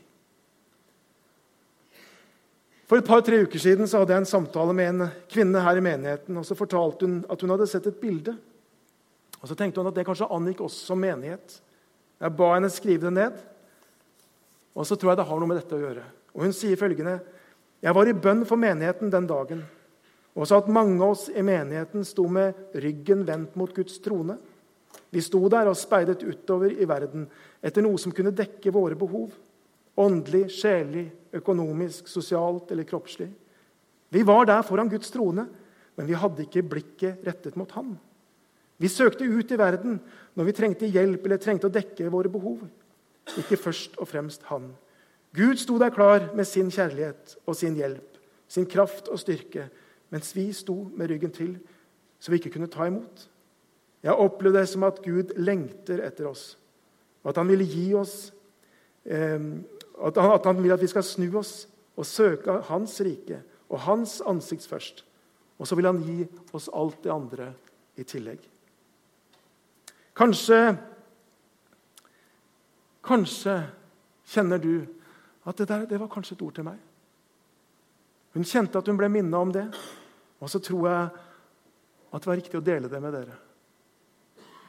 For 2.87 3.01
et 3.01 3.07
par-tre 3.07 3.41
uker 3.43 3.59
siden 3.59 3.89
så 3.91 4.01
hadde 4.01 4.15
jeg 4.15 4.23
en 4.23 4.29
samtale 4.31 4.75
med 4.77 4.93
en 4.93 5.09
kvinne 5.31 5.63
her 5.63 5.79
i 5.79 5.83
menigheten. 5.83 6.37
og 6.39 6.47
Så 6.47 6.55
fortalte 6.55 7.07
hun 7.07 7.25
at 7.29 7.41
hun 7.43 7.51
hadde 7.51 7.67
sett 7.67 7.87
et 7.91 8.01
bilde. 8.01 8.37
Og 9.43 9.49
Så 9.49 9.55
tenkte 9.59 9.81
hun 9.81 9.91
at 9.91 9.95
det 9.95 10.07
kanskje 10.07 10.31
angikk 10.31 10.63
oss 10.63 10.79
som 10.87 11.01
menighet. 11.03 11.61
Jeg 12.21 12.37
ba 12.37 12.53
henne 12.55 12.71
skrive 12.71 13.09
det 13.09 13.13
ned. 13.13 13.41
Og 14.77 14.87
så 14.87 14.95
tror 14.95 15.13
jeg 15.13 15.19
det 15.19 15.27
har 15.27 15.41
noe 15.41 15.51
med 15.51 15.59
dette 15.59 15.75
å 15.75 15.83
gjøre. 15.83 16.05
Og 16.35 16.47
Hun 16.47 16.53
sier 16.53 16.77
følgende.: 16.77 17.21
Jeg 17.83 17.95
var 17.95 18.07
i 18.07 18.13
bønn 18.13 18.47
for 18.47 18.57
menigheten 18.57 19.11
den 19.11 19.27
dagen 19.27 19.65
og 20.37 20.45
sa 20.45 20.59
at 20.61 20.69
mange 20.69 21.01
av 21.01 21.15
oss 21.15 21.31
i 21.33 21.43
menigheten 21.45 22.05
sto 22.05 22.27
med 22.29 22.77
ryggen 22.77 23.25
vendt 23.25 23.55
mot 23.57 23.73
Guds 23.73 23.97
trone. 24.05 24.37
Vi 25.11 25.23
sto 25.25 25.41
der 25.49 25.71
og 25.71 25.79
speidet 25.81 26.21
utover 26.23 26.75
i 26.77 26.89
verden 26.89 27.25
etter 27.65 27.85
noe 27.85 27.97
som 28.01 28.13
kunne 28.13 28.35
dekke 28.37 28.73
våre 28.75 28.99
behov. 29.01 29.31
Åndelig, 29.97 30.49
sjelelig, 30.53 31.07
økonomisk, 31.37 32.09
sosialt 32.09 32.71
eller 32.73 32.89
kroppslig. 32.89 33.31
Vi 34.13 34.23
var 34.27 34.47
der 34.49 34.65
foran 34.67 34.91
Guds 34.93 35.11
trone, 35.11 35.47
men 35.97 36.09
vi 36.09 36.19
hadde 36.19 36.45
ikke 36.45 36.65
blikket 36.69 37.25
rettet 37.27 37.57
mot 37.57 37.71
Han. 37.77 37.95
Vi 38.77 38.89
søkte 38.93 39.25
ut 39.25 39.53
i 39.53 39.57
verden 39.57 40.01
når 40.37 40.51
vi 40.51 40.55
trengte 40.57 40.91
hjelp 40.91 41.25
eller 41.25 41.41
trengte 41.41 41.71
å 41.71 41.73
dekke 41.73 42.11
våre 42.13 42.29
behov 42.29 42.67
ikke 43.35 43.59
først 43.59 43.97
og 43.99 44.09
fremst 44.09 44.47
han. 44.51 44.71
Gud 45.37 45.59
sto 45.61 45.79
der 45.79 45.91
klar 45.95 46.31
med 46.37 46.47
sin 46.49 46.71
kjærlighet 46.71 47.37
og 47.47 47.57
sin 47.57 47.77
hjelp, 47.77 48.19
sin 48.49 48.67
kraft 48.67 49.11
og 49.13 49.21
styrke, 49.21 49.69
mens 50.11 50.31
vi 50.37 50.49
sto 50.55 50.87
med 50.97 51.11
ryggen 51.11 51.35
til, 51.35 51.57
så 52.21 52.31
vi 52.31 52.39
ikke 52.41 52.55
kunne 52.55 52.71
ta 52.73 52.87
imot. 52.87 53.27
Jeg 54.03 54.15
opplevde 54.15 54.63
det 54.63 54.71
som 54.71 54.87
at 54.87 55.03
Gud 55.05 55.35
lengter 55.37 56.05
etter 56.07 56.29
oss, 56.31 56.55
og 57.25 57.33
at 57.33 57.41
han 57.43 57.51
ville 57.51 57.67
gi 57.67 57.89
oss 57.99 58.31
eh, 59.05 59.41
at, 59.97 60.17
han, 60.17 60.33
at 60.37 60.47
han 60.47 60.63
vil 60.63 60.75
at 60.75 60.83
vi 60.83 60.91
skal 60.91 61.05
snu 61.07 61.29
oss 61.39 61.67
og 61.97 62.07
søke 62.07 62.61
Hans 62.69 62.99
rike 63.01 63.41
og 63.69 63.81
Hans 63.87 64.21
ansikt 64.27 64.67
først. 64.69 65.05
Og 65.59 65.69
så 65.69 65.77
vil 65.79 65.89
han 65.89 66.03
gi 66.05 66.27
oss 66.53 66.69
alt 66.75 67.01
det 67.05 67.13
andre 67.13 67.53
i 67.97 68.05
tillegg. 68.05 68.43
Kanskje 70.17 70.61
Kanskje 73.07 73.61
kjenner 74.27 74.59
du 74.59 74.83
at 75.47 75.59
det 75.61 75.69
der 75.71 75.85
det 75.87 76.01
var 76.01 76.11
kanskje 76.11 76.35
et 76.35 76.43
ord 76.43 76.55
til 76.57 76.67
meg. 76.67 76.79
Hun 78.35 78.45
kjente 78.45 78.79
at 78.79 78.89
hun 78.91 78.99
ble 78.99 79.09
minnet 79.09 79.39
om 79.39 79.53
det, 79.55 79.63
og 80.43 80.51
så 80.51 80.59
tror 80.59 80.89
jeg 80.89 81.05
at 82.11 82.25
det 82.25 82.27
var 82.27 82.37
riktig 82.41 82.59
å 82.59 82.65
dele 82.67 82.91
det 82.91 83.01
med 83.03 83.15
dere. 83.15 83.37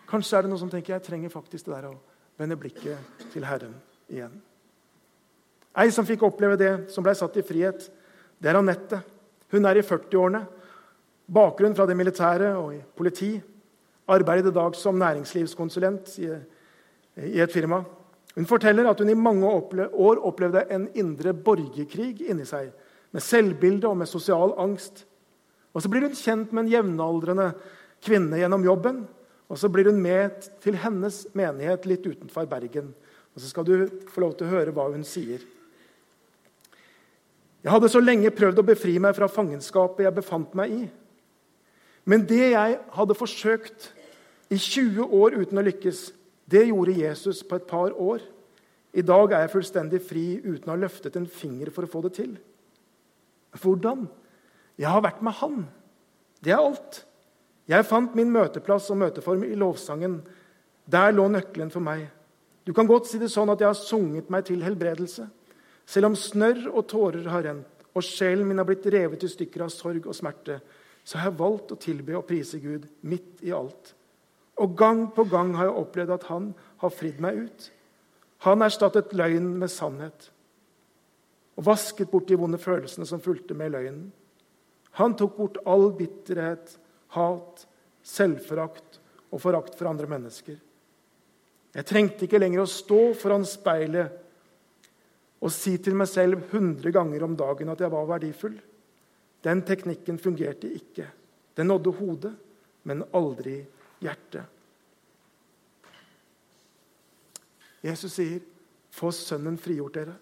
Kanskje 0.07 0.37
er 0.37 0.45
det 0.45 0.51
noen 0.51 0.61
som 0.61 0.69
tenker 0.69 0.93
jeg 0.93 1.07
trenger 1.07 1.33
faktisk 1.33 1.65
det 1.65 1.73
der 1.73 1.89
å 1.89 1.97
vende 2.37 2.59
blikket 2.61 3.25
til 3.33 3.47
Herren 3.47 3.73
igjen. 4.07 4.37
Ei 5.77 5.91
som 5.93 6.05
fikk 6.07 6.23
oppleve 6.25 6.57
det, 6.57 6.71
som 6.89 7.05
ble 7.05 7.13
satt 7.17 7.35
i 7.37 7.45
frihet, 7.45 7.83
det 8.41 8.49
er 8.49 8.57
Anette. 8.57 9.01
Hun 9.53 9.65
er 9.69 9.77
i 9.77 9.85
40-årene. 9.85 10.41
Bakgrunn 11.27 11.75
fra 11.77 11.85
det 11.89 11.97
militære 11.99 12.53
og 12.57 12.71
i 12.73 12.81
politi. 12.97 13.35
Arbeidet 14.09 14.51
i 14.51 14.55
dag 14.55 14.75
som 14.79 14.97
næringslivskonsulent 14.97 16.13
i, 16.23 16.29
i 17.27 17.41
et 17.43 17.53
firma. 17.53 17.81
Hun 18.37 18.47
forteller 18.49 18.87
at 18.89 18.99
hun 19.01 19.09
i 19.09 19.17
mange 19.17 19.49
år 19.49 20.21
opplevde 20.25 20.65
en 20.73 20.87
indre 20.95 21.33
borgerkrig 21.33 22.21
inni 22.29 22.45
seg, 22.45 22.69
med 23.11 23.23
selvbilde 23.23 23.89
og 23.89 23.97
med 23.97 24.09
sosial 24.09 24.53
angst. 24.61 25.05
Og 25.73 25.81
Så 25.81 25.89
blir 25.89 26.07
hun 26.07 26.15
kjent 26.17 26.53
med 26.53 26.65
en 26.65 26.71
jevnaldrende 26.71 27.51
kvinne 28.03 28.39
gjennom 28.39 28.65
jobben. 28.65 29.03
Og 29.49 29.57
så 29.57 29.69
blir 29.69 29.91
hun 29.91 30.01
med 30.01 30.47
til 30.63 30.77
hennes 30.81 31.25
menighet 31.37 31.85
litt 31.85 32.05
utenfor 32.05 32.49
Bergen. 32.49 32.93
Og 33.35 33.41
Så 33.41 33.49
skal 33.49 33.65
du 33.65 33.87
få 34.09 34.21
lov 34.21 34.33
til 34.37 34.47
å 34.47 34.55
høre 34.55 34.73
hva 34.73 34.89
hun 34.91 35.05
sier. 35.05 35.43
Jeg 37.67 37.73
hadde 37.73 37.89
så 37.91 37.99
lenge 37.99 38.29
prøvd 38.31 38.61
å 38.61 38.63
befri 38.63 38.93
meg 39.03 39.11
fra 39.17 39.27
fangenskapet 39.27 40.05
jeg 40.05 40.15
befant 40.15 40.53
meg 40.55 40.71
i. 40.71 40.85
Men 42.07 42.21
det 42.23 42.53
jeg 42.53 42.77
hadde 42.95 43.17
forsøkt 43.19 43.89
i 44.47 44.55
20 44.55 45.11
år 45.11 45.35
uten 45.35 45.59
å 45.59 45.63
lykkes, 45.67 45.99
det 46.47 46.69
gjorde 46.69 46.95
Jesus 46.95 47.41
på 47.43 47.57
et 47.59 47.65
par 47.67 47.91
år. 47.91 48.23
I 48.95 49.03
dag 49.03 49.35
er 49.35 49.43
jeg 49.43 49.51
fullstendig 49.57 49.99
fri 49.99 50.23
uten 50.45 50.71
å 50.71 50.77
ha 50.77 50.79
løftet 50.79 51.19
en 51.19 51.27
finger 51.27 51.73
for 51.75 51.83
å 51.83 51.91
få 51.91 52.05
det 52.05 52.13
til. 52.21 52.37
Hvordan? 53.59 54.07
Jeg 54.79 54.87
har 54.87 55.03
vært 55.03 55.19
med 55.27 55.35
Han. 55.41 55.65
Det 56.39 56.55
er 56.55 56.63
alt. 56.63 57.01
Jeg 57.67 57.89
fant 57.89 58.15
min 58.15 58.31
møteplass 58.31 58.87
og 58.95 59.01
møteform 59.01 59.43
i 59.43 59.59
lovsangen. 59.59 60.21
Der 60.87 61.11
lå 61.11 61.27
nøkkelen 61.35 61.75
for 61.75 61.83
meg. 61.83 62.07
Du 62.63 62.71
kan 62.71 62.87
godt 62.87 63.11
si 63.11 63.19
det 63.19 63.27
sånn 63.35 63.51
at 63.51 63.59
jeg 63.59 63.73
har 63.73 63.81
sunget 63.81 64.31
meg 64.31 64.47
til 64.47 64.63
helbredelse. 64.63 65.27
Selv 65.87 66.09
om 66.09 66.17
snørr 66.19 66.67
og 66.73 66.83
tårer 66.91 67.29
har 67.31 67.45
rent, 67.47 67.85
og 67.95 68.05
sjelen 68.05 68.45
min 68.49 68.59
har 68.59 68.67
blitt 68.67 68.85
revet 68.93 69.23
i 69.23 69.31
stykker 69.31 69.63
av 69.65 69.71
sorg 69.73 70.05
og 70.05 70.15
smerte, 70.15 70.59
så 71.07 71.17
har 71.17 71.31
jeg 71.31 71.39
valgt 71.39 71.71
å 71.71 71.79
tilbe 71.79 72.17
og 72.17 72.27
prise 72.27 72.59
Gud 72.59 72.85
midt 73.07 73.41
i 73.47 73.53
alt. 73.55 73.93
Og 74.59 74.75
gang 74.77 75.05
på 75.15 75.23
gang 75.31 75.53
har 75.55 75.69
jeg 75.69 75.79
opplevd 75.79 76.13
at 76.17 76.27
han 76.27 76.51
har 76.83 76.93
fridd 76.93 77.21
meg 77.23 77.39
ut. 77.47 77.69
Han 78.45 78.65
erstattet 78.65 79.15
løgn 79.17 79.53
med 79.61 79.71
sannhet 79.71 80.31
og 81.57 81.65
vasket 81.65 82.11
bort 82.11 82.27
de 82.29 82.37
vonde 82.37 82.59
følelsene 82.61 83.07
som 83.09 83.21
fulgte 83.21 83.55
med 83.57 83.73
løgnen. 83.73 84.11
Han 84.99 85.15
tok 85.17 85.37
bort 85.37 85.57
all 85.65 85.89
bitterhet, 85.97 86.75
hat, 87.15 87.63
selvforakt 88.05 88.99
og 89.33 89.41
forakt 89.41 89.77
for 89.77 89.89
andre 89.89 90.09
mennesker. 90.09 90.57
Jeg 91.73 91.85
trengte 91.89 92.25
ikke 92.25 92.39
lenger 92.41 92.63
å 92.63 92.69
stå 92.69 93.01
foran 93.17 93.45
speilet 93.45 94.26
og 95.41 95.53
si 95.53 95.75
til 95.77 95.95
meg 95.97 96.09
selv 96.09 96.47
hundre 96.51 96.91
ganger 96.91 97.23
om 97.23 97.35
dagen 97.37 97.69
at 97.69 97.81
jeg 97.83 97.93
var 97.93 98.09
verdifull. 98.09 98.57
Den 99.43 99.61
teknikken 99.61 100.17
fungerte 100.19 100.69
ikke. 100.73 101.05
Den 101.57 101.69
nådde 101.69 101.93
hodet, 101.99 102.33
men 102.83 103.03
aldri 103.13 103.59
hjertet. 104.01 104.43
Jesus 107.83 108.13
sier, 108.13 108.39
'Få 108.91 109.11
Sønnen 109.11 109.57
frigjort 109.57 109.93
dere'. 109.93 110.17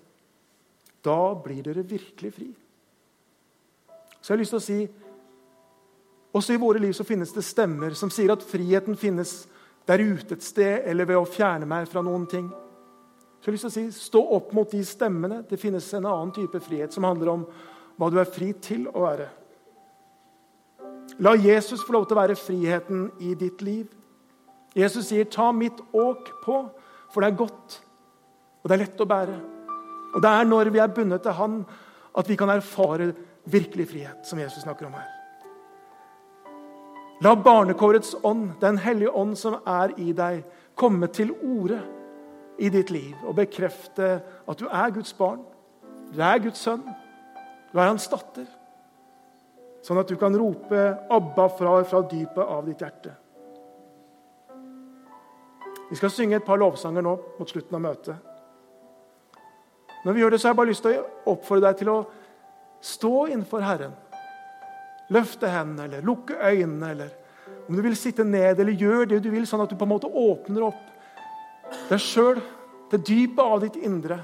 Da 1.03 1.33
blir 1.33 1.63
dere 1.63 1.83
virkelig 1.83 2.33
fri. 2.33 2.55
Så 4.21 4.33
jeg 4.33 4.37
har 4.37 4.41
lyst 4.41 4.49
til 4.49 4.57
å 4.57 4.59
si 4.59 4.89
også 6.35 6.53
i 6.53 6.59
våre 6.59 6.79
liv 6.79 6.91
så 6.93 7.03
finnes 7.03 7.31
det 7.31 7.43
stemmer 7.43 7.93
som 7.93 8.09
sier 8.09 8.33
at 8.33 8.43
friheten 8.43 8.97
finnes 8.97 9.47
der 9.87 10.01
ute 10.01 10.35
et 10.35 10.43
sted 10.43 10.81
eller 10.89 11.05
ved 11.05 11.15
å 11.15 11.29
fjerne 11.29 11.65
meg 11.65 11.87
fra 11.87 12.01
noen 12.01 12.25
ting. 12.27 12.49
Så 13.45 13.51
jeg 13.51 13.53
har 13.53 13.57
lyst 13.59 13.67
til 13.67 13.69
å 13.69 13.91
si, 13.93 14.05
Stå 14.07 14.19
opp 14.33 14.53
mot 14.57 14.71
de 14.73 14.79
stemmene. 14.81 15.43
Det 15.45 15.59
finnes 15.61 15.85
en 15.93 16.07
annen 16.09 16.31
type 16.33 16.57
frihet 16.65 16.95
som 16.95 17.05
handler 17.05 17.29
om 17.29 17.43
hva 17.93 18.07
du 18.09 18.17
er 18.17 18.25
fri 18.25 18.47
til 18.57 18.87
å 18.89 19.03
være. 19.03 19.27
La 21.21 21.35
Jesus 21.37 21.83
få 21.85 21.93
lov 21.93 22.07
til 22.09 22.17
å 22.17 22.23
være 22.23 22.37
friheten 22.41 23.03
i 23.21 23.35
ditt 23.37 23.61
liv. 23.61 23.85
Jesus 24.73 25.11
sier, 25.11 25.25
'Ta 25.29 25.51
mitt 25.51 25.77
åk 25.93 26.31
på, 26.41 26.69
for 27.13 27.21
det 27.21 27.27
er 27.27 27.37
godt, 27.37 27.81
og 28.63 28.69
det 28.69 28.73
er 28.73 28.83
lett 28.83 29.01
å 29.01 29.05
bære.' 29.05 29.41
Og 30.15 30.21
Det 30.21 30.29
er 30.29 30.43
når 30.43 30.69
vi 30.71 30.79
er 30.79 30.87
bundet 30.87 31.21
til 31.21 31.31
Han, 31.31 31.65
at 32.17 32.27
vi 32.27 32.35
kan 32.35 32.49
erfare 32.49 33.13
virkelig 33.45 33.89
frihet, 33.89 34.25
som 34.25 34.39
Jesus 34.39 34.63
snakker 34.63 34.87
om 34.87 34.93
her. 34.93 35.07
La 37.21 37.35
barnekårets 37.35 38.15
ånd, 38.23 38.59
Den 38.59 38.77
hellige 38.77 39.11
ånd 39.11 39.37
som 39.37 39.53
er 39.67 39.93
i 39.97 40.13
deg, 40.13 40.43
komme 40.75 41.07
til 41.07 41.31
orde 41.31 41.94
i 42.57 42.69
ditt 42.71 42.91
liv 42.93 43.15
og 43.25 43.35
bekrefte 43.35 44.11
at 44.47 44.59
du 44.59 44.67
er 44.69 44.93
Guds 44.95 45.13
barn, 45.13 45.41
du 46.13 46.21
er 46.21 46.39
Guds 46.43 46.61
sønn, 46.63 46.83
du 47.71 47.79
er 47.79 47.89
hans 47.89 48.07
datter. 48.11 48.47
Sånn 49.85 49.99
at 50.01 50.09
du 50.09 50.15
kan 50.17 50.35
rope 50.37 50.81
'Abba' 51.09 51.49
fra, 51.57 51.83
fra 51.83 52.01
dypet 52.01 52.41
av 52.41 52.65
ditt 52.65 52.81
hjerte. 52.81 53.11
Vi 55.89 55.95
skal 55.95 56.09
synge 56.09 56.39
et 56.39 56.45
par 56.45 56.57
lovsanger 56.57 57.03
nå 57.05 57.13
mot 57.39 57.49
slutten 57.49 57.75
av 57.77 57.81
møtet. 57.81 58.15
Når 60.05 60.13
vi 60.13 60.21
gjør 60.21 60.33
det, 60.33 60.39
så 60.41 60.47
har 60.47 60.53
jeg 60.53 60.57
bare 60.57 60.71
lyst 60.71 60.83
til 60.85 60.97
å 60.97 61.33
oppfordre 61.33 61.67
deg 61.67 61.77
til 61.81 61.91
å 61.93 61.99
stå 62.81 63.13
innenfor 63.27 63.61
Herren. 63.65 63.93
Løfte 65.13 65.49
hendene 65.49 65.85
eller 65.85 66.05
lukke 66.05 66.37
øynene, 66.41 66.91
eller 66.91 67.09
om 67.69 67.75
du 67.75 67.81
vil 67.81 67.97
sitte 67.97 68.23
ned, 68.25 68.59
eller 68.59 68.73
gjør 68.73 69.05
det 69.09 69.21
du 69.23 69.29
vil, 69.33 69.45
sånn 69.45 69.61
at 69.61 69.69
du 69.69 69.77
på 69.77 69.85
en 69.85 69.93
måte 69.93 70.09
åpner 70.09 70.65
opp 70.65 70.94
deg 71.89 72.01
sjøl, 72.01 72.39
det 72.91 73.03
dypet 73.07 73.43
av 73.43 73.59
ditt 73.63 73.77
indre, 73.81 74.19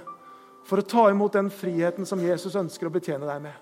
for 0.67 0.81
å 0.81 0.85
ta 0.87 1.07
imot 1.11 1.35
den 1.35 1.49
friheten 1.53 2.07
som 2.07 2.21
Jesus 2.21 2.55
ønsker 2.57 2.87
å 2.87 2.93
betjene 2.93 3.27
deg 3.27 3.43
med. 3.43 3.55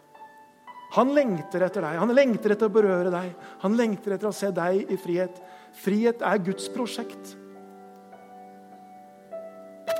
Han 0.95 1.13
lengter 1.13 1.61
etter 1.67 1.85
deg, 1.85 1.99
han 2.01 2.13
lengter 2.17 2.55
etter 2.55 2.69
å 2.69 2.73
berøre 2.73 3.11
deg, 3.13 3.33
han 3.61 3.77
lengter 3.77 4.15
etter 4.15 4.31
å 4.31 4.35
se 4.35 4.49
deg 4.55 4.89
i 4.89 4.97
frihet. 4.97 5.37
Frihet 5.83 6.23
er 6.25 6.41
Guds 6.41 6.65
prosjekt. 6.73 7.35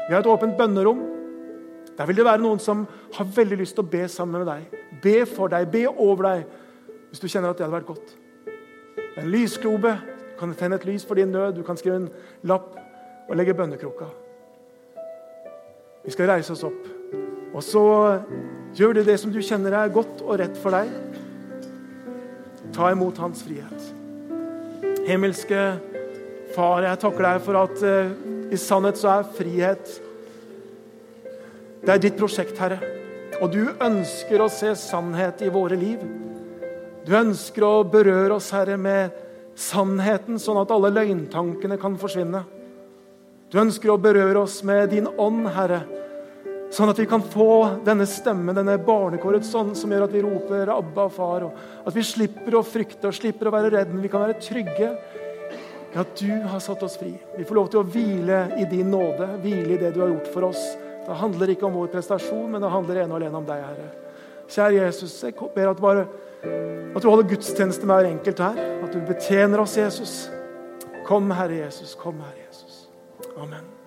Vi 0.10 0.16
har 0.16 0.24
et 0.24 0.32
åpent 0.32 0.58
bønnerom. 0.58 1.04
Der 2.00 2.08
vil 2.10 2.18
det 2.18 2.26
være 2.26 2.42
noen 2.42 2.62
som 2.64 2.88
har 3.14 3.28
veldig 3.36 3.60
lyst 3.60 3.76
til 3.78 3.86
å 3.86 3.92
be 3.92 4.08
sammen 4.10 4.42
med 4.42 4.50
deg. 4.50 4.80
Be 5.04 5.18
for 5.30 5.52
deg, 5.54 5.68
be 5.70 5.84
over 5.92 6.26
deg, 6.26 6.46
hvis 7.12 7.22
du 7.22 7.28
kjenner 7.30 7.52
at 7.52 7.60
det 7.60 7.68
hadde 7.68 7.76
vært 7.76 7.92
godt. 7.92 8.16
En 9.20 9.30
lysklobe. 9.30 9.94
Du 10.32 10.36
kan 10.40 10.56
tenne 10.58 10.80
et 10.80 10.88
lys 10.88 11.06
for 11.06 11.20
din 11.20 11.34
nød. 11.36 11.60
Du 11.60 11.66
kan 11.68 11.78
skrive 11.78 12.00
en 12.00 12.10
lapp 12.48 12.72
og 13.30 13.38
legge 13.38 13.54
bønnekroka. 13.54 14.10
Vi 16.04 16.14
skal 16.14 16.32
reise 16.32 16.56
oss 16.56 16.66
opp. 16.66 16.88
Og 17.54 17.62
så 17.66 17.84
gjør 18.78 18.98
du 18.98 19.04
det 19.06 19.20
som 19.22 19.32
du 19.34 19.40
kjenner 19.46 19.76
er 19.78 19.94
godt 19.94 20.24
og 20.26 20.40
rett 20.42 20.58
for 20.58 20.74
deg. 20.74 20.90
Ta 22.74 22.92
imot 22.94 23.22
hans 23.22 23.44
frihet. 23.46 23.94
Himmelske 25.08 25.62
Far, 26.50 26.82
jeg 26.82 26.98
takker 26.98 27.26
deg 27.28 27.42
for 27.46 27.58
at 27.60 27.82
uh, 27.86 28.14
i 28.50 28.58
sannhet 28.58 28.98
så 28.98 29.12
er 29.12 29.28
frihet 29.38 29.92
Det 31.84 31.92
er 31.94 32.02
ditt 32.02 32.18
prosjekt, 32.18 32.58
Herre. 32.58 32.80
Og 33.38 33.52
du 33.54 33.70
ønsker 33.70 34.42
å 34.42 34.50
se 34.52 34.74
sannhet 34.76 35.44
i 35.46 35.52
våre 35.54 35.78
liv. 35.78 36.02
Du 37.06 37.14
ønsker 37.16 37.64
å 37.64 37.86
berøre 37.88 38.36
oss, 38.36 38.50
Herre, 38.52 38.76
med 38.82 39.14
sannheten, 39.56 40.42
sånn 40.42 40.60
at 40.60 40.74
alle 40.74 40.92
løgntankene 40.92 41.78
kan 41.80 41.96
forsvinne. 42.02 42.42
Du 43.50 43.58
ønsker 43.58 43.90
å 43.90 43.98
berøre 43.98 44.44
oss 44.44 44.60
med 44.62 44.92
din 44.94 45.08
ånd, 45.10 45.48
Herre, 45.56 45.80
sånn 46.70 46.92
at 46.92 47.00
vi 47.02 47.08
kan 47.10 47.24
få 47.26 47.82
denne 47.86 48.06
stemmen, 48.06 48.54
denne 48.54 48.76
barnekårets 48.86 49.50
ånd, 49.58 49.74
som 49.78 49.90
gjør 49.90 50.06
at 50.06 50.14
vi 50.14 50.22
roper 50.22 50.70
'Abba, 50.70 51.08
far', 51.10 51.48
og 51.48 51.88
at 51.88 51.96
vi 51.96 52.04
slipper 52.06 52.60
å 52.60 52.62
frykte 52.62 53.10
og 53.10 53.18
slipper 53.18 53.50
å 53.50 53.56
være 53.56 53.72
redde, 53.74 53.94
men 53.94 54.04
vi 54.06 54.12
kan 54.14 54.22
være 54.22 54.38
trygge 54.38 54.92
i 55.90 55.98
at 55.98 56.14
du 56.22 56.30
har 56.46 56.60
satt 56.62 56.84
oss 56.84 56.98
fri. 57.02 57.16
Vi 57.38 57.44
får 57.44 57.56
lov 57.56 57.70
til 57.74 57.80
å 57.80 57.88
hvile 57.90 58.60
i 58.62 58.66
din 58.70 58.92
nåde, 58.92 59.26
hvile 59.42 59.74
i 59.74 59.82
det 59.82 59.96
du 59.96 60.02
har 60.02 60.12
gjort 60.14 60.30
for 60.30 60.46
oss. 60.52 60.62
Det 61.08 61.18
handler 61.18 61.50
ikke 61.50 61.66
om 61.66 61.74
vår 61.74 61.90
prestasjon, 61.90 62.52
men 62.52 62.62
det 62.62 62.70
handler 62.70 63.02
ene 63.02 63.16
og 63.16 63.18
alene 63.18 63.40
om 63.42 63.48
deg, 63.48 63.64
Herre. 63.66 63.90
Kjære 64.50 64.84
Jesus, 64.86 65.24
jeg 65.24 65.34
ber 65.56 65.72
at, 65.72 65.82
bare, 65.82 66.06
at 66.94 67.02
du 67.02 67.10
holder 67.10 67.30
gudstjeneste 67.34 67.90
med 67.90 67.98
hver 67.98 68.12
enkelt 68.12 68.44
her. 68.46 68.62
At 68.84 68.94
du 68.94 69.02
betjener 69.10 69.66
oss, 69.66 69.78
Jesus. 69.78 70.14
Kom, 71.08 71.32
Herre 71.34 71.64
Jesus. 71.66 71.96
Kom, 71.98 72.22
Herre. 72.22 72.39
Amen. 73.40 73.79